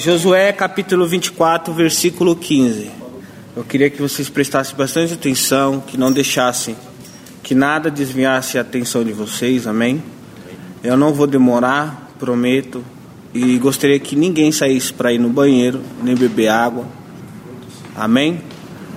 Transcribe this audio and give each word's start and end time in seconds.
Josué 0.00 0.50
capítulo 0.50 1.06
24, 1.06 1.74
versículo 1.74 2.34
15. 2.34 2.90
Eu 3.54 3.62
queria 3.62 3.90
que 3.90 4.00
vocês 4.00 4.30
prestassem 4.30 4.74
bastante 4.74 5.12
atenção, 5.12 5.78
que 5.78 5.98
não 5.98 6.10
deixassem 6.10 6.74
que 7.42 7.54
nada 7.54 7.90
desviasse 7.90 8.56
a 8.56 8.62
atenção 8.62 9.04
de 9.04 9.12
vocês, 9.12 9.66
amém? 9.66 10.02
Eu 10.82 10.96
não 10.96 11.12
vou 11.12 11.26
demorar, 11.26 12.12
prometo, 12.18 12.82
e 13.34 13.58
gostaria 13.58 13.98
que 13.98 14.16
ninguém 14.16 14.50
saísse 14.50 14.90
para 14.90 15.12
ir 15.12 15.18
no 15.18 15.28
banheiro, 15.28 15.82
nem 16.02 16.14
beber 16.14 16.48
água, 16.48 16.86
amém? 17.94 18.40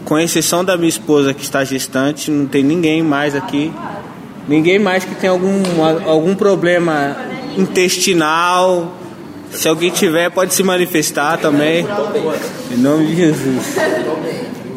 Com 0.06 0.18
exceção 0.18 0.64
da 0.64 0.78
minha 0.78 0.88
esposa 0.88 1.34
que 1.34 1.44
está 1.44 1.66
gestante, 1.66 2.32
não 2.32 2.46
tem 2.46 2.64
ninguém 2.64 3.04
mais 3.04 3.36
aqui, 3.36 3.74
ninguém 4.48 4.80
mais 4.80 5.04
que 5.04 5.16
tem 5.16 5.30
algum, 5.30 5.64
algum 6.08 6.34
problema 6.34 7.18
intestinal. 7.58 9.03
Se 9.54 9.68
alguém 9.68 9.92
tiver, 9.92 10.30
pode 10.32 10.54
se 10.54 10.64
manifestar 10.64 11.38
também. 11.38 11.86
Em 12.72 12.78
nome 12.78 13.08
de 13.08 13.16
Jesus. 13.16 13.76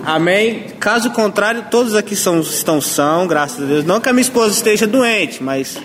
Amém? 0.05 0.67
Caso 0.79 1.11
contrário, 1.11 1.65
todos 1.71 1.95
aqui 1.95 2.15
são, 2.15 2.41
estão 2.41 2.81
são, 2.81 3.27
graças 3.27 3.63
a 3.63 3.67
Deus. 3.67 3.85
Não 3.85 4.01
que 4.01 4.09
a 4.09 4.13
minha 4.13 4.23
esposa 4.23 4.55
esteja 4.55 4.87
doente, 4.87 5.43
mas 5.43 5.77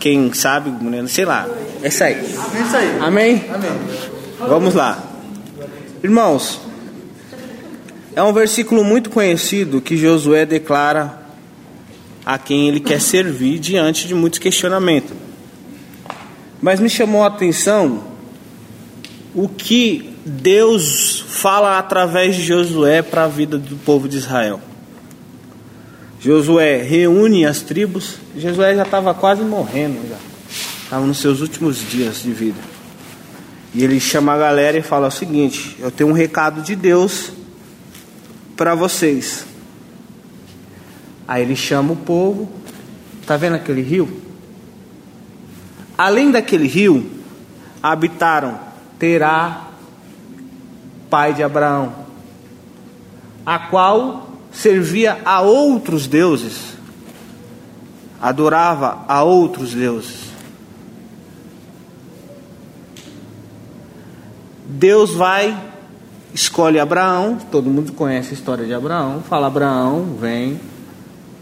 quem 0.00 0.32
sabe, 0.32 0.72
sei 1.08 1.24
lá. 1.24 1.46
É 1.82 1.88
isso 1.88 2.02
aí. 2.02 2.14
É 2.14 2.18
isso 2.18 2.76
aí. 2.76 2.98
Amém? 3.00 3.44
Amém. 3.52 3.70
Vamos 4.38 4.74
lá. 4.74 5.02
Irmãos, 6.02 6.60
é 8.14 8.22
um 8.22 8.32
versículo 8.32 8.84
muito 8.84 9.10
conhecido 9.10 9.80
que 9.80 9.96
Josué 9.96 10.46
declara 10.46 11.20
a 12.24 12.38
quem 12.38 12.68
ele 12.68 12.80
quer 12.80 13.00
servir 13.00 13.58
diante 13.58 14.06
de 14.06 14.14
muitos 14.14 14.38
questionamentos. 14.38 15.12
Mas 16.60 16.78
me 16.78 16.88
chamou 16.88 17.24
a 17.24 17.26
atenção 17.26 18.11
o 19.34 19.48
que 19.48 20.14
Deus 20.24 21.24
fala 21.28 21.78
através 21.78 22.36
de 22.36 22.42
Josué 22.42 23.02
para 23.02 23.24
a 23.24 23.28
vida 23.28 23.58
do 23.58 23.76
povo 23.76 24.08
de 24.08 24.18
Israel. 24.18 24.60
Josué 26.20 26.82
reúne 26.82 27.44
as 27.44 27.62
tribos. 27.62 28.16
Josué 28.36 28.76
já 28.76 28.82
estava 28.82 29.12
quase 29.14 29.42
morrendo, 29.42 30.08
já 30.08 30.16
estava 30.84 31.06
nos 31.06 31.18
seus 31.18 31.40
últimos 31.40 31.78
dias 31.90 32.22
de 32.22 32.32
vida. 32.32 32.60
E 33.74 33.82
ele 33.82 33.98
chama 33.98 34.34
a 34.34 34.38
galera 34.38 34.78
e 34.78 34.82
fala 34.82 35.08
o 35.08 35.10
seguinte: 35.10 35.76
Eu 35.80 35.90
tenho 35.90 36.10
um 36.10 36.12
recado 36.12 36.62
de 36.62 36.76
Deus 36.76 37.32
para 38.56 38.74
vocês. 38.74 39.46
Aí 41.26 41.42
ele 41.42 41.56
chama 41.56 41.94
o 41.94 41.96
povo. 41.96 42.48
Tá 43.26 43.36
vendo 43.36 43.54
aquele 43.54 43.80
rio? 43.80 44.20
Além 45.96 46.30
daquele 46.30 46.66
rio, 46.66 47.10
habitaram 47.82 48.71
Terá, 49.02 49.70
pai 51.10 51.34
de 51.34 51.42
Abraão, 51.42 51.92
a 53.44 53.58
qual 53.58 54.30
servia 54.52 55.18
a 55.24 55.40
outros 55.40 56.06
deuses, 56.06 56.74
adorava 58.20 59.04
a 59.08 59.24
outros 59.24 59.74
deuses. 59.74 60.30
Deus 64.68 65.12
vai, 65.12 65.60
escolhe 66.32 66.78
Abraão, 66.78 67.38
todo 67.50 67.68
mundo 67.68 67.90
conhece 67.94 68.30
a 68.30 68.34
história 68.34 68.64
de 68.64 68.72
Abraão, 68.72 69.20
fala: 69.28 69.48
Abraão, 69.48 70.16
vem, 70.20 70.60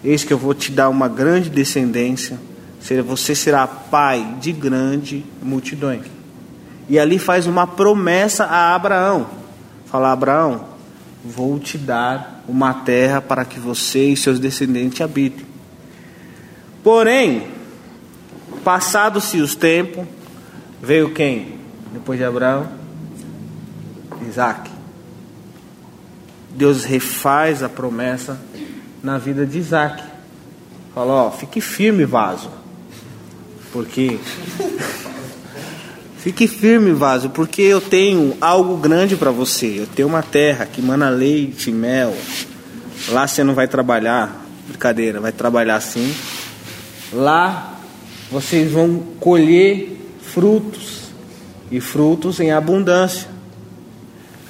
eis 0.02 0.24
que 0.24 0.32
eu 0.32 0.38
vou 0.38 0.54
te 0.54 0.72
dar 0.72 0.88
uma 0.88 1.08
grande 1.08 1.50
descendência, 1.50 2.40
você 3.04 3.34
será 3.34 3.66
pai 3.66 4.38
de 4.40 4.50
grande 4.50 5.26
multidões. 5.42 6.19
E 6.90 6.98
ali 6.98 7.18
faz 7.18 7.46
uma 7.46 7.66
promessa 7.66 8.44
a 8.44 8.74
Abraão 8.74 9.40
Fala, 9.90 10.12
Abraão, 10.12 10.66
vou 11.24 11.58
te 11.58 11.76
dar 11.76 12.44
uma 12.46 12.72
terra 12.72 13.20
para 13.20 13.44
que 13.44 13.58
você 13.58 14.10
e 14.10 14.16
seus 14.16 14.38
descendentes 14.38 15.00
habitem. 15.00 15.44
Porém, 16.80 17.48
passados-se 18.62 19.40
os 19.40 19.56
tempos, 19.56 20.06
veio 20.80 21.12
quem? 21.12 21.58
Depois 21.92 22.20
de 22.20 22.24
Abraão? 22.24 22.68
Isaac. 24.28 24.70
Deus 26.50 26.84
refaz 26.84 27.64
a 27.64 27.68
promessa 27.68 28.40
na 29.02 29.18
vida 29.18 29.44
de 29.44 29.58
Isaac. 29.58 30.04
Fala, 30.94 31.14
ó, 31.14 31.30
fique 31.32 31.60
firme, 31.60 32.04
vaso. 32.04 32.48
Porque 33.72 34.20
Fique 36.20 36.46
firme, 36.46 36.92
vaso, 36.92 37.30
porque 37.30 37.62
eu 37.62 37.80
tenho 37.80 38.36
algo 38.42 38.76
grande 38.76 39.16
para 39.16 39.30
você. 39.30 39.76
Eu 39.78 39.86
tenho 39.86 40.06
uma 40.06 40.22
terra 40.22 40.66
que 40.66 40.82
mana 40.82 41.08
leite, 41.08 41.72
mel. 41.72 42.14
Lá 43.08 43.26
você 43.26 43.42
não 43.42 43.54
vai 43.54 43.66
trabalhar, 43.66 44.44
brincadeira, 44.68 45.18
vai 45.18 45.32
trabalhar 45.32 45.80
sim. 45.80 46.14
Lá 47.10 47.78
vocês 48.30 48.70
vão 48.70 49.02
colher 49.18 49.98
frutos 50.20 51.10
e 51.70 51.80
frutos 51.80 52.38
em 52.38 52.52
abundância. 52.52 53.26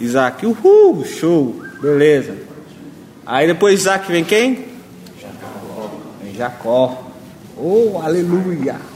Isaac, 0.01 0.45
uhul, 0.45 1.05
show, 1.05 1.63
beleza. 1.81 2.37
Aí 3.25 3.47
depois 3.47 3.79
Isaac 3.79 4.11
vem 4.11 4.25
quem? 4.25 4.65
Jacó. 5.21 5.91
Vem 6.21 6.35
Jacó. 6.35 7.13
Oh, 7.57 8.01
aleluia. 8.03 8.90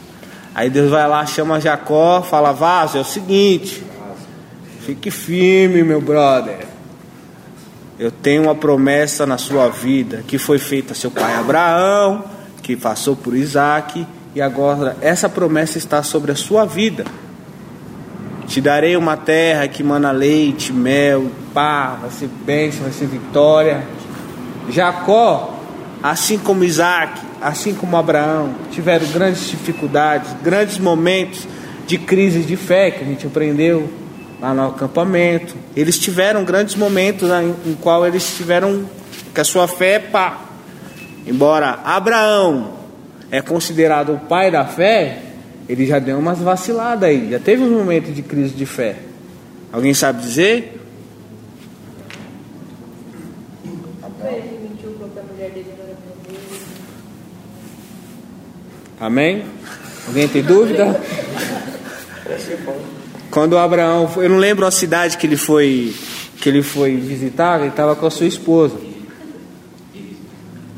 Aí 0.54 0.70
Deus 0.70 0.90
vai 0.90 1.08
lá, 1.08 1.26
chama 1.26 1.60
Jacó, 1.60 2.22
fala: 2.22 2.52
Vaso, 2.52 2.96
é 2.96 3.00
o 3.00 3.04
seguinte, 3.04 3.84
fique 4.80 5.10
firme, 5.10 5.82
meu 5.82 6.00
brother. 6.00 6.66
Eu 7.98 8.10
tenho 8.10 8.44
uma 8.44 8.54
promessa 8.54 9.26
na 9.26 9.38
sua 9.38 9.68
vida 9.68 10.22
que 10.26 10.38
foi 10.38 10.58
feita 10.58 10.92
a 10.92 10.96
seu 10.96 11.10
pai 11.10 11.34
Abraão, 11.34 12.24
que 12.62 12.76
passou 12.76 13.16
por 13.16 13.36
Isaac, 13.36 14.06
e 14.34 14.40
agora 14.40 14.96
essa 15.00 15.28
promessa 15.28 15.78
está 15.78 16.02
sobre 16.02 16.30
a 16.30 16.36
sua 16.36 16.64
vida. 16.64 17.04
Te 18.46 18.60
darei 18.60 18.96
uma 18.96 19.16
terra 19.16 19.66
que 19.66 19.82
mana 19.82 20.10
leite, 20.10 20.72
mel, 20.72 21.30
pá, 21.52 21.96
vai 22.00 22.10
ser 22.10 22.28
bênção, 22.28 22.82
vai 22.82 22.92
ser 22.92 23.06
vitória. 23.06 23.82
Jacó, 24.68 25.58
assim 26.02 26.38
como 26.38 26.64
Isaac, 26.64 27.20
assim 27.44 27.74
como 27.74 27.94
Abraão, 27.94 28.54
tiveram 28.72 29.06
grandes 29.08 29.50
dificuldades, 29.50 30.34
grandes 30.42 30.78
momentos 30.78 31.46
de 31.86 31.98
crise 31.98 32.40
de 32.40 32.56
fé 32.56 32.90
que 32.90 33.04
a 33.04 33.06
gente 33.06 33.26
aprendeu 33.26 33.86
lá 34.40 34.54
no 34.54 34.68
acampamento. 34.68 35.54
Eles 35.76 35.98
tiveram 35.98 36.42
grandes 36.42 36.74
momentos 36.74 37.28
né, 37.28 37.44
em, 37.44 37.72
em 37.72 37.74
qual 37.74 38.06
eles 38.06 38.34
tiveram 38.34 38.88
que 39.34 39.40
a 39.42 39.44
sua 39.44 39.68
fé 39.68 39.98
pá. 39.98 40.40
Embora 41.26 41.80
Abraão 41.84 42.72
é 43.30 43.42
considerado 43.42 44.14
o 44.14 44.18
pai 44.20 44.50
da 44.50 44.64
fé, 44.64 45.18
ele 45.68 45.84
já 45.84 45.98
deu 45.98 46.18
umas 46.18 46.38
vaciladas 46.38 47.06
aí, 47.06 47.28
já 47.30 47.38
teve 47.38 47.62
um 47.62 47.78
momento 47.78 48.10
de 48.10 48.22
crise 48.22 48.54
de 48.54 48.64
fé. 48.64 48.96
Alguém 49.70 49.92
sabe 49.92 50.22
dizer? 50.22 50.80
Amém? 59.00 59.44
Alguém 60.06 60.28
tem 60.28 60.42
dúvida? 60.42 61.00
Quando 63.30 63.58
Abraão, 63.58 64.10
eu 64.16 64.28
não 64.28 64.36
lembro 64.36 64.64
a 64.66 64.70
cidade 64.70 65.16
que 65.16 65.26
ele 65.26 65.36
foi 65.36 65.94
que 66.40 66.48
ele 66.48 66.62
foi 66.62 66.94
visitar, 66.96 67.58
ele 67.60 67.70
estava 67.70 67.96
com 67.96 68.06
a 68.06 68.10
sua 68.10 68.26
esposa. 68.26 68.76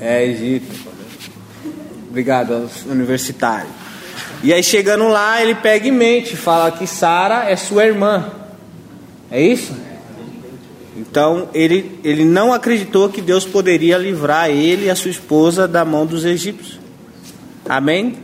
É, 0.01 0.25
Egito. 0.25 0.73
Obrigado 2.09 2.55
aos 2.55 2.85
universitários. 2.85 3.73
E 4.45 4.53
aí 4.53 4.63
chegando 4.63 5.09
lá, 5.09 5.43
ele 5.43 5.57
pega 5.57 5.89
em 5.89 5.93
mente, 5.93 6.37
fala 6.37 6.71
que 6.71 6.87
Sara 6.87 7.51
é 7.51 7.57
sua 7.57 7.85
irmã. 7.85 8.31
É 9.31 9.41
isso? 9.41 9.75
Então 10.97 11.49
ele, 11.53 11.99
ele 12.05 12.25
não 12.25 12.53
acreditou 12.53 13.09
que 13.09 13.21
Deus 13.21 13.45
poderia 13.45 13.99
livrar 13.99 14.49
ele 14.49 14.87
e 14.87 14.91
a 14.91 14.95
sua 14.95 15.11
esposa 15.11 15.67
da 15.67 15.85
mão 15.85 16.07
dos 16.07 16.25
egípcios. 16.25 16.86
Amém? 17.69 18.19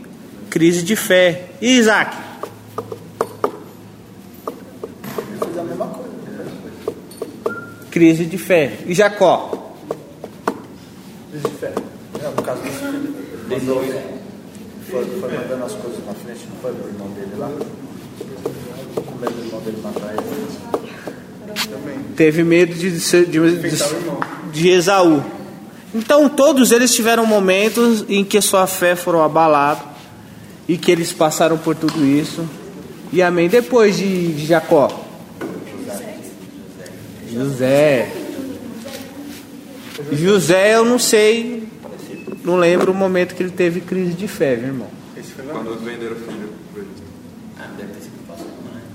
Crise 0.49 0.83
de 0.83 0.95
fé. 0.95 1.49
E 1.61 1.77
Isaac? 1.77 2.15
Crise 7.91 8.25
de 8.25 8.37
fé. 8.37 8.79
E 8.87 8.93
Jacó? 8.93 9.75
Crise 11.29 11.47
de 11.47 11.55
fé. 11.55 11.73
É, 12.21 12.27
no 12.27 12.41
caso 12.41 12.61
desse 12.61 12.79
foi, 14.89 15.05
foi 15.05 15.31
mandando 15.31 15.65
as 15.65 15.73
coisas 15.73 16.05
na 16.05 16.13
frente, 16.13 16.47
não 16.49 16.57
foi 16.61 16.71
o 16.71 16.87
irmão 16.87 17.09
dele 17.09 17.35
lá? 17.37 17.49
Com 18.95 19.15
medo 19.19 19.33
do 19.33 19.45
irmão 19.45 19.61
dele 19.61 19.77
matar 19.81 20.13
ele. 20.13 20.23
Teve 22.15 22.43
medo 22.43 22.73
de, 22.73 22.91
de, 22.91 23.25
de, 23.25 23.57
de, 23.57 24.51
de 24.51 24.69
Esaú. 24.69 25.23
Então 25.93 26.27
todos 26.27 26.71
eles 26.71 26.93
tiveram 26.93 27.25
momentos 27.25 28.03
em 28.09 28.23
que 28.23 28.41
sua 28.41 28.65
fé 28.65 28.95
foram 28.95 29.23
abalados 29.23 29.83
e 30.67 30.77
que 30.77 30.91
eles 30.91 31.13
passaram 31.13 31.57
por 31.57 31.75
tudo 31.75 32.03
isso. 32.05 32.47
E 33.11 33.21
amém. 33.21 33.47
Depois 33.47 33.97
de, 33.97 34.33
de 34.33 34.45
Jacó, 34.45 34.89
José. 37.31 38.11
José, 40.11 40.75
eu 40.75 40.85
não 40.85 40.99
sei, 40.99 41.67
não 42.43 42.57
lembro 42.57 42.91
o 42.91 42.95
momento 42.95 43.35
que 43.35 43.43
ele 43.43 43.51
teve 43.51 43.81
crise 43.81 44.13
de 44.13 44.27
fé, 44.27 44.55
meu 44.55 44.67
irmão. 44.67 44.87
Quando 45.51 45.79
venderam 45.83 46.15
o 46.15 46.19
filho. 46.19 46.53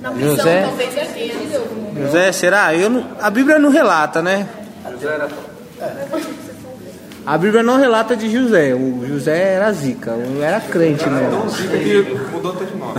Na 0.00 0.12
prisão, 0.12 0.37
José? 0.37 0.62
talvez 0.62 0.97
é. 0.97 2.03
José, 2.03 2.33
será? 2.33 2.75
Eu 2.75 2.89
não, 2.89 3.06
a 3.21 3.31
Bíblia 3.31 3.59
não 3.59 3.71
relata, 3.71 4.23
né? 4.23 4.49
A 7.26 7.37
Bíblia 7.37 7.62
não 7.62 7.79
relata 7.79 8.17
de 8.17 8.31
José. 8.31 8.75
O 8.75 9.06
José 9.06 9.55
era 9.55 9.73
zica, 9.73 10.17
era 10.41 10.61
crente 10.61 11.05
mesmo. 11.09 11.47
que 11.50 12.32
mudou 12.32 12.53
até 12.53 12.65
de 12.65 12.76
nome. 12.76 12.94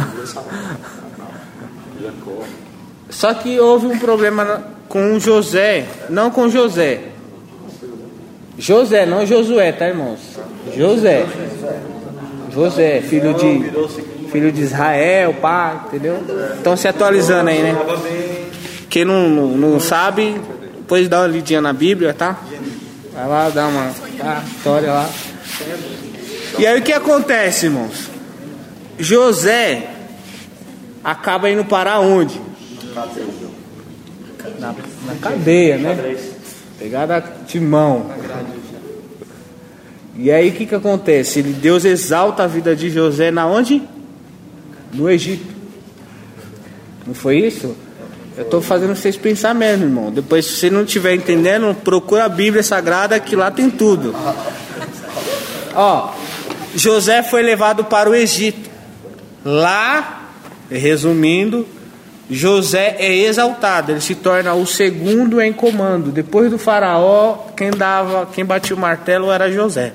Só 3.10 3.34
que 3.34 3.60
houve 3.60 3.88
um 3.88 3.98
problema 3.98 4.64
com 4.88 5.20
José, 5.20 5.86
não 6.10 6.30
com 6.30 6.48
José. 6.48 7.02
José, 8.58 9.06
não 9.06 9.26
Josué, 9.26 9.72
tá, 9.72 9.88
irmãos? 9.88 10.20
José. 10.76 11.26
José, 12.52 13.02
filho 13.02 13.34
de 13.34 13.72
filho 14.30 14.52
de 14.52 14.62
Israel, 14.62 15.34
pá, 15.42 15.86
entendeu? 15.88 16.24
Estão 16.56 16.78
se 16.78 16.88
atualizando 16.88 17.50
aí, 17.50 17.64
né? 17.64 17.76
Quem 18.90 19.06
não, 19.06 19.30
não, 19.30 19.48
não 19.58 19.80
sabe, 19.80 20.40
depois 20.78 21.08
dá 21.08 21.22
uma 21.22 21.28
lidinha 21.28 21.62
na 21.62 21.74
Bíblia, 21.74 22.14
tá? 22.14 22.38
Vai 23.20 23.28
lá, 23.28 23.50
dá 23.50 23.68
uma 23.68 23.94
história 24.48 24.94
lá. 24.94 25.10
E 26.58 26.66
aí 26.66 26.80
o 26.80 26.82
que 26.82 26.94
acontece, 26.94 27.66
irmãos? 27.66 28.10
José 28.98 29.90
acaba 31.04 31.50
indo 31.50 31.66
para 31.66 32.00
onde? 32.00 32.40
Na, 34.58 34.74
na 35.06 35.16
cadeia, 35.20 35.78
né? 35.78 36.18
Pegada 36.78 37.22
de 37.46 37.60
mão. 37.60 38.10
E 40.16 40.32
aí 40.32 40.48
o 40.48 40.54
que, 40.54 40.66
que 40.66 40.76
acontece? 40.76 41.44
Deus 41.44 41.84
exalta 41.84 42.44
a 42.44 42.48
vida 42.48 42.74
de 42.74 42.90
José 42.90 43.32
na 43.32 43.46
onde? 43.46 43.84
No 44.94 45.10
Egito. 45.10 45.46
Não 47.06 47.14
foi 47.14 47.40
isso? 47.40 47.76
Eu 48.40 48.46
estou 48.46 48.62
fazendo 48.62 48.96
vocês 48.96 49.18
pensar 49.18 49.54
mesmo, 49.54 49.84
irmão. 49.84 50.10
Depois, 50.10 50.46
se 50.46 50.56
você 50.56 50.70
não 50.70 50.84
estiver 50.84 51.14
entendendo, 51.14 51.76
procura 51.76 52.24
a 52.24 52.30
Bíblia 52.30 52.64
Sagrada 52.64 53.20
que 53.20 53.36
lá 53.36 53.52
tem 53.52 53.70
tudo. 53.70 54.16
Ó, 55.76 56.14
José 56.74 57.22
foi 57.22 57.42
levado 57.42 57.84
para 57.84 58.10
o 58.10 58.16
Egito. 58.16 58.70
Lá, 59.44 60.30
resumindo, 60.72 61.68
José 62.30 62.96
é 62.98 63.14
exaltado, 63.14 63.92
ele 63.92 64.00
se 64.00 64.16
torna 64.16 64.54
o 64.54 64.66
segundo 64.66 65.42
em 65.42 65.52
comando. 65.52 66.10
Depois 66.10 66.50
do 66.50 66.58
faraó, 66.58 67.48
quem 67.58 67.72
dava, 67.72 68.26
quem 68.26 68.46
batia 68.46 68.74
o 68.74 68.80
martelo 68.80 69.30
era 69.34 69.52
José. 69.52 69.92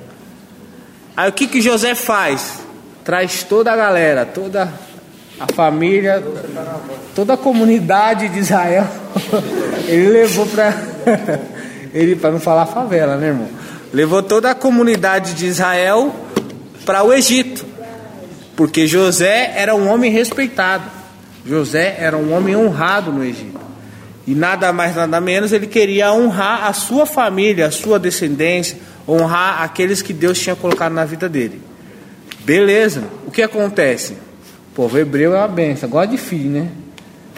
Aí 1.16 1.30
o 1.30 1.32
que 1.32 1.46
que 1.46 1.62
José 1.62 1.94
faz? 1.94 2.60
Traz 3.04 3.42
toda 3.42 3.72
a 3.72 3.76
galera, 3.76 4.26
toda 4.26 4.70
a 5.38 5.52
família, 5.52 6.22
toda 7.14 7.34
a 7.34 7.36
comunidade 7.36 8.28
de 8.28 8.38
Israel. 8.38 8.86
Ele 9.86 10.08
levou 10.08 10.46
para 10.46 10.74
ele 11.92 12.16
para 12.16 12.32
não 12.32 12.40
falar 12.40 12.66
favela, 12.66 13.16
né, 13.16 13.28
irmão? 13.28 13.48
Levou 13.92 14.22
toda 14.22 14.50
a 14.50 14.54
comunidade 14.54 15.34
de 15.34 15.46
Israel 15.46 16.14
para 16.84 17.02
o 17.04 17.12
Egito. 17.12 17.64
Porque 18.56 18.86
José 18.86 19.52
era 19.56 19.74
um 19.74 19.88
homem 19.88 20.10
respeitado. 20.10 20.84
José 21.46 21.96
era 21.98 22.16
um 22.16 22.32
homem 22.32 22.56
honrado 22.56 23.12
no 23.12 23.24
Egito. 23.24 23.60
E 24.26 24.34
nada 24.34 24.72
mais, 24.72 24.96
nada 24.96 25.20
menos, 25.20 25.52
ele 25.52 25.66
queria 25.66 26.12
honrar 26.12 26.66
a 26.66 26.72
sua 26.72 27.04
família, 27.04 27.66
a 27.66 27.70
sua 27.70 27.98
descendência, 27.98 28.78
honrar 29.06 29.62
aqueles 29.62 30.00
que 30.00 30.12
Deus 30.12 30.38
tinha 30.38 30.56
colocado 30.56 30.92
na 30.92 31.04
vida 31.04 31.28
dele. 31.28 31.60
Beleza, 32.40 33.04
o 33.26 33.30
que 33.30 33.42
acontece? 33.42 34.16
Povo 34.74 34.98
hebreu 34.98 35.34
é 35.34 35.38
uma 35.38 35.48
benção, 35.48 35.88
gosta 35.88 36.08
de 36.08 36.18
filho, 36.18 36.50
né? 36.50 36.68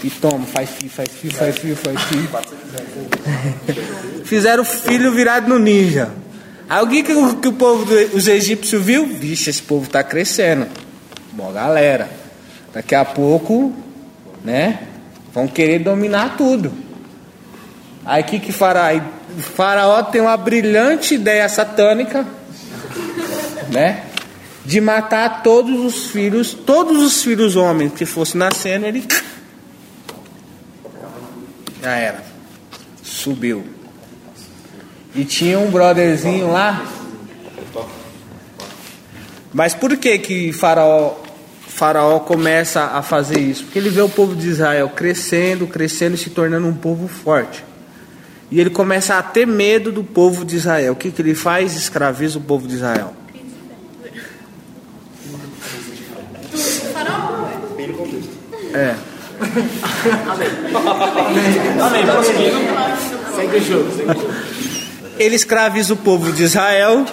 E 0.03 0.11
toma, 0.11 0.47
faz 0.47 0.71
filho, 0.71 0.91
faz 0.91 1.09
filho, 1.09 1.35
faz 1.35 1.59
filho, 1.59 1.77
faz 1.77 2.01
filho. 2.03 2.29
Fizeram 4.25 4.63
o 4.63 4.67
filho 4.67 5.13
virado 5.13 5.49
no 5.49 5.59
ninja. 5.59 6.11
Aí 6.69 6.83
o 6.83 6.89
que, 6.89 7.03
que, 7.03 7.13
o, 7.13 7.53
povo 7.53 7.85
dos 7.85 8.27
egípcios 8.27 8.83
viu? 8.83 9.07
Vixe, 9.07 9.51
esse 9.51 9.63
povo 9.63 9.89
tá 9.89 10.03
crescendo. 10.03 10.67
Bom, 11.33 11.53
galera, 11.53 12.09
daqui 12.73 12.95
a 12.95 13.05
pouco, 13.05 13.73
né? 14.45 14.81
Vão 15.33 15.47
querer 15.47 15.81
dominar 15.81 16.37
tudo. 16.37 16.73
Aí 18.05 18.23
o 18.23 18.25
que 18.25 18.39
que 18.39 18.53
faraó? 18.53 19.01
O 19.37 19.43
faraó 19.43 20.03
tem 20.05 20.21
uma 20.21 20.37
brilhante 20.37 21.15
ideia 21.15 21.49
satânica, 21.49 22.25
né? 23.71 24.03
De 24.67 24.81
matar 24.81 25.45
todos 25.45 25.79
os 25.79 26.11
filhos, 26.11 26.53
todos 26.53 27.01
os 27.01 27.23
filhos 27.23 27.55
homens 27.55 27.93
que 27.93 28.05
fossem 28.05 28.37
nascendo, 28.37 28.85
ele 28.85 29.07
já 31.81 31.95
era. 31.95 32.25
Subiu. 33.01 33.65
E 35.15 35.25
tinha 35.25 35.57
um 35.61 35.71
brotherzinho 35.71 36.51
lá. 36.51 36.85
Mas 39.55 39.73
por 39.73 39.97
que 39.97 40.19
que 40.19 40.53
faraó, 40.53 41.15
faraó 41.69 42.19
começa 42.19 42.83
a 42.87 43.03
fazer 43.03 43.39
isso? 43.39 43.65
Porque 43.65 43.79
ele 43.79 43.89
vê 43.89 44.03
o 44.03 44.09
povo 44.09 44.35
de 44.35 44.49
Israel 44.49 44.89
crescendo, 44.89 45.69
crescendo 45.69 46.17
e 46.17 46.19
se 46.19 46.31
tornando 46.31 46.67
um 46.67 46.75
povo 46.75 47.07
forte. 47.07 47.65
E 48.51 48.61
ele 48.61 48.71
começa 48.71 49.17
a 49.17 49.23
ter 49.23 49.47
medo 49.47 49.93
do 49.93 50.03
povo 50.03 50.45
de 50.45 50.57
Israel. 50.57 50.93
O 50.93 50.97
que, 50.97 51.13
que 51.13 51.23
ele 51.23 51.37
faz? 51.37 51.77
Escraviza 51.77 52.39
o 52.39 52.43
povo 52.43 52.67
de 52.67 52.75
Israel. 52.75 53.16
É. 58.77 58.95
Ele 65.19 65.35
escraviza 65.35 65.95
o 65.95 65.97
povo 65.97 66.31
de 66.31 66.43
Israel. 66.43 67.07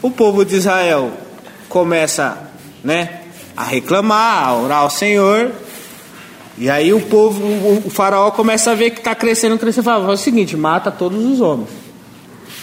O 0.00 0.10
povo 0.10 0.44
de 0.44 0.54
Israel 0.54 1.10
começa, 1.68 2.38
né, 2.84 3.22
a 3.56 3.64
reclamar, 3.64 4.48
a 4.48 4.56
orar 4.56 4.78
ao 4.78 4.90
Senhor. 4.90 5.50
E 6.56 6.70
aí 6.70 6.92
o 6.92 7.00
povo, 7.00 7.42
o, 7.44 7.82
o 7.86 7.90
faraó 7.90 8.30
começa 8.30 8.70
a 8.70 8.74
ver 8.74 8.90
que 8.90 8.98
está 8.98 9.16
crescendo, 9.16 9.58
crescendo. 9.58 9.84
Fala, 9.84 10.12
o 10.12 10.16
seguinte, 10.16 10.56
mata 10.56 10.92
todos 10.92 11.24
os 11.24 11.40
homens. 11.40 11.70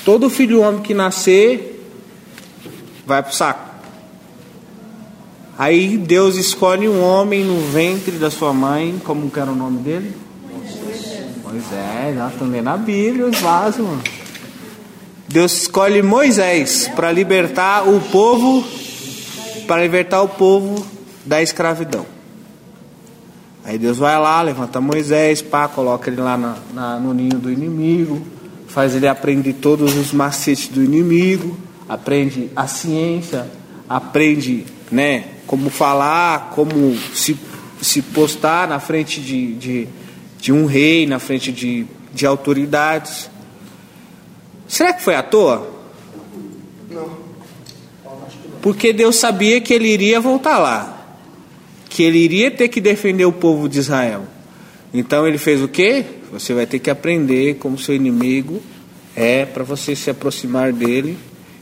Todo 0.05 0.29
filho 0.29 0.61
homem 0.61 0.81
que 0.81 0.93
nascer 0.93 1.85
vai 3.05 3.21
pro 3.21 3.35
saco. 3.35 3.70
Aí 5.61 5.95
Deus 5.95 6.37
escolhe 6.37 6.89
um 6.89 7.03
homem 7.03 7.45
no 7.45 7.61
ventre 7.69 8.13
da 8.13 8.31
sua 8.31 8.51
mãe, 8.51 8.99
como 9.03 9.29
que 9.29 9.39
era 9.39 9.51
o 9.51 9.55
nome 9.55 9.77
dele? 9.77 10.11
Moisés, 11.43 12.15
já 12.15 12.31
também 12.31 12.63
na 12.63 12.75
Bíblia, 12.75 13.27
os 13.27 13.37
vasos, 13.37 13.85
mano. 13.85 14.01
Deus 15.27 15.61
escolhe 15.61 16.01
Moisés 16.01 16.89
para 16.95 17.11
libertar 17.11 17.87
o 17.87 18.01
povo, 18.01 18.65
para 19.67 19.83
libertar 19.83 20.23
o 20.23 20.29
povo 20.29 20.83
da 21.23 21.43
escravidão. 21.43 22.07
Aí 23.63 23.77
Deus 23.77 23.99
vai 23.99 24.19
lá, 24.19 24.41
levanta 24.41 24.81
Moisés, 24.81 25.43
pá, 25.43 25.67
coloca 25.67 26.09
ele 26.09 26.21
lá 26.21 26.35
na, 26.39 26.55
na, 26.73 26.99
no 26.99 27.13
ninho 27.13 27.37
do 27.37 27.51
inimigo, 27.51 28.19
faz 28.67 28.95
ele 28.95 29.07
aprender 29.07 29.53
todos 29.53 29.95
os 29.95 30.11
macetes 30.11 30.69
do 30.69 30.83
inimigo, 30.83 31.55
aprende 31.87 32.49
a 32.55 32.65
ciência, 32.65 33.45
aprende, 33.87 34.65
né, 34.91 35.25
como 35.51 35.69
falar, 35.69 36.51
como 36.55 36.95
se, 37.13 37.37
se 37.81 38.01
postar 38.01 38.69
na 38.69 38.79
frente 38.79 39.19
de, 39.19 39.53
de, 39.55 39.87
de 40.39 40.53
um 40.53 40.65
rei, 40.65 41.05
na 41.05 41.19
frente 41.19 41.51
de, 41.51 41.85
de 42.13 42.25
autoridades. 42.25 43.29
Será 44.65 44.93
que 44.93 45.03
foi 45.03 45.13
à 45.13 45.21
toa? 45.21 45.69
Não. 46.89 47.17
Porque 48.61 48.93
Deus 48.93 49.17
sabia 49.17 49.59
que 49.59 49.73
ele 49.73 49.89
iria 49.89 50.21
voltar 50.21 50.57
lá. 50.57 51.17
Que 51.89 52.03
ele 52.03 52.19
iria 52.19 52.49
ter 52.49 52.69
que 52.69 52.79
defender 52.79 53.25
o 53.25 53.33
povo 53.33 53.67
de 53.67 53.79
Israel. 53.79 54.23
Então 54.93 55.27
ele 55.27 55.37
fez 55.37 55.61
o 55.61 55.67
quê? 55.67 56.05
Você 56.31 56.53
vai 56.53 56.65
ter 56.65 56.79
que 56.79 56.89
aprender 56.89 57.55
como 57.55 57.77
seu 57.77 57.93
inimigo 57.93 58.61
é 59.17 59.43
para 59.43 59.65
você 59.65 59.97
se 59.97 60.09
aproximar 60.09 60.71
dele 60.71 61.17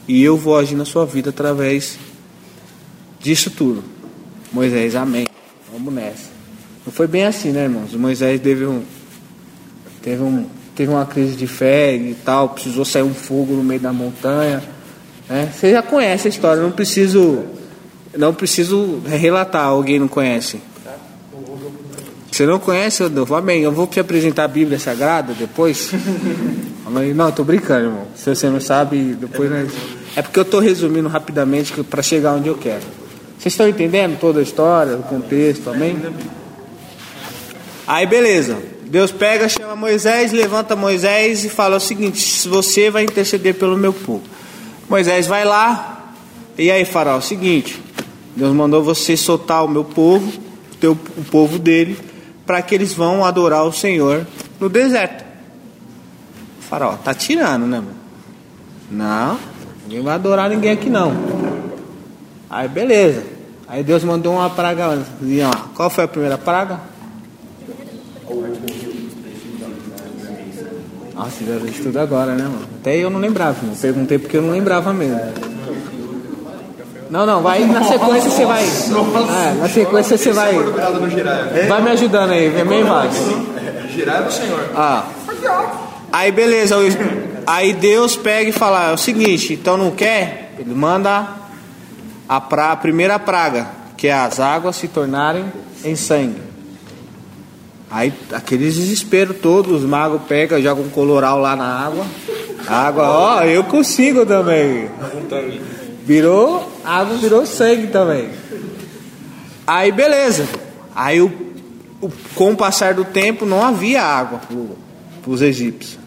e 0.08 0.24
eu 0.24 0.38
vou 0.38 0.55
agir 0.55 0.75
na 0.75 0.86
sua 0.86 1.08
vida 1.08 1.31
através 1.31 1.98
disso 3.20 3.52
tudo. 3.52 3.84
Moisés, 4.52 4.96
amém. 4.96 5.28
Vamos 5.72 5.94
nessa. 5.94 6.30
Não 6.86 6.92
foi 6.92 7.08
bem 7.08 7.26
assim, 7.26 7.52
né, 7.52 7.64
irmãos? 7.64 7.94
Moisés 7.94 8.40
teve 8.42 8.66
um 8.66 8.82
teve 10.02 10.24
um 10.24 10.46
teve 10.76 10.92
uma 10.92 11.06
crise 11.06 11.36
de 11.36 11.46
fé 11.46 11.94
e 11.94 12.16
tal, 12.24 12.50
precisou 12.50 12.86
sair 12.86 13.04
um 13.04 13.14
fogo 13.14 13.54
no 13.54 13.64
meio 13.64 13.82
da 13.82 13.92
montanha. 13.92 14.64
Né? 15.28 15.52
Você 15.54 15.72
já 15.72 15.82
conhece 15.82 16.28
a 16.28 16.30
história, 16.30 16.64
não 16.64 16.72
preciso 16.72 17.44
não 18.18 18.34
preciso 18.34 19.00
relatar, 19.06 19.66
alguém 19.66 20.00
não 20.00 20.08
conhece. 20.08 20.60
Você 22.32 22.46
não 22.46 22.58
conhece 22.58 23.04
Rodolfo? 23.04 23.36
Amém. 23.36 23.62
Eu 23.64 23.72
vou 23.72 23.86
te 23.86 24.00
apresentar 24.00 24.46
a 24.46 24.48
Bíblia 24.48 24.80
Sagrada 24.80 25.34
depois. 25.34 25.92
Não, 27.16 27.32
tô 27.32 27.44
brincando, 27.44 27.86
irmão. 27.86 28.08
Se 28.16 28.34
você 28.34 28.50
não 28.50 28.60
sabe, 28.60 29.14
depois 29.14 29.52
nós... 29.52 29.72
É 30.16 30.24
porque 30.24 30.40
eu 30.40 30.46
tô 30.46 30.60
resumindo 30.60 31.08
rapidamente 31.08 31.72
para 31.84 32.02
chegar 32.02 32.34
onde 32.34 32.48
eu 32.48 32.58
quero. 32.58 32.82
Vocês 33.39 33.53
estão 33.53 33.69
entendendo 33.69 34.19
toda 34.19 34.41
a 34.41 34.43
história, 34.43 34.98
o 34.98 35.03
contexto, 35.03 35.69
amém? 35.69 35.98
Aí 37.88 38.05
beleza. 38.05 38.58
Deus 38.84 39.12
pega, 39.12 39.48
chama 39.48 39.77
Moisés, 39.77 40.34
levanta 40.34 40.75
Moisés 40.75 41.46
e 41.46 41.50
fala 41.50 41.77
o 41.77 41.79
seguinte: 41.79 42.50
você 42.50 42.89
vai 42.89 43.03
interceder 43.03 43.55
pelo 43.55 43.77
meu 43.77 43.93
povo. 43.93 44.24
Moisés 44.89 45.25
vai 45.25 45.46
lá, 45.46 46.13
e 46.58 46.69
aí, 46.69 46.84
Faraó, 46.84 47.15
é 47.15 47.19
o 47.19 47.22
seguinte: 47.22 47.81
Deus 48.36 48.53
mandou 48.53 48.84
você 48.84 49.15
soltar 49.15 49.63
o 49.63 49.69
meu 49.69 49.86
povo, 49.86 50.27
o, 50.74 50.75
teu, 50.75 50.91
o 50.91 51.24
povo 51.24 51.58
dele, 51.58 51.98
para 52.46 52.62
que 52.62 52.75
eles 52.75 52.93
vão 52.93 53.24
adorar 53.24 53.63
o 53.63 53.72
Senhor 53.72 54.27
no 54.60 54.67
deserto. 54.67 55.24
O 56.60 56.63
faraó, 56.63 56.98
tá 56.98 57.13
tirando, 57.13 57.65
né, 57.65 57.77
mano? 57.77 57.96
Não, 58.91 59.39
ninguém 59.84 60.01
vai 60.01 60.15
adorar 60.15 60.50
ninguém 60.50 60.72
aqui 60.72 60.89
não. 60.89 61.38
Aí 62.50 62.68
beleza. 62.68 63.24
Aí 63.68 63.84
Deus 63.84 64.03
mandou 64.03 64.34
uma 64.34 64.50
praga 64.50 64.88
lá. 64.88 65.70
Qual 65.75 65.89
foi 65.89 66.06
a 66.06 66.08
primeira 66.08 66.38
praga? 66.38 66.79
Nossa, 71.13 71.44
já 71.46 71.58
vi 71.58 71.72
tudo 71.72 72.00
agora, 72.00 72.34
né, 72.34 72.44
mano? 72.44 72.68
Até 72.79 72.96
eu 72.96 73.10
não 73.10 73.20
lembrava, 73.20 73.58
mano. 73.62 73.75
Perguntei 73.75 74.18
porque 74.18 74.38
eu 74.38 74.41
não 74.41 74.51
lembrava 74.51 74.94
mesmo. 74.94 75.20
Não, 77.10 77.25
não, 77.25 77.41
vai 77.41 77.65
na 77.65 77.84
sequência 77.84 78.29
você 78.29 78.46
vai. 78.46 78.63
É, 78.63 79.53
na 79.60 79.70
sequência 79.70 80.18
você 80.18 80.32
vai. 80.32 80.53
Vai 81.68 81.82
me 81.82 81.89
ajudando 81.91 82.32
aí, 82.32 82.50
vem 82.50 82.65
bem. 82.65 82.84
Girar 83.94 84.24
é 84.24 84.27
o 84.27 84.32
Senhor. 84.32 84.70
Ah. 84.75 85.06
Aí 86.12 86.32
beleza, 86.32 86.75
aí 87.46 87.74
Deus 87.74 88.15
pega 88.15 88.50
e 88.50 88.53
fala, 88.53 88.89
é 88.89 88.94
o 88.94 88.98
seguinte, 88.98 89.53
então 89.53 89.77
não 89.77 89.91
quer? 89.91 90.53
Ele 90.58 90.74
manda 90.74 91.38
a, 92.30 92.40
pra, 92.40 92.72
a 92.72 92.76
primeira 92.76 93.18
praga, 93.18 93.68
que 93.98 94.08
é 94.08 94.14
as 94.14 94.40
águas 94.40 94.76
se 94.76 94.88
tornarem 94.88 95.46
em 95.84 95.96
sangue. 95.96 96.40
Aí 97.90 98.14
aquele 98.32 98.66
desespero 98.66 99.34
todo, 99.34 99.74
os 99.76 99.82
magos 99.82 100.22
pegam, 100.28 100.62
jogam 100.62 100.86
um 100.86 100.90
coloral 100.90 101.40
lá 101.40 101.56
na 101.56 101.66
água. 101.66 102.06
Água, 102.68 103.10
ó, 103.10 103.44
eu 103.44 103.64
consigo 103.64 104.28
também. 104.28 104.88
Virou, 106.06 106.72
água 106.86 107.18
virou 107.18 107.48
sangue 107.48 107.88
também. 107.88 108.30
Aí 109.66 109.92
beleza. 109.92 110.48
Aí 110.96 111.20
o, 111.20 111.32
o, 112.00 112.12
com 112.36 112.52
o 112.52 112.56
passar 112.56 112.94
do 112.94 113.06
tempo 113.06 113.44
não 113.44 113.64
havia 113.64 114.04
água 114.04 114.40
para 115.24 115.32
os 115.32 115.42
egípcios. 115.42 115.98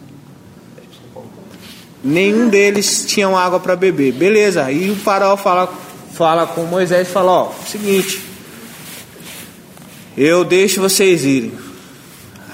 Nenhum 2.04 2.48
deles 2.48 3.06
tinha 3.06 3.28
água 3.28 3.58
para 3.58 3.74
beber. 3.74 4.12
Beleza. 4.12 4.64
Aí 4.64 4.90
o 4.90 4.96
faraó 4.96 5.36
fala, 5.36 5.72
fala 6.22 6.46
com 6.46 6.62
Moisés 6.62 7.08
e 7.08 7.10
fala, 7.10 7.32
ó, 7.32 7.52
seguinte. 7.66 8.22
Eu 10.16 10.44
deixo 10.44 10.80
vocês 10.80 11.24
irem. 11.24 11.52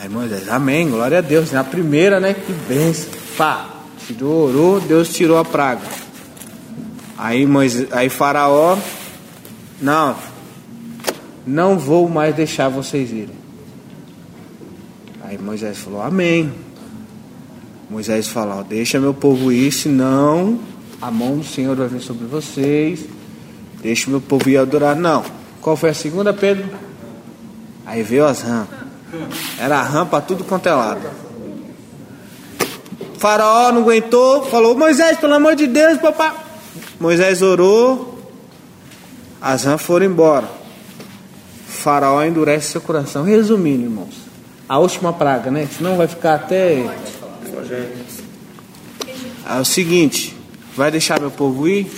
Aí 0.00 0.08
Moisés, 0.08 0.48
amém, 0.48 0.88
glória 0.88 1.18
a 1.18 1.20
Deus. 1.20 1.52
Na 1.52 1.62
primeira, 1.62 2.18
né? 2.18 2.32
Que 2.32 2.50
benção. 2.50 3.10
Pá, 3.36 3.68
tirou, 4.06 4.48
orou, 4.48 4.80
Deus 4.80 5.12
tirou 5.12 5.36
a 5.36 5.44
praga. 5.44 5.82
Aí, 7.18 7.44
Moisés, 7.44 7.92
aí 7.92 8.08
Faraó, 8.08 8.78
não, 9.82 10.16
não 11.46 11.78
vou 11.78 12.08
mais 12.08 12.34
deixar 12.34 12.70
vocês 12.70 13.10
irem. 13.10 13.36
Aí 15.22 15.36
Moisés 15.36 15.76
falou, 15.76 16.00
amém. 16.00 16.50
Moisés 17.90 18.28
falou, 18.28 18.64
deixa 18.64 18.98
meu 18.98 19.12
povo 19.12 19.52
ir, 19.52 19.70
senão 19.72 20.58
a 21.02 21.10
mão 21.10 21.36
do 21.36 21.44
Senhor 21.44 21.76
vai 21.76 21.88
vir 21.88 22.00
sobre 22.00 22.26
vocês. 22.26 23.17
Deixa 23.80 24.10
meu 24.10 24.20
povo 24.20 24.48
ir 24.48 24.58
adorar. 24.58 24.96
Não. 24.96 25.24
Qual 25.60 25.76
foi 25.76 25.90
a 25.90 25.94
segunda, 25.94 26.32
Pedro? 26.32 26.68
Aí 27.86 28.02
veio 28.02 28.26
as 28.26 28.42
rãs. 28.42 28.66
Era 29.58 29.80
rã 29.82 30.04
para 30.06 30.20
tudo 30.20 30.44
quanto 30.44 30.68
é 30.68 30.74
lado. 30.74 31.08
faraó 33.18 33.72
não 33.72 33.82
aguentou, 33.82 34.44
falou: 34.46 34.76
Moisés, 34.76 35.18
pelo 35.18 35.34
amor 35.34 35.56
de 35.56 35.66
Deus, 35.66 35.98
papai. 35.98 36.34
Moisés 37.00 37.40
orou, 37.40 38.20
as 39.40 39.64
rãs 39.64 39.80
foram 39.80 40.06
embora. 40.06 40.48
faraó 41.66 42.22
endurece 42.22 42.72
seu 42.72 42.80
coração. 42.80 43.24
Resumindo, 43.24 43.84
irmãos, 43.84 44.14
a 44.68 44.78
última 44.78 45.12
praga, 45.12 45.50
né? 45.50 45.66
Senão 45.74 45.96
vai 45.96 46.06
ficar 46.06 46.34
até. 46.34 46.84
É 49.48 49.60
o 49.60 49.64
seguinte: 49.64 50.36
vai 50.76 50.90
deixar 50.90 51.18
meu 51.18 51.30
povo 51.30 51.66
ir? 51.66 51.90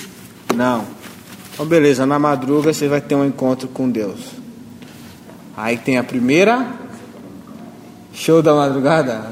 Não. 0.54 0.99
Então, 1.60 1.68
beleza, 1.68 2.06
na 2.06 2.18
madruga 2.18 2.72
você 2.72 2.88
vai 2.88 3.02
ter 3.02 3.14
um 3.14 3.22
encontro 3.22 3.68
com 3.68 3.90
Deus. 3.90 4.18
Aí 5.54 5.76
tem 5.76 5.98
a 5.98 6.02
primeira 6.02 6.66
Show 8.14 8.40
da 8.40 8.54
madrugada? 8.54 9.30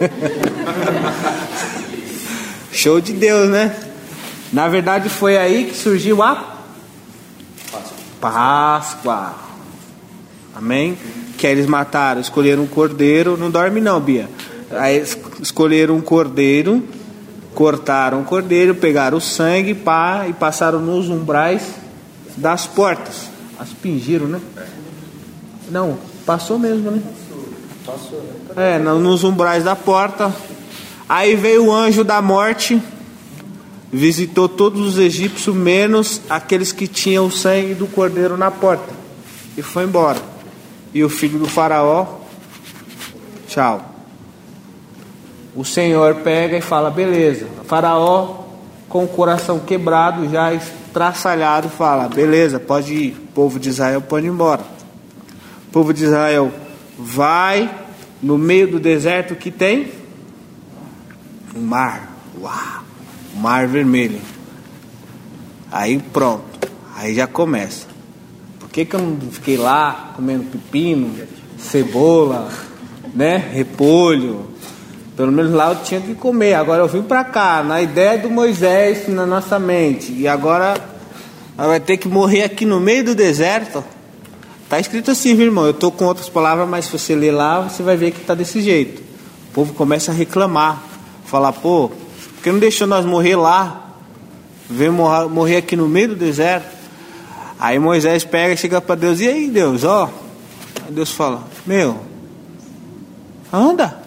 Show 2.72 3.02
de 3.02 3.12
Deus, 3.12 3.50
né? 3.50 3.76
Na 4.50 4.66
verdade 4.66 5.10
foi 5.10 5.36
aí 5.36 5.66
que 5.66 5.76
surgiu 5.76 6.22
a 6.22 6.56
Páscoa. 8.18 9.34
Amém? 10.54 10.96
Que 11.36 11.46
eles 11.46 11.66
mataram, 11.66 12.22
escolheram 12.22 12.62
um 12.62 12.66
cordeiro. 12.66 13.36
Não 13.36 13.50
dorme 13.50 13.78
não, 13.78 14.00
Bia. 14.00 14.26
Aí 14.70 15.04
escolheram 15.42 15.96
um 15.96 16.00
cordeiro, 16.00 16.82
cortaram 17.54 18.20
o 18.20 18.24
cordeiro, 18.24 18.74
pegaram 18.74 19.18
o 19.18 19.20
sangue 19.20 19.74
pá, 19.74 20.26
e 20.28 20.32
passaram 20.32 20.80
nos 20.80 21.08
umbrais 21.08 21.62
das 22.36 22.66
portas. 22.66 23.28
Aspingiram, 23.58 24.26
né? 24.26 24.40
Não, 25.70 25.98
passou 26.24 26.58
mesmo, 26.58 26.90
né? 26.90 27.02
É, 28.56 28.78
nos 28.78 29.24
umbrais 29.24 29.64
da 29.64 29.74
porta. 29.74 30.32
Aí 31.08 31.34
veio 31.34 31.66
o 31.66 31.72
anjo 31.72 32.04
da 32.04 32.20
morte, 32.20 32.80
visitou 33.90 34.48
todos 34.48 34.86
os 34.86 34.98
egípcios, 34.98 35.56
menos 35.56 36.20
aqueles 36.28 36.70
que 36.70 36.86
tinham 36.86 37.26
o 37.26 37.30
sangue 37.30 37.74
do 37.74 37.86
cordeiro 37.86 38.36
na 38.36 38.50
porta, 38.50 38.92
e 39.56 39.62
foi 39.62 39.84
embora. 39.84 40.20
E 40.92 41.02
o 41.02 41.08
filho 41.08 41.38
do 41.38 41.46
Faraó, 41.46 42.06
tchau. 43.46 43.87
O 45.54 45.64
Senhor 45.64 46.16
pega 46.16 46.56
e 46.56 46.60
fala: 46.60 46.90
beleza. 46.90 47.46
Faraó, 47.64 48.44
com 48.88 49.04
o 49.04 49.08
coração 49.08 49.58
quebrado, 49.58 50.28
já 50.28 50.52
estraçalhado, 50.52 51.68
fala: 51.68 52.08
beleza, 52.08 52.58
pode 52.58 52.94
ir. 52.94 53.12
O 53.12 53.32
povo 53.34 53.58
de 53.58 53.68
Israel 53.68 54.00
pode 54.00 54.26
ir 54.26 54.30
embora. 54.30 54.62
O 55.68 55.70
povo 55.70 55.92
de 55.92 56.04
Israel 56.04 56.52
vai 56.98 57.70
no 58.22 58.36
meio 58.36 58.68
do 58.68 58.80
deserto 58.80 59.34
que 59.34 59.50
tem 59.50 59.92
o 61.54 61.60
mar. 61.60 62.12
Uau! 62.40 62.82
Mar 63.34 63.68
vermelho. 63.68 64.20
Aí 65.70 65.98
pronto. 65.98 66.68
Aí 66.96 67.14
já 67.14 67.26
começa. 67.26 67.86
Por 68.58 68.68
que, 68.68 68.84
que 68.84 68.96
eu 68.96 69.00
não 69.00 69.30
fiquei 69.30 69.56
lá 69.56 70.12
comendo 70.16 70.44
pepino, 70.44 71.14
cebola, 71.58 72.50
né? 73.14 73.36
Repolho. 73.36 74.48
Pelo 75.18 75.32
menos 75.32 75.52
lá 75.52 75.70
eu 75.70 75.82
tinha 75.82 76.00
que 76.00 76.14
comer. 76.14 76.54
Agora 76.54 76.80
eu 76.80 76.86
vim 76.86 77.02
para 77.02 77.24
cá, 77.24 77.60
na 77.60 77.82
ideia 77.82 78.16
do 78.16 78.30
Moisés 78.30 79.08
na 79.08 79.26
nossa 79.26 79.58
mente. 79.58 80.12
E 80.12 80.28
agora 80.28 80.80
vai 81.56 81.80
ter 81.80 81.96
que 81.96 82.06
morrer 82.06 82.44
aqui 82.44 82.64
no 82.64 82.78
meio 82.78 83.02
do 83.02 83.16
deserto. 83.16 83.82
Tá 84.68 84.78
escrito 84.78 85.10
assim, 85.10 85.34
viu, 85.34 85.46
irmão? 85.46 85.66
Eu 85.66 85.74
tô 85.74 85.90
com 85.90 86.04
outras 86.04 86.28
palavras, 86.28 86.68
mas 86.68 86.84
se 86.84 86.92
você 86.92 87.16
ler 87.16 87.32
lá, 87.32 87.62
você 87.62 87.82
vai 87.82 87.96
ver 87.96 88.12
que 88.12 88.20
tá 88.20 88.32
desse 88.32 88.62
jeito. 88.62 89.02
O 89.50 89.54
povo 89.54 89.74
começa 89.74 90.12
a 90.12 90.14
reclamar, 90.14 90.84
falar, 91.24 91.52
pô, 91.52 91.88
por 91.88 92.42
que 92.44 92.52
não 92.52 92.60
deixou 92.60 92.86
nós 92.86 93.04
morrer 93.04 93.34
lá? 93.34 93.90
Vem 94.70 94.88
morrer, 94.88 95.28
morrer 95.28 95.56
aqui 95.56 95.74
no 95.74 95.88
meio 95.88 96.10
do 96.10 96.14
deserto. 96.14 96.76
Aí 97.58 97.76
Moisés 97.76 98.22
pega 98.22 98.54
e 98.54 98.56
chega 98.56 98.80
para 98.80 98.94
Deus, 98.94 99.18
e 99.18 99.26
aí 99.26 99.48
Deus, 99.48 99.82
ó. 99.82 100.08
Aí 100.86 100.92
Deus 100.92 101.10
fala, 101.10 101.42
meu, 101.66 101.98
anda. 103.52 104.06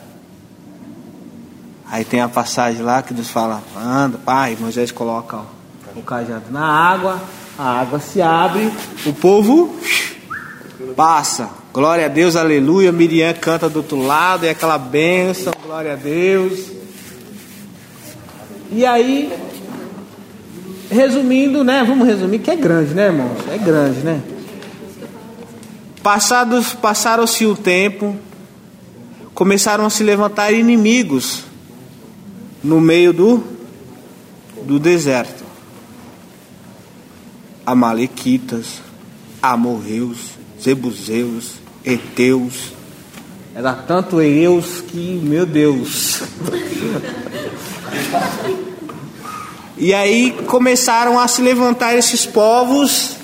Tem 2.12 2.20
a 2.20 2.28
passagem 2.28 2.82
lá 2.82 3.02
que 3.02 3.14
Deus 3.14 3.30
fala, 3.30 3.64
anda, 3.74 4.18
pai, 4.18 4.58
Moisés 4.60 4.92
coloca 4.92 5.38
ó, 5.38 5.44
o 5.96 6.02
cajado 6.02 6.52
na 6.52 6.62
água, 6.62 7.22
a 7.58 7.80
água 7.80 8.02
se 8.02 8.22
abre, 8.22 8.70
o 9.06 9.14
povo 9.14 9.74
Passa. 10.94 11.50
Glória 11.72 12.08
a 12.08 12.10
Deus, 12.10 12.36
aleluia. 12.36 12.92
Miriam 12.92 13.34
canta 13.34 13.70
do 13.70 13.78
outro 13.78 14.02
lado, 14.06 14.46
é 14.46 14.50
aquela 14.50 14.78
bênção, 14.78 15.54
glória 15.64 15.94
a 15.94 15.96
Deus. 15.96 16.70
E 18.74 18.86
aí, 18.86 19.32
resumindo, 20.90 21.64
né? 21.64 21.82
Vamos 21.88 22.06
resumir 22.06 22.40
que 22.40 22.52
é 22.52 22.58
grande, 22.58 22.94
né, 22.94 23.06
irmãos? 23.06 23.38
É 23.50 23.58
grande, 23.58 24.02
né? 24.02 24.22
Passados, 26.04 26.74
passaram-se 26.74 27.46
o 27.46 27.56
tempo, 27.56 28.18
começaram 29.34 29.86
a 29.86 29.90
se 29.90 30.04
levantar 30.04 30.52
inimigos 30.52 31.51
no 32.64 32.80
meio 32.80 33.12
do, 33.12 33.44
do 34.64 34.80
deserto. 34.80 35.44
Amalequitas, 37.66 38.82
amorreus, 39.42 40.32
zebuseus, 40.62 41.56
eteus. 41.84 42.74
Era 43.54 43.74
tanto 43.74 44.22
eus 44.22 44.82
que, 44.82 45.20
meu 45.24 45.46
Deus. 45.46 46.22
e 49.78 49.94
aí 49.94 50.32
começaram 50.48 51.20
a 51.20 51.28
se 51.28 51.42
levantar 51.42 51.96
esses 51.96 52.26
povos. 52.26 53.18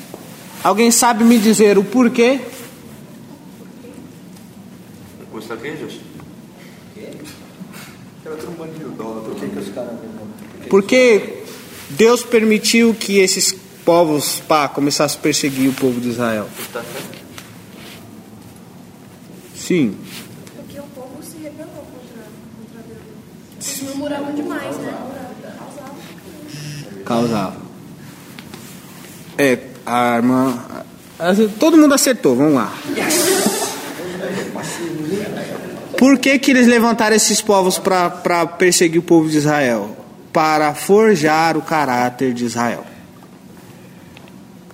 Alguém 0.64 0.92
sabe 0.92 1.24
me 1.24 1.38
dizer 1.38 1.78
o 1.78 1.84
porquê? 1.84 2.42
Custa 8.28 9.34
queijos? 9.40 10.70
Porque 10.70 11.44
Deus 11.90 12.24
permitiu 12.24 12.94
que 12.94 13.20
esses 13.20 13.56
povos 13.86 14.42
pá, 14.48 14.68
começassem 14.68 15.18
a 15.18 15.22
perseguir 15.22 15.70
o 15.70 15.74
povo 15.74 16.00
de 16.02 16.10
Israel. 16.10 16.48
Fé? 16.74 16.82
Sim. 19.56 19.98
Porque 20.56 20.80
o 20.80 20.84
povo 20.84 21.22
se 21.22 21.38
rebelou 21.38 21.74
contra, 21.74 22.24
contra 22.58 22.84
Deus. 22.88 23.80
Eles 23.80 23.82
murmuravam 23.84 24.34
demais, 24.34 24.78
né? 24.78 24.94
Causava. 27.06 27.56
É, 29.38 29.60
a 29.86 30.18
irmã. 30.18 30.60
assim, 31.18 31.48
Todo 31.60 31.78
mundo 31.78 31.94
acertou, 31.94 32.36
vamos 32.36 32.56
lá. 32.56 32.74
Por 35.98 36.20
que, 36.20 36.38
que 36.38 36.52
eles 36.52 36.68
levantaram 36.68 37.16
esses 37.16 37.42
povos 37.42 37.80
para 37.80 38.46
perseguir 38.46 39.00
o 39.00 39.04
povo 39.04 39.28
de 39.28 39.38
Israel? 39.38 39.98
Para 40.32 40.74
forjar 40.76 41.58
o 41.58 41.62
caráter 41.62 42.34
de 42.34 42.46
Israel. 42.46 42.86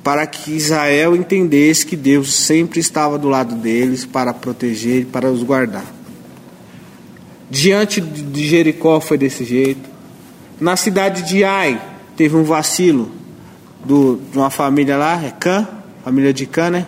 Para 0.03 0.27
que 0.27 0.51
Israel 0.51 1.15
entendesse 1.15 1.85
que 1.85 1.95
Deus 1.95 2.33
sempre 2.33 2.81
estava 2.81 3.17
do 3.17 3.29
lado 3.29 3.55
deles 3.55 4.05
para 4.05 4.33
proteger 4.33 5.03
e 5.03 5.05
para 5.05 5.31
os 5.31 5.43
guardar. 5.43 5.85
Diante 7.49 8.01
de 8.01 8.47
Jericó 8.47 8.99
foi 8.99 9.17
desse 9.17 9.45
jeito. 9.45 9.89
Na 10.59 10.75
cidade 10.75 11.21
de 11.21 11.43
Ai 11.45 11.81
teve 12.17 12.35
um 12.35 12.43
vacilo 12.43 13.09
do, 13.85 14.19
de 14.29 14.37
uma 14.37 14.49
família 14.49 14.97
lá, 14.97 15.23
é 15.23 15.31
Cã, 15.31 15.67
família 16.03 16.33
de 16.33 16.45
Cã, 16.45 16.69
né? 16.69 16.85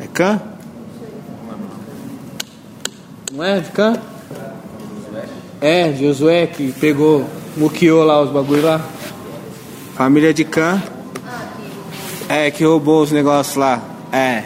É 0.00 0.06
Cã? 0.06 0.55
Não 3.36 3.44
é 3.44 3.60
de 3.60 3.70
Cã? 3.70 4.00
É, 5.60 5.92
Josué 5.92 6.46
que 6.46 6.72
pegou, 6.72 7.26
muqueou 7.54 8.02
lá 8.02 8.22
os 8.22 8.30
bagulho 8.30 8.62
lá. 8.62 8.80
Família 9.94 10.32
de 10.32 10.42
Cã. 10.42 10.82
É, 12.30 12.50
que 12.50 12.64
roubou 12.64 13.02
os 13.02 13.12
negócios 13.12 13.54
lá. 13.56 13.82
É. 14.10 14.44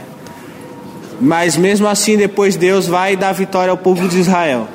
Mas 1.21 1.57
mesmo 1.57 1.87
assim, 1.87 2.17
depois 2.17 2.57
Deus 2.57 2.89
vai 2.89 3.15
dar 3.15 3.31
vitória 3.31 3.71
ao 3.71 3.77
povo 3.77 4.09
de 4.09 4.19
Israel. 4.19 4.67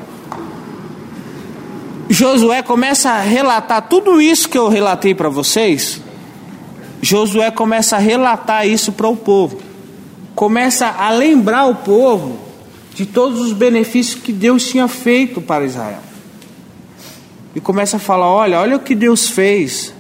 Josué 2.10 2.62
começa 2.62 3.10
a 3.10 3.20
relatar 3.20 3.82
tudo 3.90 4.22
isso 4.22 4.48
que 4.48 4.58
eu 4.58 4.70
relatei 4.70 5.14
para 5.14 5.28
vocês. 5.28 6.02
Josué 7.02 7.52
começa 7.52 7.98
a 7.98 8.00
relatar 8.00 8.66
isso 8.66 8.94
para 8.94 9.10
o 9.10 9.18
povo. 9.18 9.60
Começa 10.34 10.88
a 10.88 11.10
lembrar 11.10 11.66
o 11.66 11.76
povo 11.76 12.45
de 12.96 13.06
todos 13.06 13.42
os 13.42 13.52
benefícios 13.52 14.20
que 14.22 14.32
Deus 14.32 14.66
tinha 14.66 14.88
feito 14.88 15.42
para 15.42 15.66
Israel. 15.66 16.00
E 17.54 17.60
começa 17.60 17.98
a 17.98 18.00
falar: 18.00 18.28
olha, 18.28 18.60
olha 18.60 18.78
o 18.78 18.80
que 18.80 18.96
Deus 18.96 19.30
fez. 19.30 19.94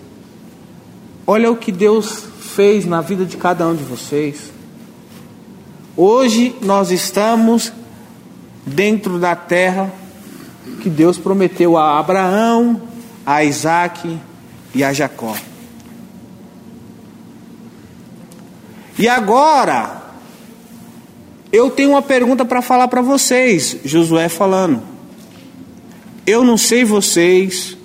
Olha 1.27 1.51
o 1.51 1.58
que 1.58 1.71
Deus 1.71 2.23
fez 2.39 2.86
na 2.86 3.01
vida 3.01 3.25
de 3.25 3.36
cada 3.36 3.67
um 3.67 3.75
de 3.75 3.84
vocês. 3.84 4.51
Hoje 5.97 6.55
nós 6.62 6.91
estamos 6.91 7.71
dentro 8.65 9.19
da 9.19 9.36
terra 9.36 9.91
que 10.81 10.89
Deus 10.89 11.17
prometeu 11.17 11.77
a 11.77 11.99
Abraão, 11.99 12.81
a 13.25 13.43
Isaac 13.43 14.19
e 14.73 14.84
a 14.84 14.93
Jacó. 14.93 15.36
E 18.97 19.10
agora, 19.10 20.04
eu 21.55 21.69
tenho 21.69 21.91
uma 21.91 22.01
pergunta 22.01 22.43
para 22.43 22.61
falar 22.61 22.89
para 22.89 23.01
vocês, 23.01 23.77
Josué 23.85 24.27
falando. 24.27 24.83
Eu 26.27 26.43
não 26.43 26.57
sei 26.57 26.83
vocês, 26.83 27.77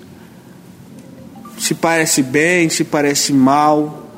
se 1.57 1.73
parece 1.73 2.21
bem, 2.21 2.67
se 2.67 2.83
parece 2.83 3.31
mal. 3.31 4.09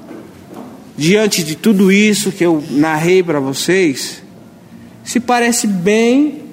Diante 0.98 1.44
de 1.44 1.56
tudo 1.56 1.92
isso 1.92 2.32
que 2.32 2.44
eu 2.44 2.64
narrei 2.72 3.22
para 3.22 3.40
vocês, 3.40 4.24
se 5.04 5.20
parece 5.20 5.68
bem 5.68 6.46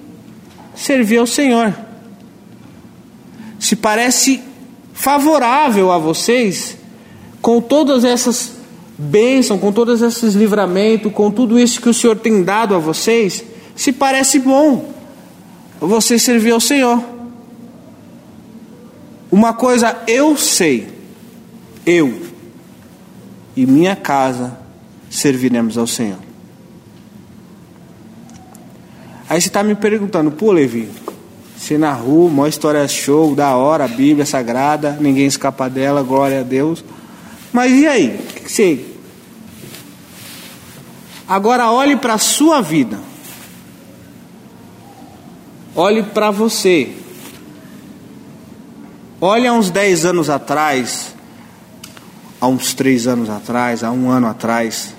servir 0.74 1.16
ao 1.16 1.26
Senhor. 1.26 1.74
Se 3.58 3.76
parece 3.76 4.42
favorável 4.92 5.90
a 5.90 5.96
vocês 5.96 6.76
com 7.40 7.62
todas 7.62 8.04
essas 8.04 8.59
bênção, 9.00 9.58
com 9.58 9.72
todos 9.72 10.02
esses 10.02 10.34
livramentos, 10.34 11.10
com 11.12 11.30
tudo 11.30 11.58
isso 11.58 11.80
que 11.80 11.88
o 11.88 11.94
Senhor 11.94 12.16
tem 12.16 12.42
dado 12.42 12.74
a 12.74 12.78
vocês, 12.78 13.42
se 13.74 13.92
parece 13.92 14.38
bom 14.38 14.92
você 15.80 16.18
servir 16.18 16.50
ao 16.50 16.60
Senhor. 16.60 17.02
Uma 19.32 19.54
coisa 19.54 20.02
eu 20.06 20.36
sei, 20.36 20.88
eu 21.86 22.20
e 23.56 23.64
minha 23.64 23.96
casa 23.96 24.58
serviremos 25.08 25.78
ao 25.78 25.86
Senhor. 25.86 26.18
Aí 29.30 29.40
você 29.40 29.48
está 29.48 29.62
me 29.62 29.74
perguntando, 29.74 30.30
pô, 30.30 30.52
Levi, 30.52 30.88
você 31.56 31.78
na 31.78 31.92
rua, 31.92 32.28
uma 32.28 32.48
história 32.48 32.86
show, 32.86 33.34
da 33.34 33.56
hora, 33.56 33.84
a 33.84 33.88
Bíblia 33.88 34.26
Sagrada, 34.26 34.98
ninguém 35.00 35.24
escapa 35.26 35.70
dela, 35.70 36.02
glória 36.02 36.40
a 36.40 36.42
Deus. 36.42 36.84
Mas 37.52 37.72
e 37.72 37.86
aí? 37.86 38.08
O 38.08 38.34
que 38.34 38.52
você 38.52 38.89
Agora 41.30 41.70
olhe 41.70 41.94
para 41.94 42.14
a 42.14 42.18
sua 42.18 42.60
vida. 42.60 42.98
Olhe 45.76 46.02
para 46.02 46.32
você. 46.32 46.92
Olhe 49.20 49.46
há 49.46 49.52
uns 49.52 49.70
10 49.70 50.06
anos 50.06 50.28
atrás, 50.28 51.14
há 52.40 52.48
uns 52.48 52.74
3 52.74 53.06
anos 53.06 53.30
atrás, 53.30 53.84
há 53.84 53.92
um 53.92 54.10
ano 54.10 54.26
atrás. 54.26 54.92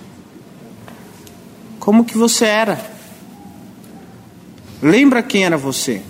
Como 1.80 2.06
que 2.06 2.18
você 2.18 2.46
era? 2.46 2.80
Lembra 4.82 5.22
quem 5.22 5.44
era 5.44 5.58
você? 5.58 6.02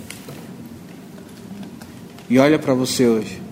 E 2.30 2.38
olha 2.38 2.60
para 2.60 2.74
você 2.74 3.08
hoje. 3.08 3.42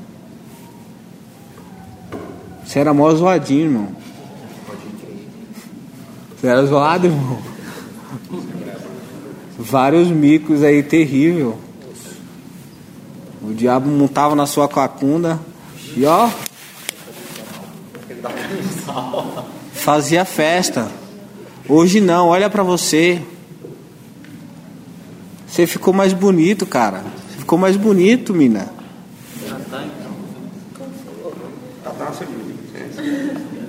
Você 2.65 2.79
era 2.79 2.95
mó 2.95 3.13
zoadinho, 3.13 3.65
irmão. 3.65 4.00
Você 6.41 6.47
era 6.47 6.65
zoado, 6.65 7.07
irmão. 7.07 7.39
Vários 9.59 10.09
micos 10.09 10.63
aí, 10.63 10.83
terrível. 10.83 11.59
O 13.43 13.53
diabo 13.53 13.91
montava 13.91 14.35
na 14.35 14.47
sua 14.47 14.67
cacunda 14.67 15.39
e 15.95 16.07
ó. 16.07 16.31
Fazia 19.75 20.25
festa. 20.25 20.91
Hoje 21.69 22.01
não, 22.01 22.29
olha 22.29 22.49
pra 22.49 22.63
você. 22.63 23.23
Você 25.47 25.67
ficou 25.67 25.93
mais 25.93 26.15
bonito, 26.15 26.65
cara. 26.65 27.05
Você 27.29 27.41
ficou 27.41 27.59
mais 27.59 27.77
bonito, 27.77 28.33
mina. 28.33 28.73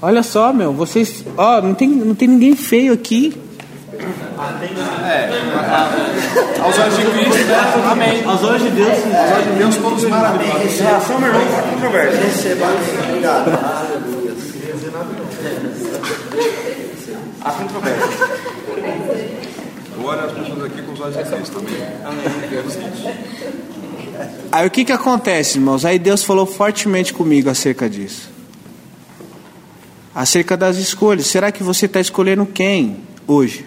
Olha 0.00 0.22
só, 0.22 0.52
meu, 0.52 0.72
vocês. 0.72 1.24
Ó, 1.36 1.60
não 1.60 1.74
tem, 1.74 1.88
não 1.88 2.14
tem 2.14 2.28
ninguém 2.28 2.54
feio 2.54 2.92
aqui. 2.92 3.34
Aos 6.62 6.78
olhos 6.78 6.96
de 6.96 7.04
Cristo, 7.04 7.44
né? 7.46 7.90
Amém. 7.90 8.24
Aos 8.24 8.44
olhos 8.44 8.62
de 8.62 8.70
Deus. 8.70 8.88
Aos 8.88 9.32
olhos 9.32 9.44
de 9.44 9.58
Deus, 9.58 9.76
todos 9.76 10.04
maravilhosos. 10.04 10.78
Reação, 10.78 11.18
meu 11.18 11.28
irmão, 11.28 11.62
controverso. 11.72 12.16
Receba. 12.16 12.66
Obrigado. 13.08 13.50
Há 17.40 17.50
controvérsia. 17.52 18.28
Eu 19.96 20.04
olho 20.04 20.20
as 20.20 20.32
pessoas 20.32 20.64
aqui 20.64 20.82
com 20.82 20.92
os 20.92 21.00
olhos 21.00 21.16
de 21.16 21.24
Cristo 21.24 21.60
também. 21.60 21.74
Amém. 22.04 22.24
Aí 24.52 24.66
o 24.66 24.70
que 24.70 24.84
que 24.84 24.92
acontece, 24.92 25.58
irmãos? 25.58 25.84
Aí 25.84 25.98
Deus 25.98 26.22
falou 26.22 26.46
fortemente 26.46 27.12
comigo 27.12 27.50
acerca 27.50 27.90
disso. 27.90 28.37
Acerca 30.18 30.56
das 30.56 30.76
escolhas. 30.78 31.28
Será 31.28 31.52
que 31.52 31.62
você 31.62 31.86
está 31.86 32.00
escolhendo 32.00 32.44
quem? 32.44 33.08
hoje. 33.28 33.66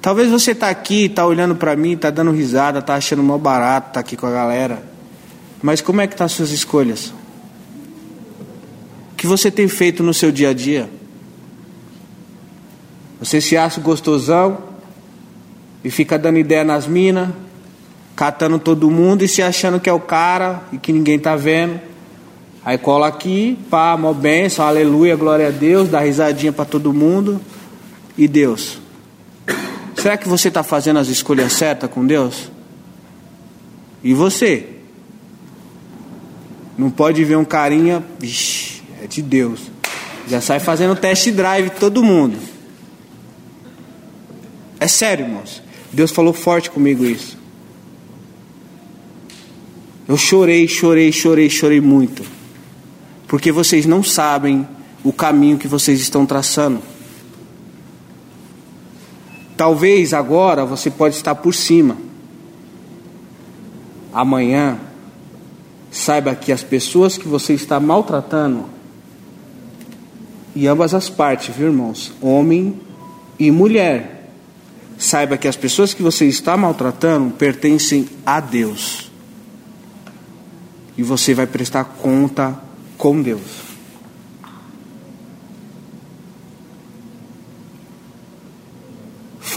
Talvez 0.00 0.30
você 0.30 0.52
está 0.52 0.68
aqui, 0.68 1.06
está 1.06 1.26
olhando 1.26 1.56
para 1.56 1.74
mim, 1.74 1.94
está 1.94 2.10
dando 2.10 2.30
risada, 2.30 2.78
está 2.78 2.94
achando 2.94 3.22
mal 3.22 3.38
barato, 3.38 3.88
está 3.88 4.00
aqui 4.00 4.16
com 4.16 4.26
a 4.26 4.30
galera. 4.30 4.82
Mas 5.60 5.80
como 5.80 6.00
é 6.00 6.06
que 6.06 6.12
estão 6.12 6.26
tá 6.26 6.26
as 6.26 6.32
suas 6.32 6.50
escolhas? 6.50 7.12
O 9.12 9.16
que 9.16 9.26
você 9.26 9.50
tem 9.50 9.66
feito 9.66 10.02
no 10.02 10.14
seu 10.14 10.30
dia 10.30 10.50
a 10.50 10.52
dia? 10.52 10.88
Você 13.18 13.40
se 13.40 13.56
acha 13.56 13.80
gostosão 13.80 14.58
e 15.82 15.90
fica 15.90 16.16
dando 16.16 16.38
ideia 16.38 16.62
nas 16.62 16.86
minas, 16.86 17.30
catando 18.14 18.58
todo 18.60 18.88
mundo 18.88 19.24
e 19.24 19.28
se 19.28 19.42
achando 19.42 19.80
que 19.80 19.90
é 19.90 19.92
o 19.92 19.98
cara 19.98 20.62
e 20.70 20.78
que 20.78 20.92
ninguém 20.92 21.18
tá 21.18 21.34
vendo. 21.34 21.80
Aí 22.68 22.76
cola 22.76 23.06
aqui, 23.06 23.58
pá, 23.70 23.96
mó 23.96 24.12
benção, 24.12 24.66
aleluia, 24.66 25.16
glória 25.16 25.48
a 25.48 25.50
Deus, 25.50 25.88
dá 25.88 26.00
risadinha 26.00 26.52
para 26.52 26.66
todo 26.66 26.92
mundo. 26.92 27.40
E 28.14 28.28
Deus? 28.28 28.78
Será 29.96 30.18
que 30.18 30.28
você 30.28 30.48
está 30.48 30.62
fazendo 30.62 30.98
as 30.98 31.08
escolhas 31.08 31.54
certas 31.54 31.90
com 31.90 32.06
Deus? 32.06 32.50
E 34.04 34.12
você? 34.12 34.66
Não 36.76 36.90
pode 36.90 37.24
ver 37.24 37.36
um 37.36 37.44
carinha, 37.44 38.04
vixi, 38.18 38.82
é 39.02 39.06
de 39.06 39.22
Deus. 39.22 39.60
Já 40.28 40.42
sai 40.42 40.60
fazendo 40.60 40.94
test 40.94 41.30
drive 41.30 41.70
todo 41.70 42.04
mundo. 42.04 42.36
É 44.78 44.86
sério, 44.86 45.24
irmãos. 45.24 45.62
Deus 45.90 46.10
falou 46.10 46.34
forte 46.34 46.68
comigo 46.68 47.06
isso. 47.06 47.38
Eu 50.06 50.18
chorei, 50.18 50.68
chorei, 50.68 51.10
chorei, 51.10 51.48
chorei 51.48 51.80
muito. 51.80 52.36
Porque 53.28 53.52
vocês 53.52 53.84
não 53.84 54.02
sabem 54.02 54.66
o 55.04 55.12
caminho 55.12 55.58
que 55.58 55.68
vocês 55.68 56.00
estão 56.00 56.24
traçando. 56.24 56.80
Talvez 59.56 60.14
agora 60.14 60.64
você 60.64 60.90
pode 60.90 61.14
estar 61.14 61.34
por 61.34 61.54
cima. 61.54 61.96
Amanhã, 64.12 64.78
saiba 65.90 66.34
que 66.34 66.50
as 66.50 66.62
pessoas 66.62 67.18
que 67.18 67.28
você 67.28 67.52
está 67.52 67.78
maltratando, 67.78 68.64
e 70.54 70.66
ambas 70.66 70.94
as 70.94 71.10
partes, 71.10 71.54
viu, 71.54 71.68
irmãos? 71.68 72.12
Homem 72.20 72.80
e 73.38 73.50
mulher. 73.50 74.32
Saiba 74.96 75.36
que 75.36 75.46
as 75.46 75.54
pessoas 75.54 75.94
que 75.94 76.02
você 76.02 76.26
está 76.26 76.56
maltratando 76.56 77.30
pertencem 77.34 78.08
a 78.24 78.40
Deus. 78.40 79.12
E 80.96 81.02
você 81.02 81.34
vai 81.34 81.46
prestar 81.46 81.84
conta 81.84 82.67
com 82.98 83.22
Deus. 83.22 83.68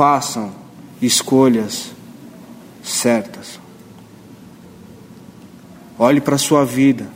façam 0.01 0.51
escolhas 0.99 1.91
certas. 2.84 3.60
Olhe 5.99 6.19
para 6.19 6.36
a 6.36 6.39
sua 6.39 6.65
vida. 6.65 7.08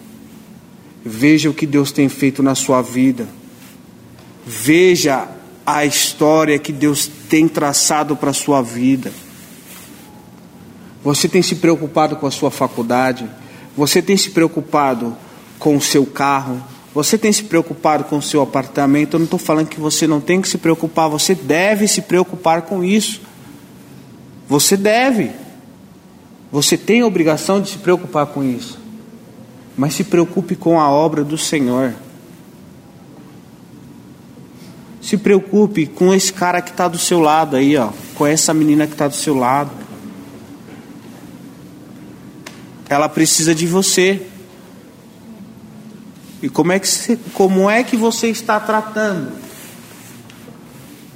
Veja 1.03 1.49
o 1.49 1.53
que 1.53 1.65
Deus 1.65 1.91
tem 1.91 2.07
feito 2.09 2.43
na 2.43 2.53
sua 2.53 2.83
vida. 2.83 3.27
Veja 4.45 5.27
a 5.65 5.83
história 5.83 6.59
que 6.59 6.71
Deus 6.71 7.09
tem 7.27 7.47
traçado 7.47 8.15
para 8.15 8.29
a 8.29 8.33
sua 8.33 8.61
vida. 8.61 9.11
Você 11.03 11.27
tem 11.27 11.41
se 11.41 11.55
preocupado 11.55 12.17
com 12.17 12.27
a 12.27 12.31
sua 12.31 12.51
faculdade? 12.51 13.27
Você 13.75 13.99
tem 13.99 14.15
se 14.15 14.29
preocupado 14.29 15.17
com 15.65 15.75
o 15.75 15.81
seu 15.81 16.05
carro? 16.05 16.61
Você 16.93 17.17
tem 17.17 17.33
se 17.33 17.43
preocupado 17.45 18.03
com 18.03 18.19
o 18.19 18.21
seu 18.21 18.39
apartamento? 18.39 19.15
Eu 19.15 19.19
não 19.19 19.23
estou 19.23 19.39
falando 19.39 19.65
que 19.65 19.79
você 19.79 20.05
não 20.05 20.21
tem 20.21 20.39
que 20.39 20.47
se 20.47 20.59
preocupar, 20.59 21.09
você 21.09 21.33
deve 21.33 21.87
se 21.87 22.03
preocupar 22.03 22.61
com 22.61 22.83
isso. 22.83 23.19
Você 24.47 24.77
deve. 24.77 25.31
Você 26.51 26.77
tem 26.77 27.01
a 27.01 27.07
obrigação 27.07 27.59
de 27.59 27.71
se 27.71 27.79
preocupar 27.79 28.27
com 28.27 28.43
isso. 28.43 28.77
Mas 29.75 29.95
se 29.95 30.03
preocupe 30.03 30.55
com 30.55 30.79
a 30.79 30.87
obra 30.87 31.23
do 31.23 31.35
Senhor. 31.35 31.95
Se 35.01 35.17
preocupe 35.17 35.87
com 35.87 36.13
esse 36.13 36.31
cara 36.31 36.61
que 36.61 36.69
está 36.69 36.87
do 36.87 36.99
seu 36.99 37.19
lado 37.19 37.55
aí, 37.55 37.75
ó, 37.75 37.89
com 38.13 38.27
essa 38.27 38.53
menina 38.53 38.85
que 38.85 38.93
está 38.93 39.07
do 39.07 39.15
seu 39.15 39.35
lado. 39.35 39.71
Ela 42.87 43.09
precisa 43.09 43.55
de 43.55 43.65
você. 43.65 44.27
E 46.45 46.49
como 46.49 46.71
é 46.71 46.77
que, 46.77 46.87
você, 46.87 47.17
como 47.33 47.67
é 47.67 47.83
que 47.83 47.97
você 47.97 48.27
está 48.27 48.59
tratando 48.59 49.31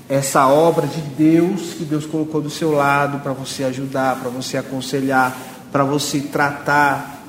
essa 0.09 0.47
obra 0.47 0.87
de 0.87 1.01
Deus 1.01 1.75
que 1.77 1.85
Deus 1.85 2.07
colocou 2.07 2.41
do 2.41 2.49
seu 2.49 2.71
lado 2.71 3.19
para 3.19 3.31
você 3.31 3.63
ajudar, 3.65 4.15
para 4.15 4.31
você 4.31 4.57
aconselhar, 4.57 5.37
para 5.71 5.83
você 5.83 6.19
tratar? 6.19 7.23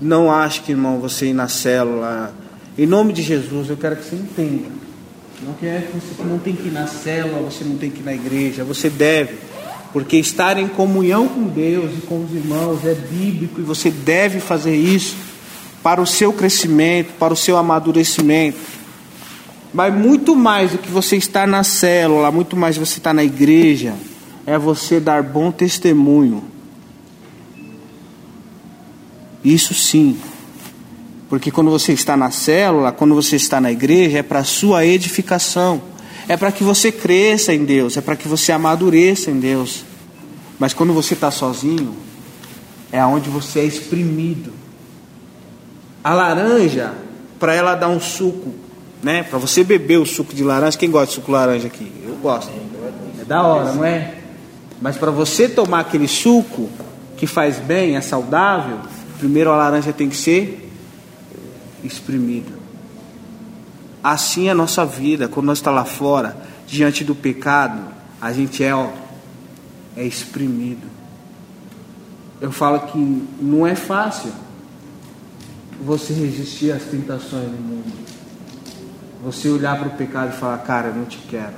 Não 0.00 0.30
acho 0.30 0.62
que, 0.62 0.70
irmão, 0.70 1.00
você 1.00 1.26
ir 1.26 1.32
na 1.32 1.48
célula. 1.48 2.32
Em 2.78 2.86
nome 2.86 3.12
de 3.12 3.22
Jesus, 3.22 3.68
eu 3.68 3.76
quero 3.76 3.96
que 3.96 4.04
você 4.04 4.14
entenda. 4.14 4.68
Não 5.42 5.54
quer 5.54 5.90
que 5.90 5.98
você 5.98 6.22
não 6.22 6.38
tem 6.38 6.54
que 6.54 6.68
ir 6.68 6.72
na 6.72 6.86
célula, 6.86 7.40
você 7.40 7.64
não 7.64 7.76
tem 7.76 7.90
que 7.90 7.98
ir 7.98 8.04
na 8.04 8.14
igreja, 8.14 8.62
você 8.62 8.88
deve 8.88 9.55
porque 9.96 10.18
estar 10.18 10.58
em 10.58 10.68
comunhão 10.68 11.26
com 11.26 11.44
Deus 11.44 11.90
e 11.96 12.02
com 12.02 12.22
os 12.22 12.30
irmãos 12.30 12.84
é 12.84 12.92
bíblico 12.92 13.62
e 13.62 13.64
você 13.64 13.90
deve 13.90 14.40
fazer 14.40 14.76
isso 14.76 15.16
para 15.82 16.02
o 16.02 16.06
seu 16.06 16.34
crescimento, 16.34 17.14
para 17.18 17.32
o 17.32 17.36
seu 17.36 17.56
amadurecimento. 17.56 18.58
Mas 19.72 19.94
muito 19.94 20.36
mais 20.36 20.72
do 20.72 20.76
que 20.76 20.90
você 20.90 21.16
estar 21.16 21.48
na 21.48 21.64
célula, 21.64 22.30
muito 22.30 22.54
mais 22.54 22.76
você 22.76 22.98
estar 22.98 23.14
na 23.14 23.24
igreja, 23.24 23.94
é 24.44 24.58
você 24.58 25.00
dar 25.00 25.22
bom 25.22 25.50
testemunho. 25.50 26.44
Isso 29.42 29.72
sim. 29.72 30.18
Porque 31.26 31.50
quando 31.50 31.70
você 31.70 31.94
está 31.94 32.18
na 32.18 32.30
célula, 32.30 32.92
quando 32.92 33.14
você 33.14 33.36
está 33.36 33.62
na 33.62 33.72
igreja, 33.72 34.18
é 34.18 34.22
para 34.22 34.44
sua 34.44 34.84
edificação 34.84 35.80
é 36.28 36.36
para 36.36 36.50
que 36.50 36.64
você 36.64 36.90
cresça 36.90 37.52
em 37.54 37.64
Deus, 37.64 37.96
é 37.96 38.00
para 38.00 38.16
que 38.16 38.26
você 38.26 38.52
amadureça 38.52 39.30
em 39.30 39.38
Deus. 39.38 39.84
Mas 40.58 40.72
quando 40.72 40.92
você 40.92 41.14
está 41.14 41.30
sozinho, 41.30 41.94
é 42.90 42.98
aonde 42.98 43.28
você 43.28 43.60
é 43.60 43.64
exprimido. 43.64 44.52
A 46.02 46.14
laranja, 46.14 46.94
para 47.38 47.54
ela 47.54 47.74
dar 47.74 47.88
um 47.88 48.00
suco, 48.00 48.54
né? 49.02 49.22
Para 49.22 49.38
você 49.38 49.62
beber 49.62 49.98
o 49.98 50.06
suco 50.06 50.34
de 50.34 50.42
laranja, 50.42 50.78
quem 50.78 50.90
gosta 50.90 51.08
de 51.08 51.14
suco 51.14 51.30
laranja 51.30 51.66
aqui? 51.66 51.92
Eu 52.04 52.16
gosto. 52.16 52.50
É 53.20 53.24
da 53.24 53.42
hora, 53.42 53.72
não 53.72 53.84
é? 53.84 54.14
Mas 54.80 54.96
para 54.96 55.10
você 55.10 55.48
tomar 55.48 55.80
aquele 55.80 56.08
suco 56.08 56.68
que 57.16 57.26
faz 57.26 57.58
bem, 57.58 57.96
é 57.96 58.00
saudável, 58.00 58.78
primeiro 59.18 59.50
a 59.50 59.56
laranja 59.56 59.92
tem 59.92 60.08
que 60.08 60.16
ser 60.16 60.70
exprimida. 61.82 62.55
Assim 64.08 64.46
é 64.46 64.52
a 64.52 64.54
nossa 64.54 64.86
vida, 64.86 65.26
quando 65.26 65.46
nós 65.46 65.58
está 65.58 65.72
lá 65.72 65.84
fora, 65.84 66.36
diante 66.64 67.02
do 67.02 67.12
pecado, 67.12 67.82
a 68.22 68.32
gente 68.32 68.62
é, 68.62 68.72
ó, 68.72 68.88
é 69.96 70.04
exprimido. 70.04 70.86
Eu 72.40 72.52
falo 72.52 72.78
que 72.86 73.26
não 73.40 73.66
é 73.66 73.74
fácil 73.74 74.30
você 75.84 76.12
resistir 76.12 76.70
às 76.70 76.84
tentações 76.84 77.50
do 77.50 77.60
mundo. 77.60 77.92
Você 79.24 79.48
olhar 79.48 79.76
para 79.76 79.88
o 79.88 79.96
pecado 79.96 80.32
e 80.36 80.38
falar, 80.38 80.58
cara, 80.58 80.86
eu 80.86 80.94
não 80.94 81.06
te 81.06 81.18
quero. 81.28 81.54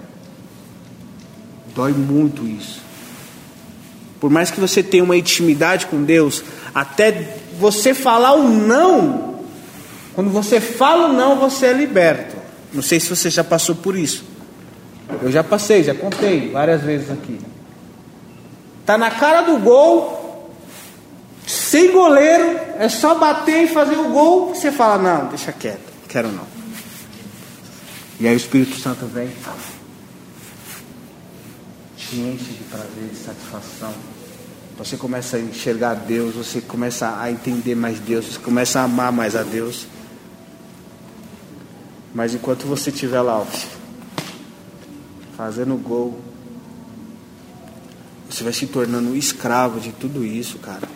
Dói 1.74 1.92
muito 1.92 2.46
isso. 2.46 2.80
Por 4.18 4.30
mais 4.30 4.50
que 4.50 4.58
você 4.58 4.82
tenha 4.82 5.04
uma 5.04 5.18
intimidade 5.18 5.84
com 5.84 6.02
Deus, 6.02 6.42
até 6.74 7.40
você 7.60 7.92
falar 7.92 8.32
o 8.32 8.48
não, 8.48 9.40
quando 10.14 10.30
você 10.30 10.62
fala 10.62 11.10
o 11.10 11.12
não, 11.12 11.38
você 11.38 11.66
é 11.66 11.72
liberto. 11.74 12.37
Não 12.72 12.82
sei 12.82 13.00
se 13.00 13.08
você 13.08 13.30
já 13.30 13.42
passou 13.42 13.74
por 13.74 13.96
isso. 13.96 14.24
Eu 15.22 15.32
já 15.32 15.42
passei, 15.42 15.82
já 15.82 15.94
contei 15.94 16.50
várias 16.50 16.82
vezes 16.82 17.10
aqui. 17.10 17.40
Tá 18.84 18.98
na 18.98 19.10
cara 19.10 19.42
do 19.42 19.58
gol, 19.58 20.52
sem 21.46 21.92
goleiro, 21.92 22.58
é 22.78 22.88
só 22.88 23.14
bater 23.14 23.64
e 23.64 23.68
fazer 23.68 23.96
o 23.96 24.10
gol, 24.10 24.54
você 24.54 24.70
fala, 24.70 24.98
não, 24.98 25.28
deixa 25.28 25.52
quieto, 25.52 25.80
quero 26.08 26.28
não. 26.28 26.46
E 28.20 28.26
aí 28.26 28.34
o 28.34 28.36
Espírito 28.36 28.76
Santo 28.80 29.06
vem 29.06 29.30
te 32.08 32.16
enche 32.16 32.52
de 32.52 32.64
prazer, 32.64 33.08
de 33.12 33.16
satisfação. 33.16 33.92
Você 34.78 34.96
começa 34.96 35.36
a 35.36 35.40
enxergar 35.40 35.94
Deus, 35.94 36.34
você 36.34 36.60
começa 36.60 37.20
a 37.20 37.30
entender 37.30 37.74
mais 37.74 37.98
Deus, 37.98 38.24
você 38.26 38.38
começa 38.38 38.80
a 38.80 38.84
amar 38.84 39.12
mais 39.12 39.36
a 39.36 39.42
Deus. 39.42 39.86
Mas 42.14 42.34
enquanto 42.34 42.66
você 42.66 42.90
estiver 42.90 43.20
lá, 43.20 43.38
ó, 43.38 43.46
fazendo 45.36 45.76
gol, 45.76 46.18
você 48.28 48.44
vai 48.44 48.52
se 48.52 48.66
tornando 48.66 49.16
escravo 49.16 49.80
de 49.80 49.92
tudo 49.92 50.24
isso, 50.24 50.58
cara. 50.58 50.88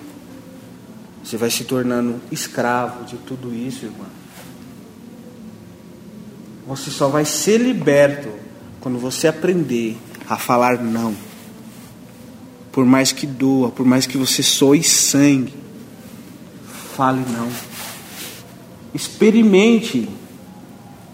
Você 1.25 1.37
vai 1.37 1.51
se 1.51 1.65
tornando 1.65 2.21
escravo 2.31 3.05
de 3.05 3.17
tudo 3.17 3.55
isso, 3.55 3.85
irmão. 3.85 4.07
Você 6.67 6.91
só 6.91 7.09
vai 7.09 7.25
ser 7.25 7.59
liberto 7.59 8.29
quando 8.81 8.99
você 8.99 9.29
aprender 9.29 9.97
a 10.29 10.37
falar 10.37 10.83
não. 10.83 11.15
Por 12.71 12.85
mais 12.85 13.13
que 13.13 13.27
doa, 13.27 13.71
por 13.71 13.85
mais 13.85 14.07
que 14.07 14.17
você 14.17 14.43
soe 14.43 14.83
sangue, 14.83 15.55
fale 16.97 17.25
não. 17.31 17.49
Experimente. 18.95 20.09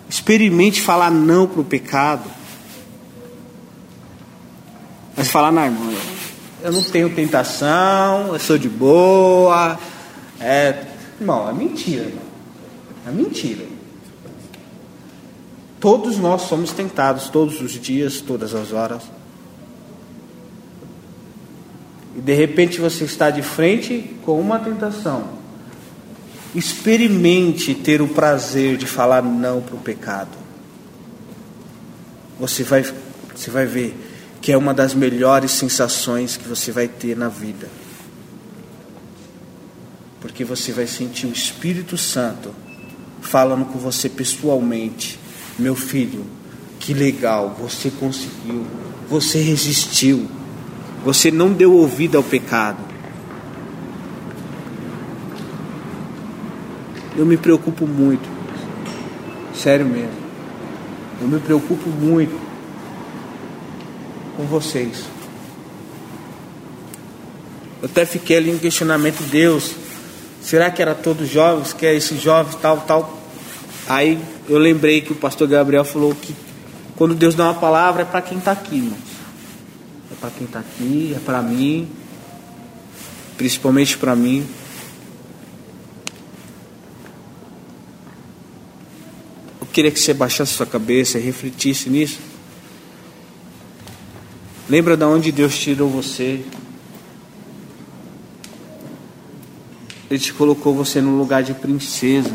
Experimente 0.09 0.81
falar 0.81 1.11
não 1.11 1.47
para 1.47 1.61
o 1.61 1.65
pecado. 1.65 2.31
Mas 5.17 5.29
falar, 5.29 5.51
não, 5.53 5.65
irmão, 5.65 5.93
eu 6.63 6.73
não 6.73 6.83
tenho 6.83 7.15
tentação, 7.15 8.33
eu 8.33 8.39
sou 8.39 8.57
de 8.57 8.69
boa. 8.69 9.79
É, 10.41 10.87
irmão, 11.21 11.49
é 11.49 11.53
mentira, 11.53 12.05
irmão. 12.05 12.23
É 13.07 13.11
mentira. 13.11 13.65
Todos 15.81 16.19
nós 16.19 16.43
somos 16.43 16.73
tentados 16.73 17.29
todos 17.29 17.61
os 17.61 17.73
dias, 17.73 18.21
todas 18.21 18.55
as 18.55 18.73
horas. 18.73 19.03
E 22.17 22.21
de 22.21 22.35
repente 22.35 22.81
você 22.81 23.05
está 23.05 23.31
de 23.31 23.43
frente 23.43 24.17
com 24.25 24.41
uma 24.41 24.59
tentação. 24.59 25.38
Experimente 26.55 27.75
ter 27.75 28.01
o 28.01 28.09
prazer 28.09 28.77
de 28.77 28.87
falar 28.87 29.23
não 29.23 29.61
para 29.61 29.77
o 29.77 29.81
pecado. 29.81 30.31
Você 32.41 32.63
vai, 32.63 32.85
você 33.35 33.51
vai 33.51 33.67
ver 33.67 33.95
que 34.41 34.53
é 34.53 34.57
uma 34.57 34.73
das 34.73 34.95
melhores 34.95 35.51
sensações 35.51 36.37
que 36.37 36.49
você 36.49 36.73
vai 36.73 36.89
ter 36.89 37.17
na 37.17 37.29
vida. 37.29 37.69
Porque 40.21 40.45
você 40.45 40.73
vai 40.73 40.87
sentir 40.87 41.27
o 41.27 41.33
Espírito 41.33 41.97
Santo 41.97 42.55
falando 43.21 43.67
com 43.67 43.79
você 43.79 44.09
pessoalmente. 44.09 45.19
Meu 45.59 45.75
filho, 45.75 46.25
que 46.79 46.95
legal, 46.95 47.57
você 47.61 47.91
conseguiu, 47.91 48.67
você 49.09 49.41
resistiu, 49.41 50.29
você 51.05 51.31
não 51.31 51.53
deu 51.53 51.75
ouvido 51.75 52.17
ao 52.17 52.23
pecado. 52.23 52.88
Eu 57.19 57.27
me 57.27 57.37
preocupo 57.37 57.85
muito, 57.85 58.29
sério 59.53 59.85
mesmo. 59.85 60.13
Eu 61.21 61.27
me 61.27 61.41
preocupo 61.41 61.91
muito 61.91 62.41
com 64.37 64.45
vocês. 64.45 65.03
Eu 67.83 67.89
até 67.89 68.07
fiquei 68.07 68.37
ali 68.37 68.53
em 68.53 68.59
questionamento, 68.59 69.21
Deus, 69.29 69.75
será 70.41 70.71
que 70.71 70.81
era 70.81 70.95
todos 70.95 71.29
jovens, 71.29 71.73
que 71.73 71.85
é 71.85 71.93
esses 71.93 72.23
jovens, 72.23 72.55
tal, 72.63 72.83
tal. 72.83 73.19
Aí 73.89 74.17
eu 74.49 74.57
lembrei 74.57 75.01
que 75.01 75.11
o 75.11 75.17
pastor 75.17 75.49
Gabriel 75.49 75.85
falou 75.85 76.15
que 76.15 76.33
quando 76.95 77.17
Deus 77.17 77.35
dá 77.35 77.47
uma 77.47 77.55
palavra 77.55 78.03
é 78.03 78.05
para 78.05 78.23
quem 78.23 78.39
está 78.39 78.53
aqui, 78.53 78.77
irmãos. 78.77 78.99
É 80.13 80.15
para 80.21 80.31
quem 80.31 80.47
está 80.47 80.61
aqui, 80.61 81.15
é 81.17 81.19
para 81.19 81.43
mim, 81.43 81.89
principalmente 83.37 83.99
para 83.99 84.15
mim. 84.15 84.47
Queria 89.73 89.91
que 89.91 90.01
você 90.01 90.13
baixasse 90.15 90.53
sua 90.53 90.67
cabeça 90.67 91.19
e 91.19 91.23
refletisse 91.23 91.89
nisso. 91.89 92.19
Lembra 94.69 94.97
de 94.97 95.05
onde 95.05 95.33
Deus 95.33 95.59
tirou 95.59 95.89
você? 95.89 96.45
Ele 100.11 100.19
te 100.19 100.33
colocou 100.33 100.75
você 100.75 101.01
no 101.01 101.17
lugar 101.17 101.43
de 101.43 101.55
princesa. 101.55 102.35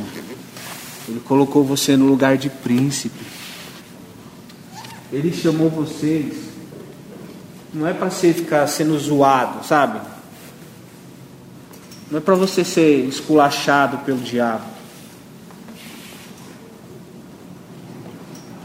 Ele 1.07 1.19
colocou 1.19 1.63
você 1.63 1.97
no 1.97 2.05
lugar 2.05 2.37
de 2.37 2.49
príncipe. 2.49 3.23
Ele 5.11 5.33
chamou 5.33 5.69
vocês. 5.69 6.33
Não 7.73 7.87
é 7.87 7.93
para 7.93 8.09
você 8.09 8.33
ficar 8.33 8.65
sendo 8.67 8.97
zoado, 8.97 9.65
sabe? 9.65 9.99
Não 12.09 12.19
é 12.19 12.21
para 12.21 12.35
você 12.35 12.63
ser 12.63 13.05
esculachado 13.07 13.99
pelo 13.99 14.19
diabo. 14.19 14.72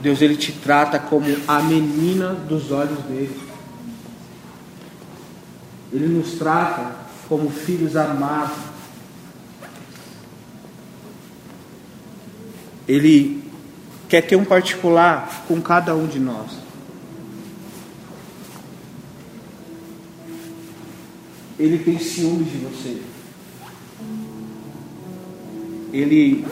Deus 0.00 0.22
ele 0.22 0.36
te 0.36 0.52
trata 0.52 0.98
como 0.98 1.26
a 1.46 1.60
menina 1.60 2.32
dos 2.32 2.70
olhos 2.70 2.98
dele. 3.04 3.40
Ele 5.92 6.06
nos 6.06 6.32
trata 6.32 6.92
como 7.28 7.50
filhos 7.50 7.96
amados. 7.96 8.56
Ele 12.86 13.42
quer 14.08 14.22
ter 14.22 14.36
um 14.36 14.44
particular 14.44 15.44
com 15.48 15.60
cada 15.60 15.94
um 15.94 16.06
de 16.06 16.20
nós. 16.20 16.52
Ele 21.58 21.78
tem 21.78 21.98
ciúmes 21.98 22.50
de 22.50 22.58
você. 22.58 23.02
Ele 25.92 26.46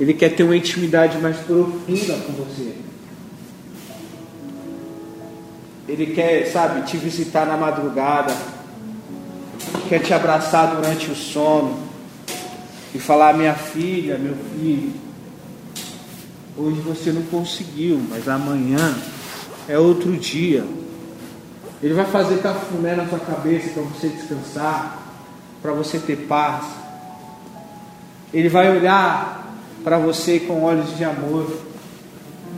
ele 0.00 0.14
quer 0.14 0.30
ter 0.30 0.44
uma 0.44 0.56
intimidade 0.56 1.18
mais 1.18 1.36
profunda 1.36 2.14
com 2.26 2.32
você. 2.32 2.74
Ele 5.86 6.14
quer, 6.14 6.46
sabe, 6.50 6.86
te 6.86 6.96
visitar 6.96 7.44
na 7.44 7.56
madrugada, 7.56 8.34
quer 9.90 9.98
te 9.98 10.14
abraçar 10.14 10.74
durante 10.74 11.10
o 11.10 11.14
sono 11.14 11.78
e 12.94 12.98
falar: 12.98 13.34
minha 13.34 13.52
filha, 13.52 14.16
meu 14.16 14.34
filho, 14.54 14.92
hoje 16.56 16.80
você 16.80 17.12
não 17.12 17.22
conseguiu, 17.24 18.00
mas 18.08 18.26
amanhã 18.26 18.96
é 19.68 19.78
outro 19.78 20.16
dia. 20.16 20.64
Ele 21.82 21.92
vai 21.92 22.06
fazer 22.06 22.40
cafuné 22.40 22.94
na 22.94 23.06
sua 23.06 23.18
cabeça 23.18 23.68
para 23.70 23.82
você 23.82 24.08
descansar, 24.08 24.98
para 25.60 25.72
você 25.72 25.98
ter 25.98 26.16
paz. 26.26 26.64
Ele 28.32 28.48
vai 28.48 28.70
olhar 28.70 29.39
para 29.82 29.98
você 29.98 30.40
com 30.40 30.62
olhos 30.62 30.96
de 30.96 31.04
amor, 31.04 31.46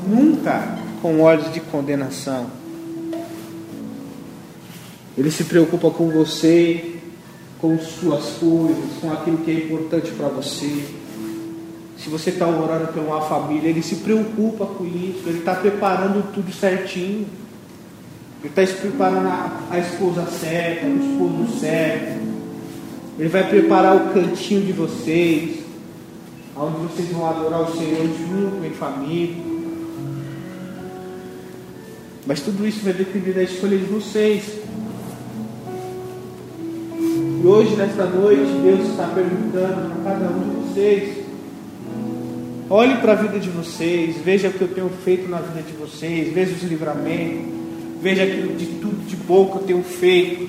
nunca 0.07 0.79
com 1.01 1.21
olhos 1.21 1.53
de 1.53 1.61
condenação. 1.61 2.47
Ele 5.17 5.31
se 5.31 5.45
preocupa 5.45 5.91
com 5.91 6.11
você, 6.11 6.97
com 7.61 7.79
suas 7.79 8.25
coisas, 8.39 8.99
com 9.01 9.13
aquilo 9.13 9.39
que 9.39 9.51
é 9.51 9.55
importante 9.55 10.11
para 10.13 10.29
você. 10.29 10.85
Se 11.99 12.09
você 12.09 12.31
está 12.31 12.47
orando 12.49 12.89
por 12.89 13.03
uma 13.03 13.21
família, 13.21 13.69
ele 13.69 13.83
se 13.83 13.97
preocupa 13.97 14.67
com 14.67 14.85
isso, 14.85 15.23
ele 15.27 15.39
está 15.39 15.55
preparando 15.55 16.33
tudo 16.33 16.53
certinho. 16.53 17.27
Ele 18.43 18.53
está 18.53 18.81
preparando 18.81 19.29
a, 19.29 19.69
a 19.71 19.79
esposa 19.79 20.27
certa, 20.27 20.87
o 20.87 20.97
esposo 20.97 21.61
certo. 21.61 22.21
Ele 23.17 23.29
vai 23.29 23.49
preparar 23.49 23.95
o 23.95 24.13
cantinho 24.13 24.63
de 24.63 24.73
vocês, 24.73 25.62
onde 26.57 26.77
vocês 26.79 27.09
vão 27.09 27.29
adorar 27.29 27.63
o 27.63 27.77
Senhor 27.77 28.07
junto, 28.07 28.65
em 28.65 28.71
família. 28.71 29.37
Mas 32.27 32.41
tudo 32.41 32.67
isso 32.67 32.81
vai 32.85 32.93
depender 32.93 33.33
da 33.33 33.43
escolha 33.43 33.77
de 33.77 33.85
vocês. 33.85 34.45
E 37.43 37.47
hoje, 37.47 37.75
nesta 37.75 38.05
noite, 38.05 38.53
Deus 38.63 38.89
está 38.91 39.09
perguntando 39.09 40.03
para 40.03 40.13
cada 40.13 40.31
um 40.31 40.41
de 40.41 40.69
vocês. 40.69 41.23
Olhe 42.71 42.97
para 42.97 43.13
a 43.13 43.17
vida 43.17 43.39
de 43.39 43.51
vocês, 43.51 44.17
veja 44.25 44.49
o 44.49 44.53
que 44.53 44.63
eu 44.63 44.69
tenho 44.69 44.91
feito 45.05 45.29
na 45.29 45.39
vida 45.39 45.63
de 45.63 45.73
vocês, 45.73 46.33
veja 46.33 46.55
os 46.55 46.63
livramentos, 46.63 47.53
veja 48.01 48.23
aquilo 48.23 48.55
de 48.57 48.67
tudo 48.67 49.07
de 49.07 49.17
bom 49.17 49.47
que 49.47 49.57
eu 49.57 49.63
tenho 49.63 49.83
feito. 49.83 50.49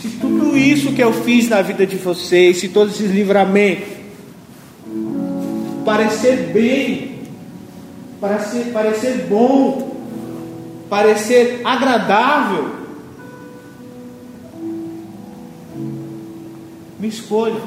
Se 0.00 0.08
tudo 0.10 0.56
isso 0.56 0.92
que 0.92 1.02
eu 1.02 1.12
fiz 1.12 1.48
na 1.48 1.60
vida 1.60 1.86
de 1.86 1.96
vocês, 1.96 2.58
se 2.58 2.68
todos 2.68 2.94
esses 2.94 3.10
livramentos 3.10 3.95
parecer 5.86 6.52
bem, 6.52 7.20
parecer, 8.20 8.72
parecer 8.72 9.26
bom, 9.26 9.96
parecer 10.90 11.62
agradável, 11.64 12.76
Me 16.98 17.08
escolha. 17.08 17.60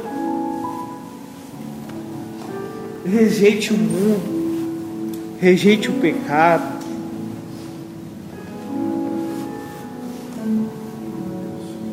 Rejeite 3.05 3.71
o 3.71 3.77
mundo. 3.77 5.37
Rejeite 5.39 5.89
o 5.89 5.93
pecado. 5.93 6.79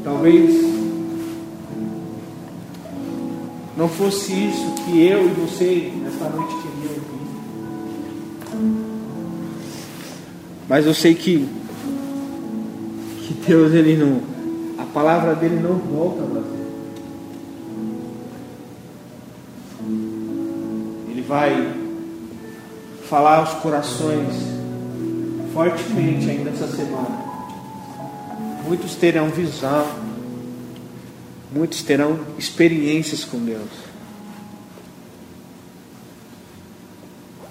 Talvez 0.02 0.75
não 3.76 3.88
fosse 3.90 4.32
isso 4.32 4.72
que 4.84 5.06
eu 5.06 5.26
e 5.26 5.34
você 5.34 5.92
nesta 6.02 6.30
noite 6.30 6.54
queria 6.54 6.90
ouvir. 6.90 7.16
Mas 10.66 10.86
eu 10.86 10.94
sei 10.94 11.14
que 11.14 11.46
que 13.26 13.34
Deus 13.46 13.74
ele 13.74 13.96
não 13.96 14.22
a 14.78 14.84
palavra 14.84 15.34
dele 15.34 15.60
não 15.60 15.74
volta 15.74 16.22
vazia. 16.22 16.56
Ele 21.10 21.22
vai 21.22 21.74
falar 23.10 23.40
aos 23.40 23.52
corações 23.54 24.34
fortemente 25.52 26.30
ainda 26.30 26.48
essa 26.48 26.66
semana. 26.66 27.26
Muitos 28.66 28.94
terão 28.94 29.28
visão 29.28 30.05
muitos 31.56 31.82
terão 31.82 32.18
experiências 32.38 33.24
com 33.24 33.38
Deus. 33.38 33.70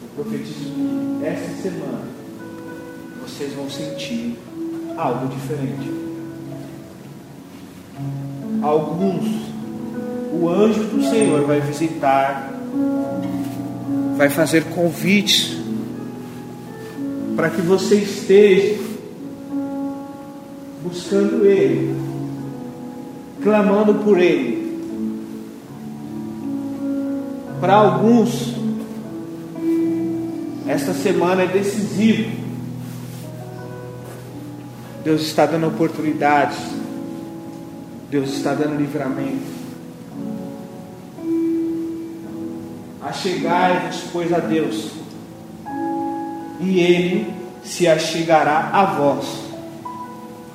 Eu 0.01 0.23
profetizo 0.23 0.53
que 0.53 1.25
essa 1.25 1.61
semana 1.61 2.05
vocês 3.21 3.53
vão 3.53 3.69
sentir 3.69 4.37
algo 4.95 5.27
diferente. 5.27 5.91
Alguns, 8.61 9.25
o 10.31 10.49
anjo 10.49 10.83
do 10.83 11.01
Senhor 11.09 11.45
vai 11.45 11.59
visitar, 11.61 12.53
vai 14.17 14.29
fazer 14.29 14.63
convites 14.65 15.57
para 17.35 17.49
que 17.49 17.61
você 17.61 17.95
esteja 17.95 18.79
buscando 20.83 21.45
Ele, 21.45 22.04
clamando 23.45 23.93
por 24.03 24.17
Ele. 24.17 24.65
Para 27.61 27.75
alguns, 27.75 28.55
esta 30.67 30.95
semana 30.95 31.43
é 31.43 31.47
decisiva. 31.47 32.31
Deus 35.03 35.21
está 35.21 35.45
dando 35.45 35.67
oportunidades. 35.67 36.57
Deus 38.09 38.31
está 38.31 38.55
dando 38.55 38.77
livramento. 38.77 39.53
Achegai-vos, 43.03 44.05
pois, 44.11 44.33
a 44.33 44.39
Deus, 44.39 44.89
e 46.59 46.79
Ele 46.79 47.33
se 47.63 47.87
achegará 47.87 48.71
a 48.73 48.85
vós, 48.85 49.27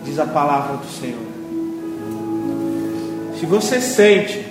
diz 0.04 0.18
a 0.18 0.26
palavra 0.26 0.78
do 0.78 0.86
Senhor. 0.86 1.29
Se 3.40 3.46
você 3.46 3.80
sente 3.80 4.44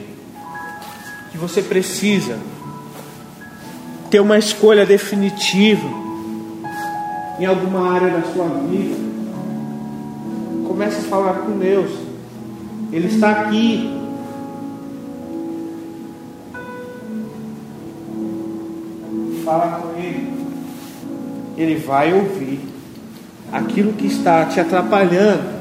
que 1.32 1.38
você 1.38 1.62
precisa 1.62 2.39
ter 4.10 4.19
uma 4.19 4.36
escolha 4.39 4.84
definitiva 4.84 5.88
em 7.39 7.45
alguma 7.45 7.93
área 7.93 8.10
da 8.10 8.23
sua 8.34 8.47
vida, 8.47 8.95
comece 10.67 11.02
a 11.02 11.02
falar 11.02 11.34
com 11.34 11.60
Deus. 11.60 11.91
Ele 12.91 13.10
está 13.10 13.30
aqui. 13.30 13.95
Fala 19.45 19.82
com 19.82 20.02
Ele. 20.02 20.34
Ele 21.56 21.75
vai 21.75 22.12
ouvir 22.12 22.60
aquilo 23.52 23.93
que 23.93 24.08
está 24.08 24.45
te 24.45 24.60
atrapalhando, 24.60 25.58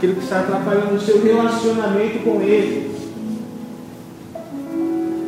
aquilo 0.00 0.14
que 0.14 0.24
está 0.24 0.40
atrapalhando 0.40 0.94
o 0.94 1.00
seu 1.00 1.22
relacionamento 1.22 2.20
com 2.20 2.40
Ele. 2.40 2.90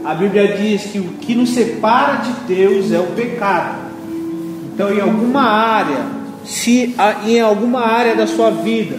A 0.03 0.15
Bíblia 0.15 0.57
diz 0.57 0.85
que 0.85 0.99
o 0.99 1.13
que 1.21 1.35
nos 1.35 1.51
separa 1.51 2.23
de 2.23 2.55
Deus 2.55 2.91
é 2.91 2.99
o 2.99 3.09
pecado. 3.09 3.77
Então, 4.73 4.91
em 4.91 5.01
alguma 5.01 5.43
área, 5.43 6.07
se 6.47 6.97
em 7.27 7.39
alguma 7.39 7.81
área 7.81 8.17
da 8.17 8.27
sua 8.27 8.51
vida 8.51 8.99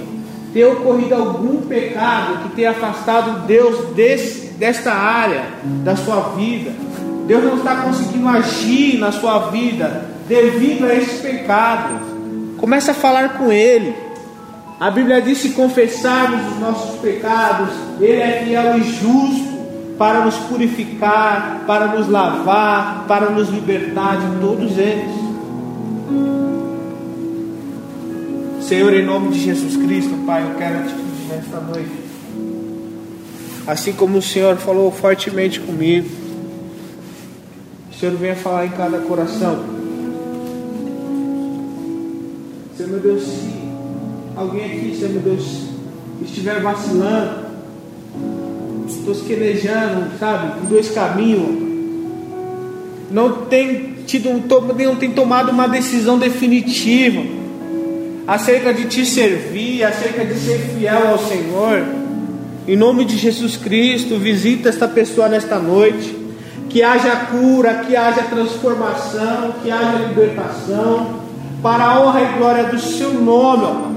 ter 0.53 0.63
ocorrido 0.65 1.15
algum 1.15 1.62
pecado 1.62 2.43
que 2.43 2.55
tenha 2.55 2.69
afastado 2.69 3.47
Deus 3.47 3.95
desse, 3.95 4.49
desta 4.53 4.93
área 4.93 5.45
da 5.83 5.95
sua 5.95 6.36
vida, 6.36 6.71
Deus 7.25 7.43
não 7.43 7.57
está 7.57 7.77
conseguindo 7.77 8.27
agir 8.27 8.99
na 8.99 9.12
sua 9.12 9.49
vida 9.49 10.05
devido 10.27 10.86
a 10.86 10.93
esse 10.93 11.19
pecado. 11.19 11.99
Comece 12.57 12.91
a 12.91 12.93
falar 12.93 13.39
com 13.39 13.51
Ele. 13.51 14.12
A 14.83 14.91
Bíblia 14.91 15.21
diz: 15.21 15.37
se 15.37 15.51
confessarmos 15.51 16.51
os 16.51 16.59
nossos 16.59 16.99
pecados, 16.99 17.69
Ele 18.01 18.19
é 18.19 18.43
fiel 18.43 18.77
e 18.79 18.83
justo 18.83 19.53
para 19.97 20.25
nos 20.25 20.35
purificar, 20.35 21.63
para 21.65 21.87
nos 21.87 22.09
lavar, 22.09 23.05
para 23.07 23.29
nos 23.29 23.47
libertar 23.47 24.17
de 24.17 24.41
todos 24.41 24.77
eles. 24.77 25.15
Senhor, 28.59 28.93
em 28.93 29.05
nome 29.05 29.29
de 29.29 29.39
Jesus 29.39 29.77
Cristo, 29.77 30.21
Pai, 30.25 30.43
eu 30.43 30.55
quero 30.55 30.79
te 30.85 30.93
pedir 30.93 31.27
nesta 31.29 31.61
noite, 31.61 32.03
assim 33.65 33.93
como 33.93 34.17
o 34.17 34.21
Senhor 34.21 34.57
falou 34.57 34.91
fortemente 34.91 35.61
comigo, 35.61 36.09
o 37.89 37.97
Senhor 37.97 38.15
venha 38.17 38.35
falar 38.35 38.65
em 38.65 38.71
cada 38.71 38.97
coração. 38.97 39.63
Senhor 42.75 42.89
meu 42.89 42.99
Deus, 42.99 43.52
alguém 44.35 44.65
aqui, 44.65 44.97
Senhor 44.99 45.21
Deus, 45.21 45.67
estiver 46.21 46.61
vacilando, 46.61 47.43
tosquelejando, 49.05 50.17
sabe, 50.19 50.59
em 50.63 50.69
dois 50.69 50.89
caminhos, 50.91 51.61
não 53.11 53.45
tem 53.45 53.95
tido, 54.05 54.29
não 54.29 54.95
tem 54.95 55.11
tomado 55.11 55.51
uma 55.51 55.67
decisão 55.67 56.17
definitiva 56.17 57.21
acerca 58.27 58.73
de 58.73 58.85
te 58.85 59.05
servir, 59.05 59.83
acerca 59.83 60.25
de 60.25 60.33
ser 60.35 60.57
fiel 60.75 61.09
ao 61.09 61.19
Senhor. 61.19 61.85
Em 62.67 62.77
nome 62.77 63.05
de 63.05 63.17
Jesus 63.17 63.57
Cristo, 63.57 64.17
visita 64.17 64.69
esta 64.69 64.87
pessoa 64.87 65.27
nesta 65.27 65.59
noite. 65.59 66.23
Que 66.69 66.81
haja 66.81 67.15
cura, 67.27 67.83
que 67.85 67.95
haja 67.95 68.23
transformação, 68.23 69.53
que 69.61 69.69
haja 69.69 70.07
libertação, 70.07 71.19
para 71.61 71.83
a 71.83 72.01
honra 72.01 72.21
e 72.21 72.37
glória 72.37 72.63
do 72.63 72.79
Seu 72.79 73.13
nome, 73.13 73.63
ó 73.63 73.92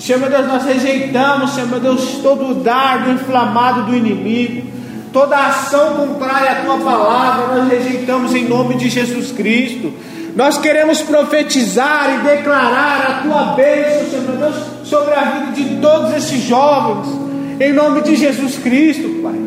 Senhor 0.00 0.18
meu 0.18 0.30
Deus, 0.30 0.46
nós 0.46 0.64
rejeitamos, 0.64 1.50
Senhor 1.50 1.68
meu 1.68 1.78
Deus, 1.78 2.18
todo 2.22 2.48
o 2.48 2.54
dardo 2.54 3.10
inflamado 3.10 3.82
do 3.82 3.94
inimigo, 3.94 4.66
toda 5.12 5.36
ação 5.36 5.94
contrária 5.94 6.52
à 6.52 6.54
tua 6.64 6.78
palavra, 6.78 7.54
nós 7.54 7.68
rejeitamos 7.68 8.34
em 8.34 8.48
nome 8.48 8.76
de 8.76 8.88
Jesus 8.88 9.30
Cristo. 9.30 9.92
Nós 10.34 10.56
queremos 10.56 11.02
profetizar 11.02 12.14
e 12.14 12.36
declarar 12.36 13.10
a 13.10 13.22
tua 13.22 13.54
bênção, 13.54 14.10
Senhor 14.10 14.22
meu 14.22 14.36
Deus, 14.36 14.56
sobre 14.84 15.12
a 15.12 15.20
vida 15.20 15.52
de 15.52 15.76
todos 15.76 16.14
esses 16.14 16.44
jovens, 16.44 17.08
em 17.60 17.72
nome 17.74 18.00
de 18.00 18.16
Jesus 18.16 18.56
Cristo, 18.56 19.20
Pai. 19.22 19.38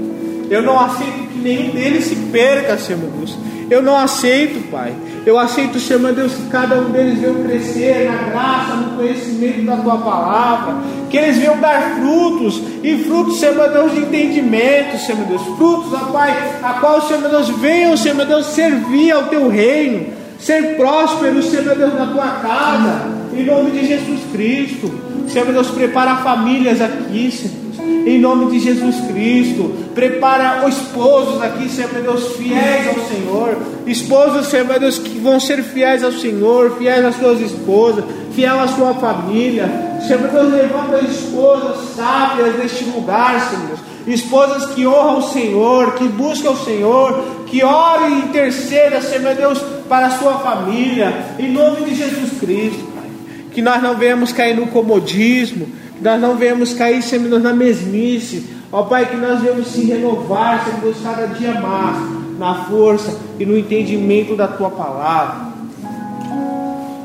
Eu 0.51 0.61
não 0.61 0.79
aceito 0.79 1.29
que 1.31 1.39
nenhum 1.39 1.71
deles 1.71 2.05
se 2.05 2.15
perca, 2.31 2.77
Senhor 2.77 2.99
meu 2.99 3.09
Deus. 3.09 3.35
Eu 3.71 3.81
não 3.81 3.97
aceito, 3.97 4.69
Pai. 4.69 4.93
Eu 5.25 5.39
aceito, 5.39 5.79
Senhor 5.79 6.01
meu 6.01 6.13
Deus, 6.13 6.33
que 6.33 6.49
cada 6.49 6.75
um 6.75 6.91
deles 6.91 7.19
venha 7.19 7.33
crescer 7.45 8.11
na 8.11 8.29
graça, 8.29 8.75
no 8.75 8.97
conhecimento 8.97 9.65
da 9.65 9.77
tua 9.77 9.97
palavra, 9.97 10.75
que 11.09 11.17
eles 11.17 11.37
venham 11.37 11.57
dar 11.59 11.95
frutos, 11.95 12.61
e 12.83 12.97
frutos, 13.05 13.39
Senhor 13.39 13.55
meu 13.55 13.71
Deus, 13.71 13.93
de 13.93 13.99
entendimento, 13.99 14.97
Senhor 14.97 15.19
meu 15.19 15.27
Deus, 15.27 15.57
frutos, 15.57 15.93
ó 15.93 16.11
Pai, 16.11 16.31
a 16.61 16.73
qual, 16.73 17.01
Senhor 17.07 17.21
meu 17.21 17.29
Deus, 17.29 17.49
venham, 17.49 17.95
Senhor 17.95 18.15
meu 18.15 18.25
Deus, 18.25 18.47
servir 18.47 19.11
ao 19.11 19.23
teu 19.23 19.47
reino, 19.47 20.07
ser 20.39 20.75
prósperos, 20.75 21.45
Senhor 21.45 21.65
meu 21.65 21.75
Deus, 21.77 21.93
na 21.93 22.07
tua 22.07 22.27
casa, 22.41 23.07
em 23.33 23.45
nome 23.45 23.71
de 23.71 23.87
Jesus 23.87 24.19
Cristo. 24.33 24.91
Senhor 25.29 25.45
meu 25.45 25.53
Deus, 25.53 25.69
prepara 25.69 26.17
famílias 26.17 26.81
aqui, 26.81 27.31
Senhor. 27.31 27.62
Em 28.05 28.19
nome 28.19 28.51
de 28.51 28.59
Jesus 28.59 28.95
Cristo, 29.07 29.73
prepara 29.95 30.65
os 30.67 30.75
esposos 30.75 31.41
aqui, 31.41 31.69
Senhor 31.69 31.91
meu 31.93 32.03
Deus, 32.03 32.35
fiéis 32.35 32.87
ao 32.87 33.07
Senhor. 33.07 33.57
Esposos, 33.87 34.47
Senhor 34.47 34.65
meu 34.65 34.79
Deus, 34.79 34.97
que 34.97 35.19
vão 35.19 35.39
ser 35.39 35.63
fiéis 35.63 36.03
ao 36.03 36.11
Senhor, 36.11 36.77
fiéis 36.77 37.05
às 37.05 37.15
suas 37.15 37.39
esposas, 37.39 38.03
fiel 38.33 38.59
à 38.59 38.67
sua 38.67 38.93
família. 38.95 39.69
Senhor 40.05 40.21
meu 40.21 40.31
Deus, 40.31 40.53
levanta 40.53 40.99
esposas 41.05 41.95
sábias 41.95 42.55
deste 42.55 42.83
lugar, 42.85 43.49
Senhor. 43.49 43.79
Esposas 44.05 44.65
que 44.73 44.85
honram 44.85 45.19
o 45.19 45.29
Senhor, 45.31 45.95
que 45.95 46.07
buscam 46.09 46.51
o 46.51 46.65
Senhor, 46.65 47.23
que 47.47 47.63
orem 47.63 48.15
e 48.15 48.21
intercedam, 48.23 49.01
Senhor 49.01 49.21
meu 49.21 49.35
Deus, 49.35 49.59
para 49.87 50.07
a 50.07 50.11
sua 50.11 50.39
família. 50.39 51.13
Em 51.39 51.49
nome 51.49 51.85
de 51.85 51.95
Jesus 51.95 52.37
Cristo, 52.37 52.83
Pai. 52.93 53.09
Que 53.51 53.61
nós 53.61 53.81
não 53.81 53.95
venhamos 53.95 54.33
cair 54.33 54.57
no 54.57 54.67
comodismo, 54.67 55.67
nós 56.03 56.19
não 56.19 56.35
venhamos 56.35 56.73
cair, 56.73 57.01
Senhor 57.01 57.39
na 57.39 57.53
mesmice. 57.53 58.45
Ó 58.71 58.83
Pai, 58.83 59.09
que 59.09 59.15
nós 59.15 59.41
venhamos 59.41 59.67
se 59.67 59.85
renovar, 59.85 60.65
Senhor 60.65 60.81
Deus, 60.81 60.97
cada 61.01 61.27
dia 61.27 61.53
mais, 61.61 62.37
na 62.37 62.65
força 62.65 63.17
e 63.39 63.45
no 63.45 63.57
entendimento 63.57 64.35
da 64.35 64.47
Tua 64.47 64.69
palavra. 64.69 65.53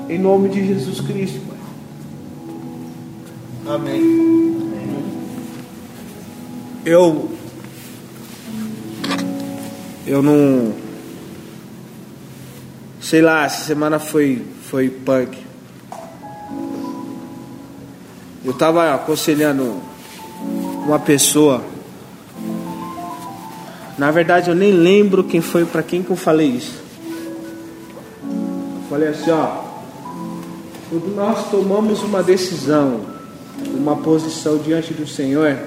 Em 0.09 0.19
nome 0.19 0.49
de 0.49 0.67
Jesus 0.67 1.01
Cristo, 1.01 1.41
Pai. 1.47 1.59
Amém. 3.75 4.59
Eu. 6.85 7.31
Eu 10.07 10.23
não. 10.23 10.73
Sei 13.01 13.21
lá, 13.21 13.45
essa 13.45 13.65
semana 13.65 13.99
foi, 13.99 14.43
foi 14.63 14.89
punk. 14.89 15.48
Eu 18.49 18.53
estava 18.53 18.95
aconselhando 18.95 19.77
uma 20.87 20.99
pessoa 20.99 21.63
Na 23.99 24.11
verdade, 24.11 24.49
eu 24.49 24.55
nem 24.55 24.73
lembro 24.73 25.23
quem 25.23 25.43
foi 25.43 25.67
para 25.67 25.83
quem 25.83 26.03
que 26.03 26.09
eu 26.09 26.17
falei 26.17 26.47
isso. 26.47 26.81
Falei 28.89 29.09
assim, 29.09 29.31
ó. 29.33 29.65
Quando 30.89 31.15
nós 31.15 31.51
tomamos 31.51 32.03
uma 32.03 32.23
decisão, 32.23 33.01
uma 33.75 33.97
posição 33.97 34.57
diante 34.57 34.95
do 34.95 35.07
Senhor, 35.07 35.59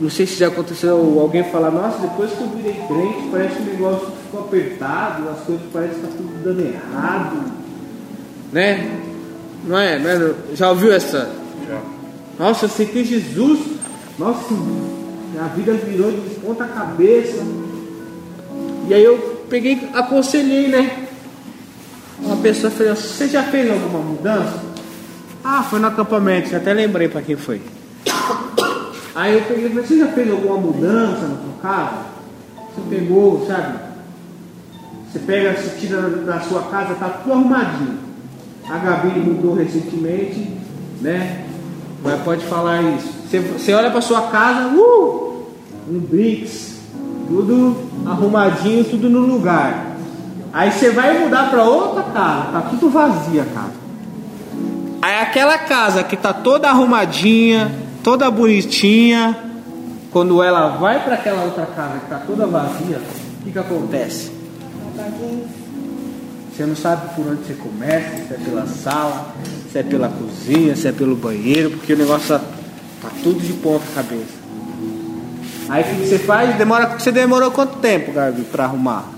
não 0.00 0.10
sei 0.10 0.26
se 0.26 0.36
já 0.36 0.46
aconteceu 0.46 1.18
alguém 1.18 1.42
falar, 1.50 1.72
nossa, 1.72 1.98
depois 1.98 2.30
que 2.30 2.42
eu 2.42 2.48
virei 2.50 2.74
crente, 2.86 3.28
parece 3.32 3.56
que 3.56 3.62
o 3.62 3.72
negócio 3.72 4.12
ficou 4.24 4.40
apertado, 4.40 5.28
as 5.30 5.40
coisas 5.40 5.66
parecem 5.72 5.98
que 5.98 6.06
está 6.06 6.16
tudo 6.16 6.44
dando 6.44 6.60
errado. 6.60 7.52
Né? 8.52 9.13
Não 9.66 9.78
é? 9.78 9.98
Não 9.98 10.10
é? 10.10 10.34
Já 10.54 10.70
ouviu 10.70 10.92
essa? 10.92 11.30
Já. 11.68 11.80
Nossa, 12.38 12.66
eu 12.66 12.68
sei 12.68 12.86
que 12.86 13.04
Jesus, 13.04 13.60
nossa, 14.18 14.54
a 15.40 15.48
vida 15.48 15.72
virou 15.74 16.10
de 16.10 16.34
ponta 16.36 16.64
cabeça. 16.64 17.42
E 18.88 18.94
aí 18.94 19.02
eu 19.02 19.46
peguei, 19.48 19.88
aconselhei, 19.94 20.68
né? 20.68 21.06
Uma 22.20 22.36
pessoa 22.36 22.70
falou, 22.70 22.94
você 22.94 23.28
já 23.28 23.42
fez 23.44 23.70
alguma 23.70 23.98
mudança? 23.98 24.62
Ah, 25.42 25.62
foi 25.62 25.78
no 25.78 25.86
acampamento, 25.86 26.54
até 26.54 26.72
lembrei 26.72 27.08
para 27.08 27.22
quem 27.22 27.36
foi. 27.36 27.60
Aí 29.14 29.34
eu 29.34 29.42
peguei 29.42 29.68
você 29.68 29.98
já 29.98 30.08
fez 30.08 30.30
alguma 30.30 30.56
mudança 30.56 31.28
na 31.28 31.36
sua 31.36 31.54
casa? 31.62 31.96
Você 32.74 32.82
pegou, 32.90 33.46
sabe? 33.46 33.78
Você 35.10 35.18
pega, 35.20 35.54
você 35.54 35.78
tira 35.78 36.02
da 36.02 36.40
sua 36.40 36.62
casa, 36.64 36.94
tá 36.94 37.08
tudo 37.08 37.32
arrumadinho. 37.32 38.03
A 38.68 38.78
Gabi 38.78 39.20
mudou 39.20 39.54
recentemente, 39.54 40.50
né? 41.00 41.44
Mas 42.02 42.20
pode 42.22 42.44
falar 42.46 42.82
isso. 42.82 43.12
Você, 43.58 43.72
olha 43.74 43.90
para 43.90 44.00
sua 44.00 44.22
casa, 44.28 44.68
uh, 44.68 45.46
um 45.88 45.98
bricks, 45.98 46.78
tudo 47.26 47.76
arrumadinho, 48.06 48.84
tudo 48.84 49.10
no 49.10 49.20
lugar. 49.20 49.96
Aí 50.52 50.70
você 50.70 50.90
vai 50.90 51.18
mudar 51.18 51.50
para 51.50 51.64
outra 51.64 52.04
casa, 52.04 52.52
tá 52.52 52.60
tudo 52.70 52.88
vazia 52.90 53.42
a 53.42 53.46
casa. 53.46 53.72
Aí 55.02 55.20
aquela 55.20 55.58
casa 55.58 56.04
que 56.04 56.16
tá 56.16 56.32
toda 56.32 56.68
arrumadinha, 56.68 57.72
toda 58.02 58.30
bonitinha, 58.30 59.36
quando 60.12 60.42
ela 60.42 60.68
vai 60.76 61.02
para 61.02 61.14
aquela 61.14 61.42
outra 61.42 61.66
casa 61.66 61.98
que 61.98 62.06
tá 62.06 62.22
toda 62.24 62.46
vazia, 62.46 63.00
o 63.40 63.44
que 63.44 63.50
que 63.50 63.58
acontece? 63.58 64.30
Você 66.54 66.66
não 66.66 66.76
sabe 66.76 67.14
por 67.16 67.26
onde 67.26 67.42
você 67.44 67.54
começa, 67.54 68.10
se 68.28 68.34
é 68.34 68.38
pela 68.44 68.66
sala, 68.66 69.34
se 69.72 69.78
é 69.78 69.82
pela 69.82 70.08
cozinha, 70.08 70.76
se 70.76 70.86
é 70.86 70.92
pelo 70.92 71.16
banheiro, 71.16 71.70
porque 71.70 71.94
o 71.94 71.98
negócio 71.98 72.28
tá, 72.28 72.38
tá 73.02 73.08
tudo 73.24 73.40
de 73.40 73.52
ponta 73.54 73.84
cabeça. 73.92 74.44
Aí 75.68 75.82
o 75.82 75.86
que 75.86 75.94
você 76.06 76.16
faz? 76.18 76.54
Demora, 76.56 76.96
você 76.96 77.10
demorou 77.10 77.50
quanto 77.50 77.78
tempo, 77.78 78.12
Gabi, 78.12 78.42
para 78.42 78.64
arrumar? 78.64 79.08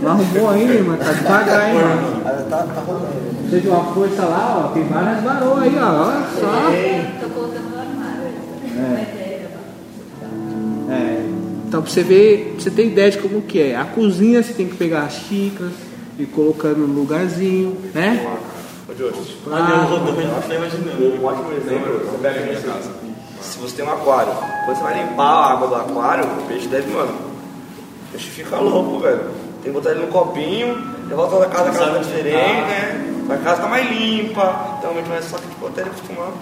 Não 0.00 0.10
arrumou 0.12 0.50
ainda, 0.50 0.72
irmã? 0.72 0.96
Tá 0.96 1.12
devagar, 1.12 1.68
hein? 1.68 1.76
Tá, 2.48 2.58
tá 2.58 2.80
rolando. 2.86 3.08
Você 3.50 3.58
deu 3.60 3.72
uma 3.72 3.92
força 3.92 4.24
lá, 4.24 4.64
ó. 4.64 4.68
Tem 4.72 4.84
várias 4.84 5.20
varoas 5.22 5.62
aí, 5.62 5.76
ó. 5.78 6.06
Olha 6.06 6.26
só. 6.38 6.70
Tô 7.20 7.28
colocando 7.30 7.70
no 7.70 7.78
armário. 7.78 8.28
É. 8.78 9.22
É. 10.92 11.21
Então 11.72 11.80
pra 11.80 11.90
você 11.90 12.02
ver, 12.02 12.52
pra 12.52 12.64
você 12.64 12.70
ter 12.70 12.86
ideia 12.88 13.10
de 13.10 13.16
como 13.16 13.40
que 13.40 13.58
é. 13.58 13.74
A 13.74 13.86
cozinha 13.86 14.42
você 14.42 14.52
tem 14.52 14.68
que 14.68 14.76
pegar 14.76 15.04
as 15.04 15.14
xícaras 15.14 15.72
e 16.18 16.26
colocando 16.26 16.86
no 16.86 17.00
lugarzinho, 17.00 17.74
né? 17.94 18.28
Ô, 18.86 18.94
Jorge, 18.94 19.38
Ah, 19.50 19.86
tô 19.88 20.52
imaginando. 20.52 21.18
Um 21.18 21.24
ótimo 21.24 21.50
exemplo, 21.52 21.98
você 22.00 22.18
pega 22.20 22.40
a 22.40 22.42
minha 22.42 22.60
casa. 22.60 22.90
Se 23.40 23.58
você 23.58 23.76
tem 23.76 23.86
um 23.86 23.90
aquário, 23.90 24.34
quando 24.66 24.76
você 24.76 24.82
vai 24.82 25.02
limpar 25.02 25.24
a 25.24 25.52
água 25.52 25.68
do 25.68 25.74
aquário, 25.76 26.24
o 26.26 26.46
peixe 26.46 26.68
deve, 26.68 26.92
mano, 26.92 27.10
o 27.10 28.12
peixe 28.12 28.28
fica 28.28 28.58
louco, 28.58 28.98
velho. 28.98 29.30
Tem 29.62 29.72
que 29.72 29.78
botar 29.78 29.92
ele 29.92 30.00
no 30.00 30.08
copinho, 30.08 30.76
volta 31.08 31.38
da 31.38 31.46
casa, 31.46 31.70
a 31.70 31.72
casa 31.72 31.90
tá 31.90 31.98
diferente, 32.00 32.36
né? 32.36 33.24
A 33.30 33.36
casa 33.38 33.62
tá 33.62 33.68
mais 33.68 33.90
limpa, 33.90 34.76
então 34.78 34.92
mais 35.08 35.24
só 35.24 35.38
que 35.38 35.48
tipo, 35.48 35.66
até 35.68 35.80
ele 35.80 35.88
acostumar. 35.88 36.32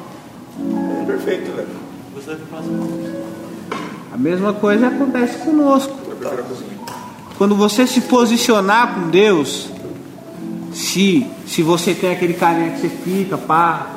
É 1.02 1.06
perfeito, 1.06 1.54
velho. 1.54 1.68
Você 2.16 2.36
faz 2.50 2.64
A 2.66 3.29
mesma 4.20 4.52
coisa 4.52 4.88
acontece 4.88 5.38
conosco. 5.38 5.96
Quando 7.38 7.54
você 7.56 7.86
se 7.86 8.02
posicionar 8.02 8.94
com 8.94 9.08
Deus, 9.08 9.68
se, 10.74 11.26
se 11.46 11.62
você 11.62 11.94
tem 11.94 12.10
aquele 12.12 12.34
carinha 12.34 12.70
que 12.72 12.80
você 12.80 12.88
fica, 12.88 13.38
pá, 13.38 13.94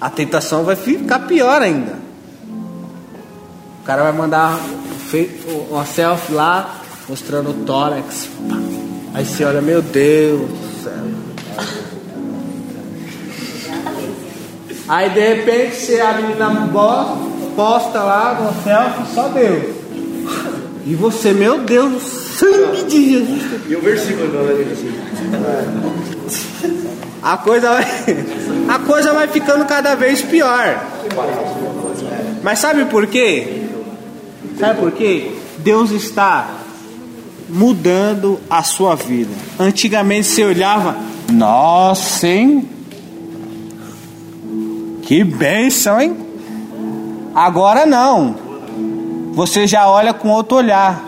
a 0.00 0.10
tentação 0.10 0.64
vai 0.64 0.74
ficar 0.74 1.20
pior 1.20 1.62
ainda. 1.62 1.96
O 3.80 3.84
cara 3.84 4.02
vai 4.02 4.12
mandar 4.12 4.58
uma 5.70 5.84
selfie 5.86 6.32
lá, 6.34 6.80
mostrando 7.08 7.50
o 7.50 7.54
tórax. 7.64 8.28
pá. 8.48 8.56
Aí 9.14 9.24
você 9.24 9.44
olha, 9.44 9.60
meu 9.62 9.80
Deus 9.82 10.40
do 10.48 10.82
céu. 10.82 10.92
Aí 14.88 15.10
de 15.10 15.20
repente 15.20 15.76
você 15.76 16.00
abre 16.00 16.34
na 16.34 16.50
bo- 16.50 17.31
posta 17.54 18.02
lá 18.02 18.34
no 18.40 18.62
selfie, 18.62 19.14
só 19.14 19.28
Deus. 19.28 19.74
E 20.84 20.94
você, 20.94 21.32
meu 21.32 21.60
Deus, 21.60 22.02
sangue 22.02 22.82
de 22.84 23.10
Jesus. 23.12 23.42
E 23.68 23.76
o 23.76 23.80
versículo 23.80 24.30
assim. 24.72 24.92
A 27.22 27.36
coisa 27.36 27.74
vai, 27.74 27.86
a 28.68 28.78
coisa 28.80 29.12
vai 29.12 29.28
ficando 29.28 29.64
cada 29.64 29.94
vez 29.94 30.22
pior. 30.22 30.84
Mas 32.42 32.58
sabe 32.58 32.84
por 32.86 33.06
quê? 33.06 33.62
Sabe 34.58 34.80
por 34.80 34.90
quê? 34.92 35.30
Deus 35.58 35.92
está 35.92 36.50
mudando 37.48 38.40
a 38.50 38.62
sua 38.64 38.96
vida. 38.96 39.30
Antigamente 39.58 40.26
você 40.26 40.44
olhava, 40.44 40.96
nossa, 41.30 42.26
hein? 42.26 42.68
Que 45.02 45.22
bênção, 45.22 46.00
hein? 46.00 46.16
Agora 47.34 47.86
não. 47.86 48.34
Você 49.32 49.66
já 49.66 49.88
olha 49.88 50.12
com 50.12 50.28
outro 50.28 50.58
olhar. 50.58 51.02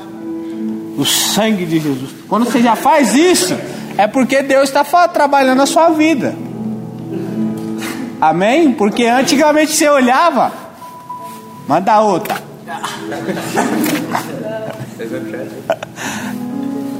O 0.96 1.04
sangue 1.04 1.64
de 1.66 1.80
Jesus. 1.80 2.10
Quando 2.28 2.44
você 2.44 2.62
já 2.62 2.76
faz 2.76 3.14
isso, 3.14 3.56
é 3.98 4.06
porque 4.06 4.42
Deus 4.42 4.68
está 4.68 4.84
trabalhando 5.08 5.62
a 5.62 5.66
sua 5.66 5.90
vida. 5.90 6.36
Amém? 8.20 8.72
Porque 8.72 9.04
antigamente 9.04 9.72
você 9.72 9.88
olhava, 9.88 10.52
manda 11.68 12.00
outra. 12.00 12.36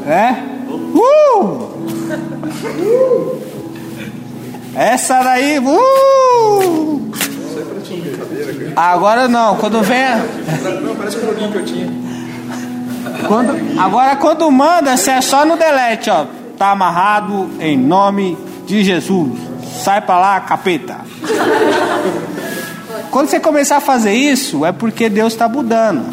É? 0.06 0.36
Uh! 0.68 1.70
Essa 4.74 5.22
daí, 5.22 5.58
uh! 5.60 6.83
Agora 8.76 9.28
não, 9.28 9.56
quando 9.56 9.82
vem. 9.82 9.98
Não, 10.82 10.96
parece 10.96 11.18
um 11.18 11.20
joguinho 11.20 11.52
que 11.52 11.58
eu 11.58 11.64
tinha. 11.64 11.88
Quando, 13.28 13.80
agora 13.80 14.16
quando 14.16 14.50
manda, 14.50 14.96
você 14.96 15.12
é 15.12 15.20
só 15.20 15.44
no 15.44 15.56
delete, 15.56 16.10
ó. 16.10 16.26
Tá 16.58 16.70
amarrado 16.70 17.50
em 17.60 17.76
nome 17.76 18.36
de 18.66 18.82
Jesus. 18.84 19.38
Sai 19.82 20.00
pra 20.00 20.18
lá, 20.18 20.40
capeta. 20.40 20.98
Quando 23.10 23.28
você 23.28 23.38
começar 23.38 23.76
a 23.76 23.80
fazer 23.80 24.12
isso, 24.12 24.64
é 24.64 24.72
porque 24.72 25.08
Deus 25.08 25.32
está 25.32 25.48
mudando. 25.48 26.04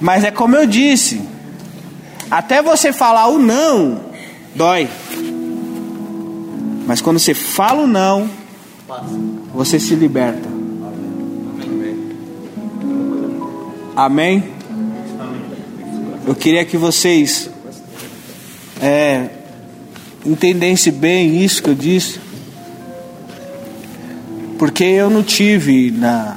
Mas 0.00 0.24
é 0.24 0.30
como 0.30 0.54
eu 0.54 0.66
disse, 0.66 1.22
até 2.30 2.62
você 2.62 2.92
falar 2.92 3.26
o 3.28 3.38
não, 3.38 4.00
dói. 4.54 4.88
Mas 6.86 7.00
quando 7.00 7.18
você 7.18 7.34
fala 7.34 7.82
o 7.82 7.86
não, 7.86 8.28
você 9.52 9.78
se 9.78 9.94
liberta. 9.94 10.57
Amém? 13.98 14.44
Eu 16.24 16.32
queria 16.32 16.64
que 16.64 16.76
vocês 16.76 17.50
é, 18.80 19.28
entendessem 20.24 20.92
bem 20.92 21.42
isso 21.42 21.60
que 21.60 21.68
eu 21.68 21.74
disse. 21.74 22.20
Porque 24.56 24.84
eu 24.84 25.10
não 25.10 25.24
tive 25.24 25.90
na. 25.90 26.36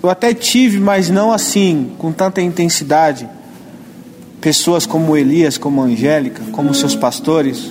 Eu 0.00 0.08
até 0.08 0.32
tive, 0.32 0.78
mas 0.78 1.10
não 1.10 1.32
assim, 1.32 1.90
com 1.98 2.12
tanta 2.12 2.40
intensidade. 2.40 3.28
Pessoas 4.40 4.86
como 4.86 5.16
Elias, 5.16 5.58
como 5.58 5.82
Angélica, 5.82 6.40
como 6.52 6.72
seus 6.72 6.94
pastores, 6.94 7.68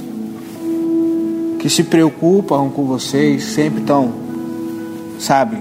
que 1.60 1.70
se 1.70 1.84
preocupam 1.84 2.70
com 2.70 2.84
vocês, 2.84 3.46
sempre 3.46 3.80
estão, 3.80 4.14
sabe, 5.18 5.58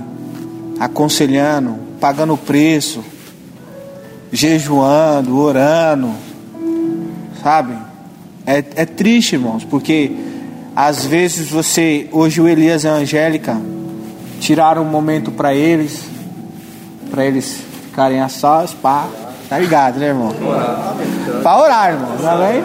aconselhando, 0.80 1.78
pagando 2.00 2.36
preço, 2.36 3.13
jejuando, 4.34 5.38
orando, 5.38 6.10
sabe? 7.40 7.74
É, 8.44 8.64
é 8.74 8.84
triste, 8.84 9.36
irmãos, 9.36 9.64
porque 9.64 10.10
às 10.74 11.06
vezes 11.06 11.48
você, 11.48 12.08
hoje 12.10 12.40
o 12.40 12.48
Elias 12.48 12.82
e 12.82 12.88
a 12.88 12.94
Angélica 12.94 13.56
tiraram 14.40 14.82
um 14.82 14.90
momento 14.90 15.30
para 15.30 15.54
eles, 15.54 16.02
pra 17.10 17.24
eles 17.24 17.60
ficarem 17.86 18.20
a 18.20 18.28
sós, 18.28 18.74
pá. 18.74 19.06
Tá 19.48 19.58
ligado, 19.58 19.98
né, 19.98 20.08
irmão? 20.08 20.34
Pra 21.42 21.60
orar, 21.60 21.92
irmão. 21.92 22.16
Tá 22.20 22.36
bem? 22.36 22.64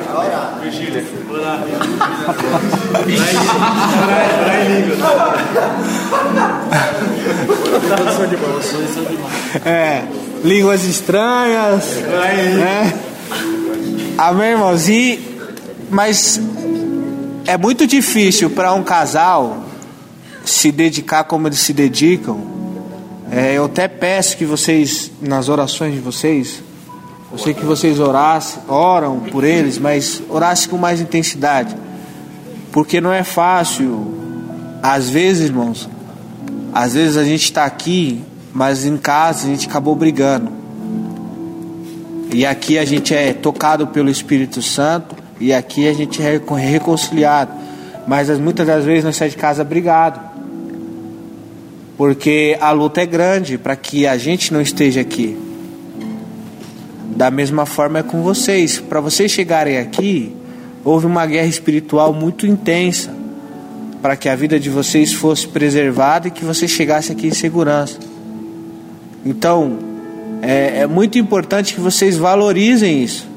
É, 9.65 10.03
línguas 10.43 10.83
estranhas. 10.85 11.85
Né? 11.95 12.93
Amém, 14.17 14.51
irmãos? 14.51 14.87
E, 14.89 15.19
mas 15.89 16.39
é 17.45 17.57
muito 17.57 17.85
difícil 17.87 18.49
para 18.49 18.73
um 18.73 18.83
casal 18.83 19.65
se 20.45 20.71
dedicar 20.71 21.23
como 21.25 21.47
eles 21.47 21.59
se 21.59 21.73
dedicam. 21.73 22.39
É, 23.31 23.53
eu 23.53 23.65
até 23.65 23.87
peço 23.87 24.37
que 24.37 24.45
vocês, 24.45 25.11
nas 25.21 25.49
orações 25.49 25.93
de 25.93 25.99
vocês, 25.99 26.63
eu 27.31 27.37
sei 27.37 27.53
que 27.53 27.63
vocês 27.63 27.99
orassem, 27.99 28.63
oram 28.67 29.19
por 29.19 29.43
eles, 29.43 29.77
mas 29.77 30.21
orassem 30.29 30.69
com 30.69 30.77
mais 30.77 30.99
intensidade. 30.99 31.75
Porque 32.71 32.99
não 32.99 33.13
é 33.13 33.23
fácil. 33.23 34.17
Às 34.81 35.09
vezes, 35.09 35.49
irmãos, 35.49 35.87
às 36.73 36.93
vezes 36.93 37.17
a 37.17 37.23
gente 37.23 37.43
está 37.43 37.65
aqui, 37.65 38.23
mas 38.59 38.83
em 38.83 38.97
casa 38.97 39.47
a 39.47 39.49
gente 39.51 39.69
acabou 39.69 39.95
brigando. 39.95 40.51
E 42.33 42.45
aqui 42.45 42.77
a 42.77 42.83
gente 42.83 43.15
é 43.15 43.31
tocado 43.31 43.87
pelo 43.87 44.09
Espírito 44.09 44.61
Santo 44.61 45.15
e 45.39 45.53
aqui 45.53 45.87
a 45.87 45.93
gente 45.93 46.21
é 46.21 46.41
reconciliado. 46.57 47.53
Mas 48.05 48.29
muitas 48.37 48.67
das 48.67 48.83
vezes 48.83 49.05
nós 49.05 49.15
saímos 49.15 49.35
de 49.35 49.41
casa 49.41 49.63
brigado. 49.63 50.19
Porque 51.95 52.57
a 52.59 52.71
luta 52.71 52.99
é 52.99 53.05
grande 53.05 53.57
para 53.57 53.77
que 53.77 54.05
a 54.05 54.17
gente 54.17 54.51
não 54.51 54.59
esteja 54.59 54.99
aqui. 54.99 55.37
Da 57.15 57.31
mesma 57.31 57.65
forma 57.65 57.99
é 57.99 58.03
com 58.03 58.21
vocês. 58.21 58.77
Para 58.77 58.99
vocês 58.99 59.31
chegarem 59.31 59.77
aqui, 59.77 60.35
houve 60.83 61.05
uma 61.05 61.25
guerra 61.25 61.47
espiritual 61.47 62.13
muito 62.13 62.45
intensa 62.45 63.09
para 64.01 64.17
que 64.17 64.27
a 64.27 64.35
vida 64.35 64.59
de 64.59 64.69
vocês 64.69 65.13
fosse 65.13 65.47
preservada 65.47 66.27
e 66.27 66.31
que 66.31 66.43
vocês 66.43 66.69
chegassem 66.69 67.15
aqui 67.15 67.27
em 67.27 67.33
segurança. 67.33 68.08
Então, 69.25 69.77
é, 70.41 70.79
é 70.79 70.87
muito 70.87 71.17
importante 71.17 71.73
que 71.73 71.79
vocês 71.79 72.17
valorizem 72.17 73.03
isso. 73.03 73.27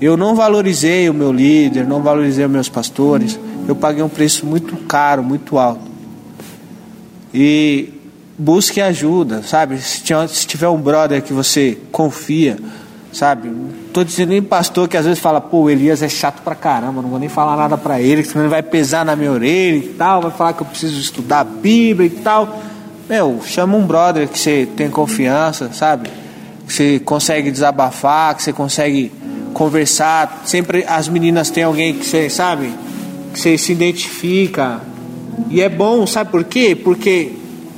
Eu 0.00 0.16
não 0.16 0.34
valorizei 0.34 1.08
o 1.08 1.14
meu 1.14 1.32
líder, 1.32 1.86
não 1.86 2.02
valorizei 2.02 2.44
os 2.44 2.50
meus 2.50 2.68
pastores. 2.68 3.38
Eu 3.66 3.74
paguei 3.74 4.02
um 4.02 4.08
preço 4.08 4.46
muito 4.46 4.76
caro, 4.84 5.22
muito 5.22 5.58
alto. 5.58 5.80
E 7.32 7.88
busque 8.38 8.80
ajuda, 8.80 9.42
sabe? 9.42 9.78
Se 9.78 10.46
tiver 10.46 10.68
um 10.68 10.76
brother 10.76 11.22
que 11.22 11.32
você 11.32 11.78
confia, 11.90 12.58
sabe? 13.12 13.50
Tô 13.92 14.04
dizendo 14.04 14.28
nem 14.28 14.42
pastor 14.42 14.86
que 14.86 14.96
às 14.96 15.06
vezes 15.06 15.18
fala, 15.18 15.40
pô, 15.40 15.62
o 15.62 15.70
Elias 15.70 16.02
é 16.02 16.08
chato 16.08 16.42
pra 16.42 16.54
caramba, 16.54 17.00
não 17.00 17.08
vou 17.08 17.18
nem 17.18 17.30
falar 17.30 17.56
nada 17.56 17.78
pra 17.78 18.00
ele, 18.00 18.22
senão 18.22 18.44
ele 18.44 18.50
vai 18.50 18.62
pesar 18.62 19.04
na 19.04 19.16
minha 19.16 19.32
orelha 19.32 19.76
e 19.76 19.88
tal, 19.94 20.20
vai 20.20 20.30
falar 20.30 20.52
que 20.52 20.60
eu 20.60 20.66
preciso 20.66 21.00
estudar 21.00 21.40
a 21.40 21.44
Bíblia 21.44 22.06
e 22.06 22.10
tal. 22.10 22.62
Meu, 23.08 23.40
chama 23.46 23.76
um 23.76 23.86
brother 23.86 24.26
que 24.26 24.36
você 24.36 24.66
tem 24.76 24.90
confiança, 24.90 25.70
sabe? 25.72 26.10
Que 26.66 26.72
você 26.72 26.98
consegue 26.98 27.52
desabafar, 27.52 28.34
que 28.34 28.42
você 28.42 28.52
consegue 28.52 29.12
conversar. 29.54 30.42
Sempre 30.44 30.84
as 30.88 31.08
meninas 31.08 31.48
têm 31.48 31.62
alguém 31.62 31.94
que 31.94 32.04
você, 32.04 32.28
sabe? 32.28 32.74
Que 33.32 33.38
você 33.38 33.56
se 33.56 33.70
identifica. 33.70 34.80
E 35.48 35.62
é 35.62 35.68
bom, 35.68 36.04
sabe 36.04 36.32
por 36.32 36.42
quê? 36.42 36.74
Porque 36.74 37.30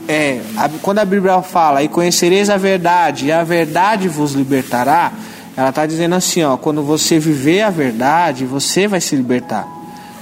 é, 0.09 0.41
a, 0.57 0.71
quando 0.81 1.01
a 1.01 1.05
Bíblia 1.05 1.43
fala, 1.43 1.83
e 1.83 1.89
conhecereis 1.89 2.49
a 2.49 2.57
verdade, 2.57 3.27
e 3.27 3.33
a 3.33 3.45
verdade 3.45 4.09
vos 4.09 4.33
libertará, 4.33 5.13
ela 5.55 5.69
está 5.69 5.85
dizendo 5.85 6.15
assim: 6.15 6.43
ó, 6.43 6.57
quando 6.57 6.83
você 6.83 7.19
viver 7.19 7.61
a 7.61 7.71
verdade, 7.71 8.47
você 8.47 8.89
vai 8.89 9.01
se 9.03 9.15
libertar. 9.15 9.69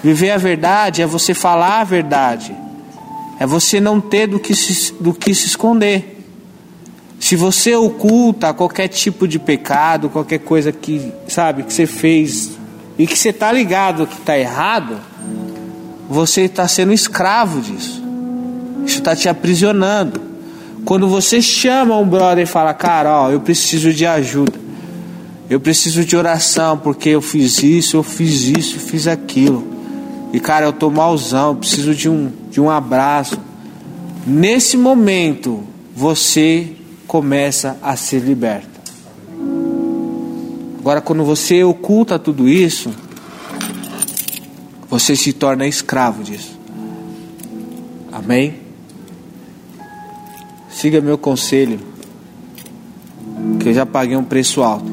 Viver 0.02 0.32
a 0.32 0.36
verdade 0.36 1.00
é 1.00 1.06
você 1.06 1.32
falar 1.32 1.80
a 1.80 1.84
verdade, 1.84 2.52
é 3.38 3.46
você 3.46 3.80
não 3.80 4.00
ter 4.00 4.26
do 4.26 4.38
que 4.38 4.54
se, 4.54 4.92
do 4.94 5.12
que 5.12 5.34
se 5.34 5.46
esconder. 5.46 6.24
Se 7.18 7.36
você 7.36 7.74
oculta 7.74 8.52
qualquer 8.52 8.88
tipo 8.88 9.26
de 9.26 9.38
pecado, 9.38 10.08
qualquer 10.08 10.38
coisa 10.38 10.70
que, 10.70 11.12
sabe, 11.28 11.62
que 11.62 11.72
você 11.72 11.86
fez 11.86 12.52
e 12.98 13.06
que 13.06 13.18
você 13.18 13.30
está 13.30 13.52
ligado 13.52 14.06
que 14.06 14.18
está 14.18 14.38
errado, 14.38 14.96
você 16.08 16.42
está 16.42 16.66
sendo 16.68 16.92
escravo 16.92 17.60
disso. 17.60 18.02
Isso 18.84 18.98
está 18.98 19.16
te 19.16 19.28
aprisionando. 19.28 20.20
Quando 20.84 21.08
você 21.08 21.42
chama 21.42 21.96
um 21.98 22.08
brother 22.08 22.44
e 22.44 22.46
fala, 22.46 22.72
cara, 22.72 23.22
ó, 23.22 23.30
eu 23.30 23.40
preciso 23.40 23.92
de 23.92 24.06
ajuda. 24.06 24.66
Eu 25.50 25.60
preciso 25.60 26.04
de 26.04 26.16
oração 26.16 26.78
porque 26.78 27.10
eu 27.10 27.20
fiz 27.20 27.62
isso, 27.62 27.96
eu 27.96 28.02
fiz 28.02 28.44
isso, 28.44 28.78
fiz 28.78 29.06
aquilo. 29.06 29.66
E 30.32 30.40
cara, 30.40 30.66
eu 30.66 30.72
tô 30.72 30.90
malzão, 30.90 31.50
eu 31.50 31.56
preciso 31.56 31.94
de 31.94 32.08
um, 32.08 32.30
de 32.56 32.60
um 32.62 32.70
abraço. 32.70 33.38
Nesse 34.26 34.78
momento, 34.78 35.62
você 35.94 36.72
começa 37.06 37.76
a 37.82 37.94
ser 37.96 38.20
liberta. 38.20 38.80
Agora, 40.78 41.02
quando 41.02 41.22
você 41.22 41.62
oculta 41.62 42.18
tudo 42.18 42.48
isso, 42.48 42.90
você 44.88 45.14
se 45.14 45.34
torna 45.34 45.66
escravo 45.66 46.24
disso. 46.24 46.58
Amém? 48.10 48.54
Siga 50.70 51.02
meu 51.02 51.18
conselho, 51.18 51.78
que 53.60 53.68
eu 53.68 53.74
já 53.74 53.84
paguei 53.84 54.16
um 54.16 54.24
preço 54.24 54.62
alto. 54.62 54.90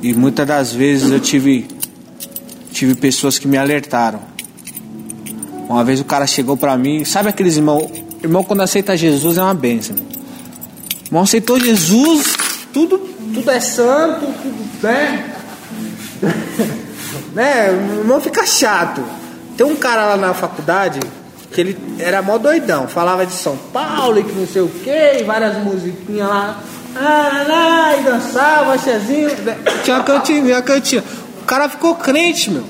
E 0.00 0.14
muitas 0.14 0.46
das 0.46 0.72
vezes 0.72 1.10
eu 1.10 1.18
tive 1.18 1.66
tive 2.70 2.94
pessoas 2.94 3.36
que 3.36 3.48
me 3.48 3.58
alertaram. 3.58 4.29
Uma 5.70 5.84
vez 5.84 6.00
o 6.00 6.04
cara 6.04 6.26
chegou 6.26 6.56
para 6.56 6.76
mim, 6.76 7.04
sabe 7.04 7.28
aqueles 7.28 7.56
irmãos, 7.56 7.88
irmão 8.20 8.42
quando 8.42 8.60
aceita 8.60 8.96
Jesus 8.96 9.38
é 9.38 9.42
uma 9.42 9.54
bênção. 9.54 9.94
Irmão 11.06 11.22
aceitou 11.22 11.60
Jesus, 11.60 12.36
tudo 12.72 12.98
tudo 13.32 13.48
é 13.48 13.60
santo, 13.60 14.26
tudo, 14.42 14.82
né? 14.82 15.32
né? 17.32 17.68
Irmão 18.00 18.20
fica 18.20 18.44
chato. 18.44 19.00
Tem 19.56 19.64
um 19.64 19.76
cara 19.76 20.06
lá 20.06 20.16
na 20.16 20.34
faculdade 20.34 20.98
que 21.52 21.60
ele 21.60 21.78
era 22.00 22.20
mó 22.20 22.36
doidão, 22.36 22.88
falava 22.88 23.24
de 23.24 23.32
São 23.32 23.56
Paulo 23.72 24.18
e 24.18 24.24
que 24.24 24.32
não 24.32 24.48
sei 24.48 24.62
o 24.62 24.68
que, 24.68 25.22
várias 25.22 25.56
musiquinhas 25.58 26.28
lá, 26.28 26.60
ah, 26.96 27.44
lá, 27.46 27.96
e 27.96 28.02
dançava, 28.02 28.76
chezinho, 28.76 29.30
tinha 29.84 29.98
uma 29.98 30.02
cantinha, 30.02 30.42
uma 30.42 30.62
cantinha. 30.62 31.04
O 31.40 31.44
cara 31.44 31.68
ficou 31.68 31.94
crente, 31.94 32.50
meu. 32.50 32.64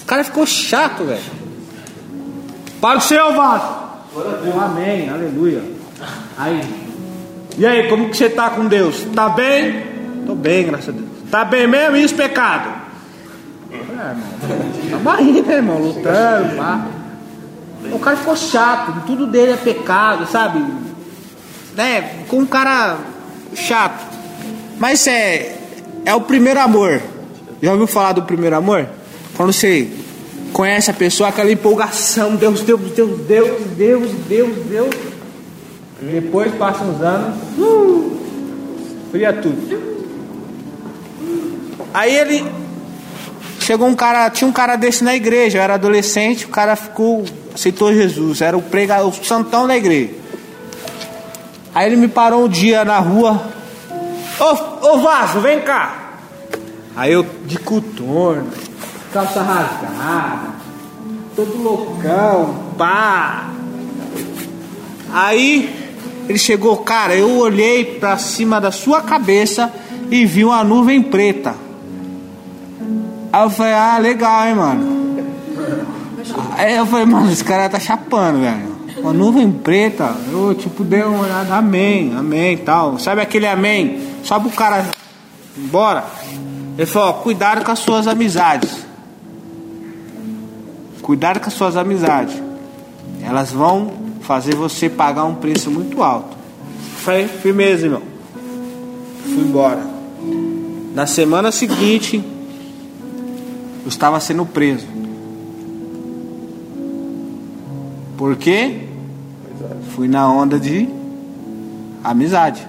O 0.00 0.04
cara 0.06 0.24
ficou 0.24 0.46
chato, 0.46 1.04
velho. 1.04 1.37
Para 2.80 2.98
o 2.98 3.00
seu 3.00 3.32
vaso. 3.34 3.88
Amém, 4.60 5.08
aleluia. 5.10 5.62
Aí, 6.36 6.62
e 7.58 7.66
aí, 7.66 7.88
como 7.88 8.08
que 8.08 8.16
você 8.16 8.30
tá 8.30 8.50
com 8.50 8.66
Deus? 8.66 9.04
Tá 9.14 9.28
bem? 9.28 9.82
Tô 10.24 10.36
bem, 10.36 10.66
graças 10.66 10.90
a 10.90 10.92
Deus. 10.92 11.08
Tá 11.28 11.44
bem 11.44 11.66
mesmo? 11.66 11.96
E 11.96 12.04
os 12.04 12.12
pecados? 12.12 12.72
É, 13.72 13.74
irmão. 13.74 14.28
Tamo 14.90 15.10
aí, 15.10 15.42
né, 15.42 15.54
irmão? 15.54 15.78
Lutando, 15.78 16.56
pá. 16.56 16.86
O 17.90 17.98
cara 17.98 18.16
ficou 18.16 18.36
chato, 18.36 19.06
tudo 19.06 19.26
dele 19.26 19.52
é 19.52 19.56
pecado, 19.56 20.24
sabe? 20.26 20.64
Né? 21.74 22.24
Com 22.28 22.38
um 22.38 22.46
cara 22.46 22.98
chato. 23.54 24.06
Mas 24.78 25.04
é, 25.08 25.58
é 26.04 26.14
o 26.14 26.20
primeiro 26.20 26.60
amor. 26.60 27.02
Já 27.60 27.72
ouviu 27.72 27.88
falar 27.88 28.12
do 28.12 28.22
primeiro 28.22 28.54
amor? 28.54 28.88
Quando 29.36 29.52
você 29.52 29.90
conhece 30.52 30.90
a 30.90 30.94
pessoa, 30.94 31.28
aquela 31.28 31.50
empolgação, 31.50 32.36
Deus, 32.36 32.62
Deus, 32.62 32.80
Deus, 32.92 33.20
Deus, 33.26 33.60
Deus, 33.76 34.10
Deus, 34.28 34.56
Deus. 34.66 34.94
Depois 36.00 36.54
passam 36.54 36.90
uns 36.90 37.02
anos, 37.02 37.36
uh, 37.58 38.20
fria 39.10 39.32
tudo. 39.32 39.88
Aí 41.92 42.14
ele 42.14 42.46
chegou 43.60 43.88
um 43.88 43.94
cara, 43.94 44.30
tinha 44.30 44.48
um 44.48 44.52
cara 44.52 44.76
desse 44.76 45.02
na 45.02 45.14
igreja, 45.14 45.58
eu 45.58 45.62
era 45.62 45.74
adolescente, 45.74 46.44
o 46.44 46.48
cara 46.48 46.76
ficou 46.76 47.24
aceitou 47.54 47.92
Jesus, 47.92 48.40
era 48.40 48.56
o 48.56 48.62
pregador, 48.62 49.08
o 49.08 49.24
santão 49.24 49.66
da 49.66 49.76
igreja. 49.76 50.14
Aí 51.74 51.86
ele 51.86 51.96
me 51.96 52.08
parou 52.08 52.44
um 52.44 52.48
dia 52.48 52.84
na 52.84 52.98
rua, 52.98 53.42
ô, 54.38 54.86
ô 54.86 54.98
Vaso, 54.98 55.40
vem 55.40 55.60
cá. 55.60 56.20
Aí 56.96 57.12
eu 57.12 57.26
de 57.44 57.58
coturno, 57.58 58.48
calça 59.12 59.42
rasgada, 59.42 60.50
todo 61.34 61.62
loucão, 61.62 62.54
pá. 62.76 63.50
Aí 65.12 65.88
ele 66.28 66.38
chegou, 66.38 66.76
cara, 66.78 67.14
eu 67.14 67.38
olhei 67.38 67.84
para 67.84 68.18
cima 68.18 68.60
da 68.60 68.70
sua 68.70 69.00
cabeça 69.00 69.72
e 70.10 70.26
vi 70.26 70.44
uma 70.44 70.62
nuvem 70.62 71.02
preta. 71.02 71.54
Aí 73.32 73.42
eu 73.42 73.50
falei, 73.50 73.72
ah, 73.74 73.98
legal, 73.98 74.46
hein, 74.46 74.54
mano. 74.54 74.98
Aí 76.56 76.76
eu 76.76 76.86
falei, 76.86 77.06
mano, 77.06 77.30
esse 77.30 77.44
cara 77.44 77.68
tá 77.68 77.78
chapando, 77.78 78.40
velho. 78.40 78.78
Uma 78.98 79.12
nuvem 79.12 79.50
preta. 79.50 80.14
Eu, 80.30 80.54
tipo, 80.54 80.82
dei 80.82 81.02
uma 81.02 81.24
olhada, 81.24 81.54
amém, 81.54 82.14
amém 82.16 82.56
tal. 82.58 82.98
Sabe 82.98 83.20
aquele 83.20 83.46
amém? 83.46 84.00
Só 84.24 84.38
pro 84.40 84.50
cara 84.50 84.84
embora. 85.56 86.04
Ele 86.76 86.86
falou, 86.86 87.14
cuidado 87.14 87.64
com 87.64 87.70
as 87.70 87.78
suas 87.78 88.06
amizades. 88.06 88.87
Cuidado 91.08 91.40
com 91.40 91.46
as 91.46 91.54
suas 91.54 91.74
amizades. 91.74 92.38
Elas 93.22 93.50
vão 93.50 93.90
fazer 94.20 94.54
você 94.54 94.90
pagar 94.90 95.24
um 95.24 95.36
preço 95.36 95.70
muito 95.70 96.02
alto. 96.02 96.36
Falei, 96.98 97.26
firmeza, 97.26 97.86
irmão. 97.86 98.02
Fui 99.22 99.38
embora. 99.38 99.80
Na 100.94 101.06
semana 101.06 101.50
seguinte, 101.50 102.22
eu 103.82 103.88
estava 103.88 104.20
sendo 104.20 104.44
preso. 104.44 104.86
Por 108.18 108.36
quê? 108.36 108.82
Fui 109.94 110.08
na 110.08 110.30
onda 110.30 110.60
de 110.60 110.90
amizade. 112.04 112.68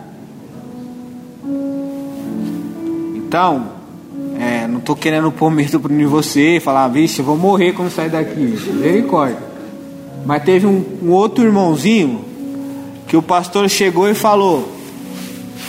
Então, 3.18 3.79
não 4.80 4.86
tô 4.86 4.96
querendo 4.96 5.30
pôr 5.30 5.52
medo 5.52 5.82
em 5.90 6.06
você 6.06 6.62
falar, 6.64 6.88
vixe, 6.88 7.20
eu 7.20 7.26
vou 7.26 7.38
morrer 7.38 7.74
quando 7.74 7.92
sair 7.92 8.10
daqui. 8.10 8.40
Misericórdia. 8.40 9.38
Mas 10.26 10.44
teve 10.44 10.66
um, 10.66 10.84
um 11.04 11.12
outro 11.12 11.44
irmãozinho 11.44 12.24
que 13.06 13.18
o 13.18 13.22
pastor 13.22 13.70
chegou 13.70 14.10
e 14.10 14.14
falou: 14.14 14.72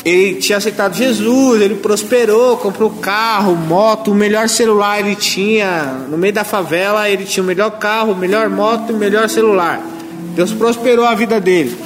ele 0.05 0.37
tinha 0.37 0.59
aceitado 0.59 0.95
Jesus, 0.95 1.61
ele 1.61 1.75
prosperou, 1.75 2.57
comprou 2.57 2.89
carro, 2.91 3.57
moto, 3.57 4.13
o 4.13 4.15
melhor 4.15 4.49
celular 4.49 5.01
ele 5.01 5.17
tinha. 5.17 6.05
No 6.09 6.17
meio 6.17 6.33
da 6.33 6.45
favela, 6.45 7.09
ele 7.09 7.25
tinha 7.25 7.43
o 7.43 7.47
melhor 7.47 7.73
carro, 7.73 8.15
melhor 8.15 8.49
moto 8.49 8.93
melhor 8.93 9.29
celular. 9.29 9.81
Deus 10.37 10.53
prosperou 10.53 11.05
a 11.05 11.17
vida 11.17 11.41
dele. 11.41 11.77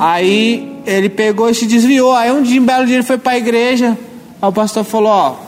Aí 0.00 0.80
ele 0.84 1.08
pegou 1.08 1.48
e 1.48 1.54
se 1.54 1.64
desviou. 1.66 2.12
Aí 2.12 2.32
um 2.32 2.42
dia, 2.42 2.60
um 2.60 2.66
belo 2.66 2.86
dia, 2.86 2.96
ele 2.96 3.04
foi 3.04 3.18
para 3.18 3.32
a 3.32 3.38
igreja. 3.38 3.96
Aí 4.42 4.48
o 4.48 4.52
pastor 4.52 4.82
falou: 4.82 5.10
Ó, 5.10 5.47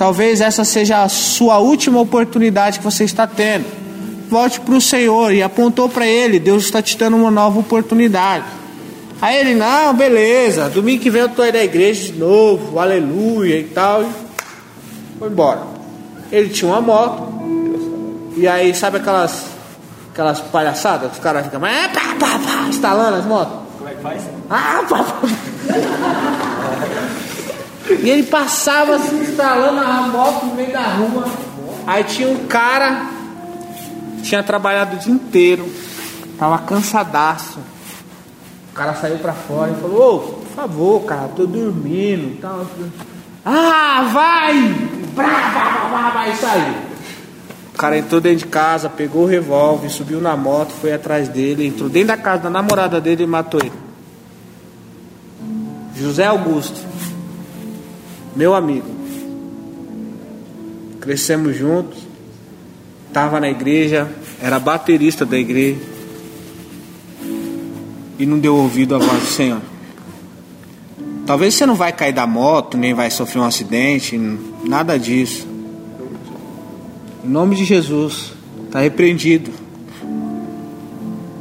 talvez 0.00 0.40
essa 0.40 0.64
seja 0.64 1.02
a 1.02 1.10
sua 1.10 1.58
última 1.58 2.00
oportunidade 2.00 2.78
que 2.78 2.84
você 2.84 3.04
está 3.04 3.26
tendo. 3.26 3.66
Volte 4.30 4.58
para 4.58 4.74
o 4.74 4.80
Senhor. 4.80 5.34
E 5.34 5.42
apontou 5.42 5.90
para 5.90 6.06
ele: 6.06 6.40
Deus 6.40 6.64
está 6.64 6.80
te 6.80 6.96
dando 6.96 7.18
uma 7.18 7.30
nova 7.30 7.60
oportunidade. 7.60 8.46
Aí 9.20 9.36
ele, 9.36 9.54
não, 9.54 9.94
beleza, 9.94 10.70
domingo 10.70 11.02
que 11.02 11.10
vem 11.10 11.20
eu 11.20 11.28
tô 11.28 11.42
aí 11.42 11.52
da 11.52 11.62
igreja 11.62 12.10
de 12.10 12.18
novo, 12.18 12.78
aleluia 12.78 13.58
e 13.58 13.64
tal. 13.64 14.02
E 14.02 14.08
foi 15.18 15.28
embora. 15.28 15.64
Ele 16.32 16.48
tinha 16.48 16.70
uma 16.70 16.80
moto. 16.80 17.28
E 18.38 18.48
aí, 18.48 18.74
sabe 18.74 18.96
aquelas 18.96 19.44
aquelas 20.12 20.40
palhaçadas? 20.40 21.12
Os 21.12 21.18
caras 21.18 21.44
ficam 21.44 21.66
é, 21.66 21.88
pá, 21.88 22.16
pá, 22.18 22.38
pá, 22.38 22.68
instalando 22.70 23.18
as 23.18 23.26
motos. 23.26 23.58
Como 23.76 23.90
é 23.90 23.92
que 23.92 24.00
faz? 24.00 24.22
Ah, 24.48 24.82
pá, 24.88 25.04
pá. 25.04 25.20
E 28.02 28.08
ele 28.08 28.22
passava 28.22 28.96
assim, 28.96 29.20
instalando 29.20 29.80
a 29.80 30.02
moto 30.08 30.46
no 30.46 30.54
meio 30.54 30.72
da 30.72 30.82
rua. 30.82 31.28
Aí 31.86 32.04
tinha 32.04 32.28
um 32.28 32.46
cara, 32.46 33.06
tinha 34.22 34.42
trabalhado 34.42 34.96
o 34.96 34.98
dia 34.98 35.12
inteiro, 35.12 35.68
tava 36.38 36.58
cansadaço. 36.58 37.58
O 38.70 38.74
cara 38.74 38.94
saiu 38.94 39.18
pra 39.18 39.32
fora 39.32 39.72
e 39.72 39.80
falou, 39.80 40.14
ô, 40.14 40.18
por 40.18 40.48
favor, 40.54 41.00
cara, 41.04 41.28
tô 41.28 41.46
dormindo 41.46 42.34
e 42.34 42.38
tal. 42.40 42.66
Ah, 43.44 44.08
vai! 44.12 44.54
Brá, 45.14 45.26
brá, 45.26 45.70
brá, 45.70 45.88
brá, 45.88 46.10
vai 46.10 46.34
sair. 46.36 46.76
O 47.74 47.78
cara 47.80 47.98
entrou 47.98 48.20
dentro 48.20 48.38
de 48.38 48.46
casa, 48.46 48.88
pegou 48.88 49.22
o 49.22 49.26
revólver, 49.26 49.88
subiu 49.88 50.20
na 50.20 50.36
moto, 50.36 50.72
foi 50.80 50.92
atrás 50.92 51.28
dele, 51.28 51.66
entrou 51.66 51.88
dentro 51.88 52.08
da 52.08 52.16
casa 52.16 52.42
da 52.42 52.50
namorada 52.50 53.00
dele 53.00 53.24
e 53.24 53.26
matou 53.26 53.60
ele. 53.60 53.72
José 55.96 56.26
Augusto, 56.26 56.80
meu 58.34 58.54
amigo. 58.54 58.86
Crescemos 61.00 61.56
juntos, 61.56 61.98
estava 63.08 63.40
na 63.40 63.48
igreja, 63.48 64.08
era 64.40 64.58
baterista 64.58 65.24
da 65.24 65.38
igreja 65.38 65.80
e 68.20 68.26
não 68.26 68.38
deu 68.38 68.54
ouvido 68.54 68.94
à 68.94 68.98
voz 68.98 69.22
do 69.22 69.28
Senhor. 69.28 69.62
Talvez 71.24 71.54
você 71.54 71.64
não 71.64 71.74
vai 71.74 71.90
cair 71.90 72.12
da 72.12 72.26
moto, 72.26 72.76
nem 72.76 72.92
vai 72.92 73.10
sofrer 73.10 73.40
um 73.40 73.44
acidente, 73.44 74.18
nada 74.62 74.98
disso. 74.98 75.46
Em 77.24 77.28
nome 77.28 77.56
de 77.56 77.64
Jesus, 77.64 78.34
está 78.66 78.80
repreendido. 78.80 79.50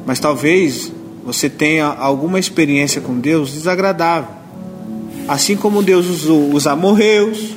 Mas 0.05 0.19
talvez 0.19 0.89
você 1.25 1.49
tenha 1.49 1.87
alguma 1.87 2.39
experiência 2.39 3.01
com 3.01 3.19
Deus 3.19 3.51
desagradável. 3.51 4.38
Assim 5.29 5.55
como 5.55 5.83
Deus 5.83 6.07
usou 6.07 6.55
os 6.55 6.65
amorreus, 6.65 7.51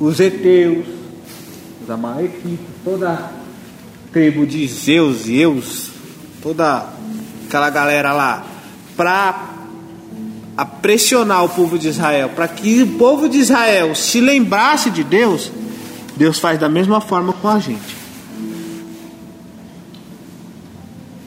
os 0.00 0.18
heteus, 0.18 0.84
os 1.80 1.88
amalequitas, 1.88 2.66
toda 2.84 3.12
a 3.12 3.30
tribo 4.12 4.44
de 4.44 4.66
Zeus 4.66 5.28
e 5.28 5.36
Eus, 5.36 5.90
toda 6.42 6.84
aquela 7.46 7.70
galera 7.70 8.12
lá, 8.12 8.44
para 8.96 9.50
pressionar 10.82 11.44
o 11.44 11.48
povo 11.48 11.78
de 11.78 11.86
Israel, 11.86 12.30
para 12.30 12.48
que 12.48 12.82
o 12.82 12.98
povo 12.98 13.28
de 13.28 13.38
Israel 13.38 13.94
se 13.94 14.20
lembrasse 14.20 14.90
de 14.90 15.04
Deus, 15.04 15.52
Deus 16.16 16.40
faz 16.40 16.58
da 16.58 16.68
mesma 16.68 17.00
forma 17.00 17.32
com 17.34 17.46
a 17.46 17.60
gente. 17.60 17.96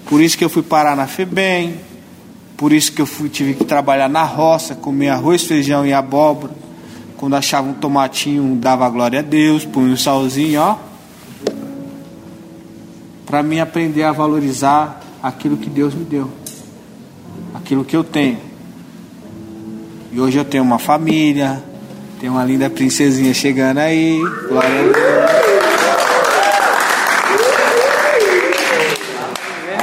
Por 0.10 0.20
isso 0.20 0.38
que 0.38 0.44
eu 0.44 0.50
fui 0.50 0.62
parar 0.62 0.98
na 0.98 1.08
FEBEM, 1.08 1.80
por 2.58 2.72
isso 2.72 2.92
que 2.92 3.02
eu 3.02 3.06
fui, 3.06 3.30
tive 3.30 3.54
que 3.54 3.66
trabalhar 3.66 4.10
na 4.10 4.24
roça, 4.24 4.76
comer 4.76 5.10
arroz, 5.10 5.44
feijão 5.44 5.86
e 5.86 5.94
abóbora. 5.94 6.54
Quando 7.18 7.36
achava 7.36 7.70
um 7.70 7.74
tomatinho, 7.74 8.56
dava 8.56 8.90
glória 8.90 9.20
a 9.20 9.24
Deus, 9.24 9.66
punha 9.66 9.94
um 9.94 9.98
salzinho, 9.98 10.62
ó. 10.62 10.78
Para 13.26 13.42
mim 13.42 13.60
aprender 13.60 14.04
a 14.04 14.12
valorizar 14.12 15.02
aquilo 15.22 15.58
que 15.58 15.70
Deus 15.70 15.94
me 15.94 16.04
deu 16.04 16.30
aquilo 17.66 17.84
que 17.84 17.96
eu 17.96 18.04
tenho. 18.04 18.38
E 20.12 20.20
hoje 20.20 20.38
eu 20.38 20.46
tenho 20.46 20.64
uma 20.64 20.78
família, 20.78 21.64
tenho 22.20 22.34
uma 22.34 22.46
linda 22.46 22.70
princesinha 22.70 23.34
chegando 23.34 23.80
aí. 23.80 24.20
Glória 24.48 24.70
a 24.70 24.84
Deus. 24.84 24.96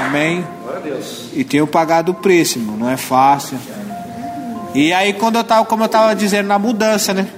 Amém. 0.06 0.61
E 1.34 1.44
tenho 1.44 1.66
pagado 1.66 2.12
o 2.12 2.14
preço, 2.14 2.58
irmão. 2.58 2.76
Não 2.76 2.88
é 2.88 2.96
fácil. 2.96 3.58
E 4.74 4.92
aí 4.92 5.12
quando 5.12 5.36
eu 5.36 5.44
tava, 5.44 5.64
como 5.66 5.82
eu 5.82 5.86
estava 5.86 6.14
dizendo, 6.14 6.46
na 6.46 6.58
mudança, 6.58 7.12
né? 7.12 7.28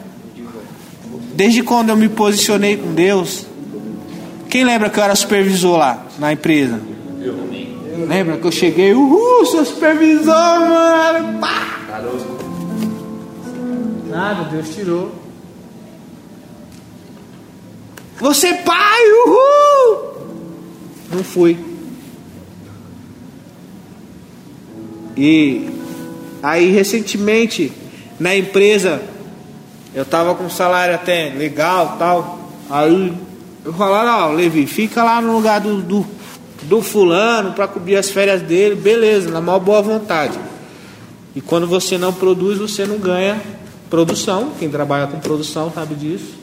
Desde 1.34 1.62
quando 1.62 1.88
eu 1.88 1.96
me 1.96 2.08
posicionei 2.08 2.76
com 2.76 2.94
Deus, 2.94 3.46
quem 4.48 4.64
lembra 4.64 4.88
que 4.88 4.98
eu 4.98 5.02
era 5.02 5.14
supervisor 5.16 5.76
lá 5.76 6.06
na 6.18 6.32
empresa? 6.32 6.80
Lembra 8.06 8.36
que 8.36 8.46
eu 8.46 8.52
cheguei, 8.52 8.92
uhul, 8.92 9.46
sou 9.46 9.64
supervisor, 9.64 10.34
mano. 10.60 11.40
Pá. 11.40 11.74
Nada, 14.08 14.44
Deus 14.44 14.68
tirou. 14.74 15.12
Você 18.20 18.54
pai, 18.54 19.00
uhul! 19.26 20.14
Não 21.12 21.24
fui. 21.24 21.73
E 25.16 25.70
aí 26.42 26.70
recentemente 26.70 27.72
na 28.18 28.36
empresa 28.36 29.02
eu 29.94 30.04
tava 30.04 30.34
com 30.34 30.48
salário 30.50 30.94
até 30.94 31.30
legal 31.30 31.96
tal. 31.98 32.50
Aí 32.68 33.12
eu 33.64 33.72
falaram, 33.72 34.30
ó, 34.30 34.32
Levi, 34.32 34.66
fica 34.66 35.02
lá 35.02 35.20
no 35.20 35.32
lugar 35.32 35.60
do, 35.60 35.80
do 35.80 36.06
do 36.64 36.80
fulano 36.80 37.52
para 37.52 37.68
cobrir 37.68 37.96
as 37.96 38.10
férias 38.10 38.42
dele, 38.42 38.74
beleza, 38.74 39.30
na 39.30 39.40
maior 39.40 39.60
boa 39.60 39.82
vontade. 39.82 40.38
E 41.34 41.40
quando 41.40 41.66
você 41.66 41.98
não 41.98 42.12
produz, 42.12 42.58
você 42.58 42.86
não 42.86 42.98
ganha 42.98 43.40
produção. 43.90 44.52
Quem 44.58 44.68
trabalha 44.70 45.06
com 45.06 45.18
produção 45.18 45.70
sabe 45.72 45.94
disso. 45.94 46.34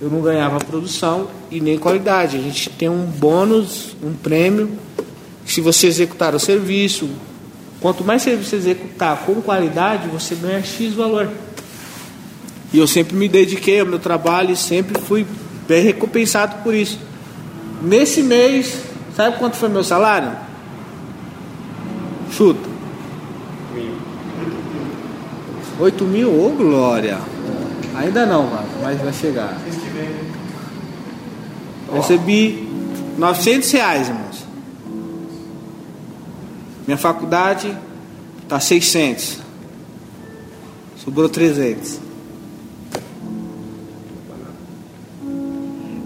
Eu 0.00 0.08
não 0.08 0.20
ganhava 0.20 0.58
produção 0.58 1.28
e 1.50 1.60
nem 1.60 1.78
qualidade. 1.78 2.36
A 2.36 2.40
gente 2.40 2.70
tem 2.70 2.88
um 2.88 3.04
bônus, 3.04 3.96
um 4.02 4.12
prêmio. 4.12 4.70
Se 5.44 5.60
você 5.60 5.86
executar 5.86 6.34
o 6.34 6.38
serviço, 6.38 7.08
quanto 7.80 8.04
mais 8.04 8.22
serviço 8.22 8.50
você 8.50 8.56
executar 8.56 9.16
com 9.24 9.40
qualidade, 9.42 10.08
você 10.08 10.34
ganha 10.34 10.62
X 10.62 10.94
valor. 10.94 11.28
E 12.72 12.78
eu 12.78 12.86
sempre 12.86 13.16
me 13.16 13.28
dediquei 13.28 13.80
ao 13.80 13.86
meu 13.86 13.98
trabalho 13.98 14.52
e 14.52 14.56
sempre 14.56 15.00
fui 15.02 15.26
bem 15.66 15.82
recompensado 15.82 16.62
por 16.62 16.74
isso. 16.74 16.98
Nesse 17.82 18.22
mês, 18.22 18.90
Sabe 19.20 19.36
quanto 19.38 19.56
foi 19.56 19.68
meu 19.68 19.84
salário? 19.84 20.32
Chuta. 22.32 22.68
Mil. 23.74 23.92
8 25.78 26.04
mil? 26.04 26.30
Ô 26.30 26.46
oh, 26.46 26.50
glória! 26.50 27.18
Ainda 27.96 28.24
não, 28.24 28.48
mas 28.80 28.98
vai 28.98 29.12
chegar. 29.12 29.58
Recebi 31.92 32.66
900 33.18 33.70
reais, 33.72 34.08
irmãos. 34.08 34.29
Minha 36.90 36.98
faculdade 36.98 37.72
tá 38.48 38.58
600. 38.58 39.38
Sobrou 41.04 41.28
300. 41.28 42.00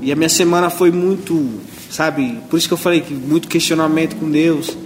E 0.03 0.12
a 0.12 0.14
minha 0.14 0.28
semana 0.28 0.68
foi 0.68 0.91
muito, 0.91 1.59
sabe? 1.91 2.39
Por 2.51 2.59
isso 2.59 2.68
que 2.68 2.74
eu 2.74 2.76
falei 2.76 3.01
que 3.01 3.14
muito 3.14 3.49
questionamento 3.49 4.16
com 4.16 4.30
Deus. 4.30 4.76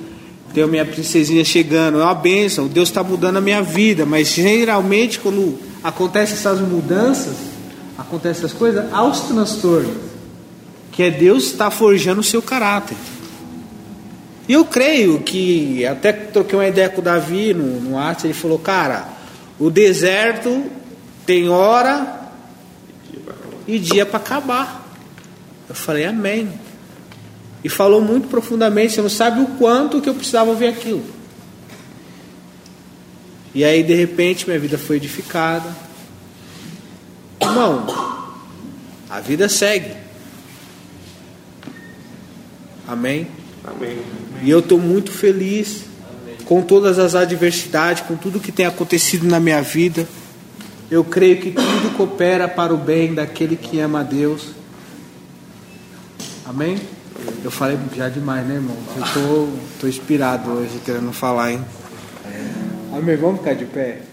Tem 0.55 0.63
a 0.63 0.69
minha 0.69 0.85
princesinha 0.87 1.45
chegando, 1.45 1.99
é 1.99 2.05
uma 2.05 2.15
bênção. 2.15 2.69
Deus 2.69 2.91
está 2.91 3.03
mudando 3.03 3.39
a 3.39 3.41
minha 3.41 3.61
vida, 3.61 4.07
mas 4.07 4.29
geralmente 4.29 5.19
quando 5.19 5.59
acontecem 5.83 6.37
essas 6.37 6.61
mudanças, 6.61 7.35
acontecem 7.99 8.45
essas 8.45 8.57
coisas, 8.57 8.87
há 8.93 9.03
os 9.03 9.23
transtornos, 9.23 9.97
que 10.93 11.03
é 11.03 11.11
Deus 11.11 11.47
está 11.47 11.73
forjando 11.73 12.21
o 12.21 12.25
seu 12.25 12.41
caráter. 12.41 12.97
E 14.49 14.55
eu 14.55 14.65
creio 14.65 15.21
que, 15.21 15.85
até 15.85 16.11
troquei 16.11 16.59
uma 16.59 16.67
ideia 16.67 16.89
com 16.89 17.03
o 17.03 17.05
Davi 17.05 17.53
no, 17.53 17.81
no 17.83 17.99
arte, 17.99 18.27
ele 18.27 18.33
falou, 18.33 18.59
cara, 18.59 19.07
o 19.59 19.71
deserto 19.71 20.65
tem 21.27 21.51
hora 21.51 22.31
e 23.67 23.79
dia 23.79 24.07
para 24.07 24.19
acabar. 24.19 24.89
Eu 25.69 25.75
falei, 25.75 26.07
amém. 26.07 26.51
E 27.63 27.69
falou 27.69 28.01
muito 28.01 28.29
profundamente, 28.29 28.95
você 28.95 29.03
não 29.03 29.11
sabe 29.11 29.43
o 29.43 29.47
quanto 29.59 30.01
que 30.01 30.09
eu 30.09 30.15
precisava 30.15 30.49
ouvir 30.49 30.69
aquilo. 30.69 31.05
E 33.55 33.65
aí, 33.65 33.83
de 33.83 33.95
repente, 33.95 34.47
minha 34.47 34.59
vida 34.59 34.79
foi 34.79 34.97
edificada. 34.97 35.77
Irmão, 37.41 37.87
a 39.11 39.21
vida 39.21 39.49
segue. 39.49 39.95
Amém? 42.87 43.27
Amém. 43.71 43.99
E 44.43 44.51
eu 44.51 44.61
estou 44.61 44.79
muito 44.79 45.11
feliz 45.13 45.85
com 46.45 46.63
todas 46.63 46.99
as 46.99 47.15
adversidades, 47.15 48.03
com 48.03 48.17
tudo 48.17 48.41
que 48.41 48.51
tem 48.51 48.67
acontecido 48.67 49.27
na 49.27 49.39
minha 49.39 49.61
vida. 49.61 50.07
Eu 50.91 51.05
creio 51.05 51.41
que 51.41 51.51
tudo 51.51 51.97
coopera 51.97 52.49
para 52.49 52.73
o 52.73 52.79
bem 52.79 53.15
daquele 53.15 53.57
que 53.57 53.79
ama 53.79 54.01
a 54.01 54.03
Deus. 54.03 54.49
Amém? 56.47 56.79
Eu 57.45 57.51
falei 57.51 57.79
já 57.95 58.09
demais, 58.09 58.47
né, 58.47 58.55
irmão? 58.55 58.77
Eu 58.97 59.03
tô, 59.13 59.49
tô 59.81 59.87
inspirado 59.87 60.51
hoje 60.51 60.81
querendo 60.85 61.13
falar, 61.13 61.53
hein? 61.53 61.61
Amém? 62.97 63.17
Vamos 63.17 63.41
ficar 63.41 63.55
de 63.55 63.67
pé? 63.67 64.08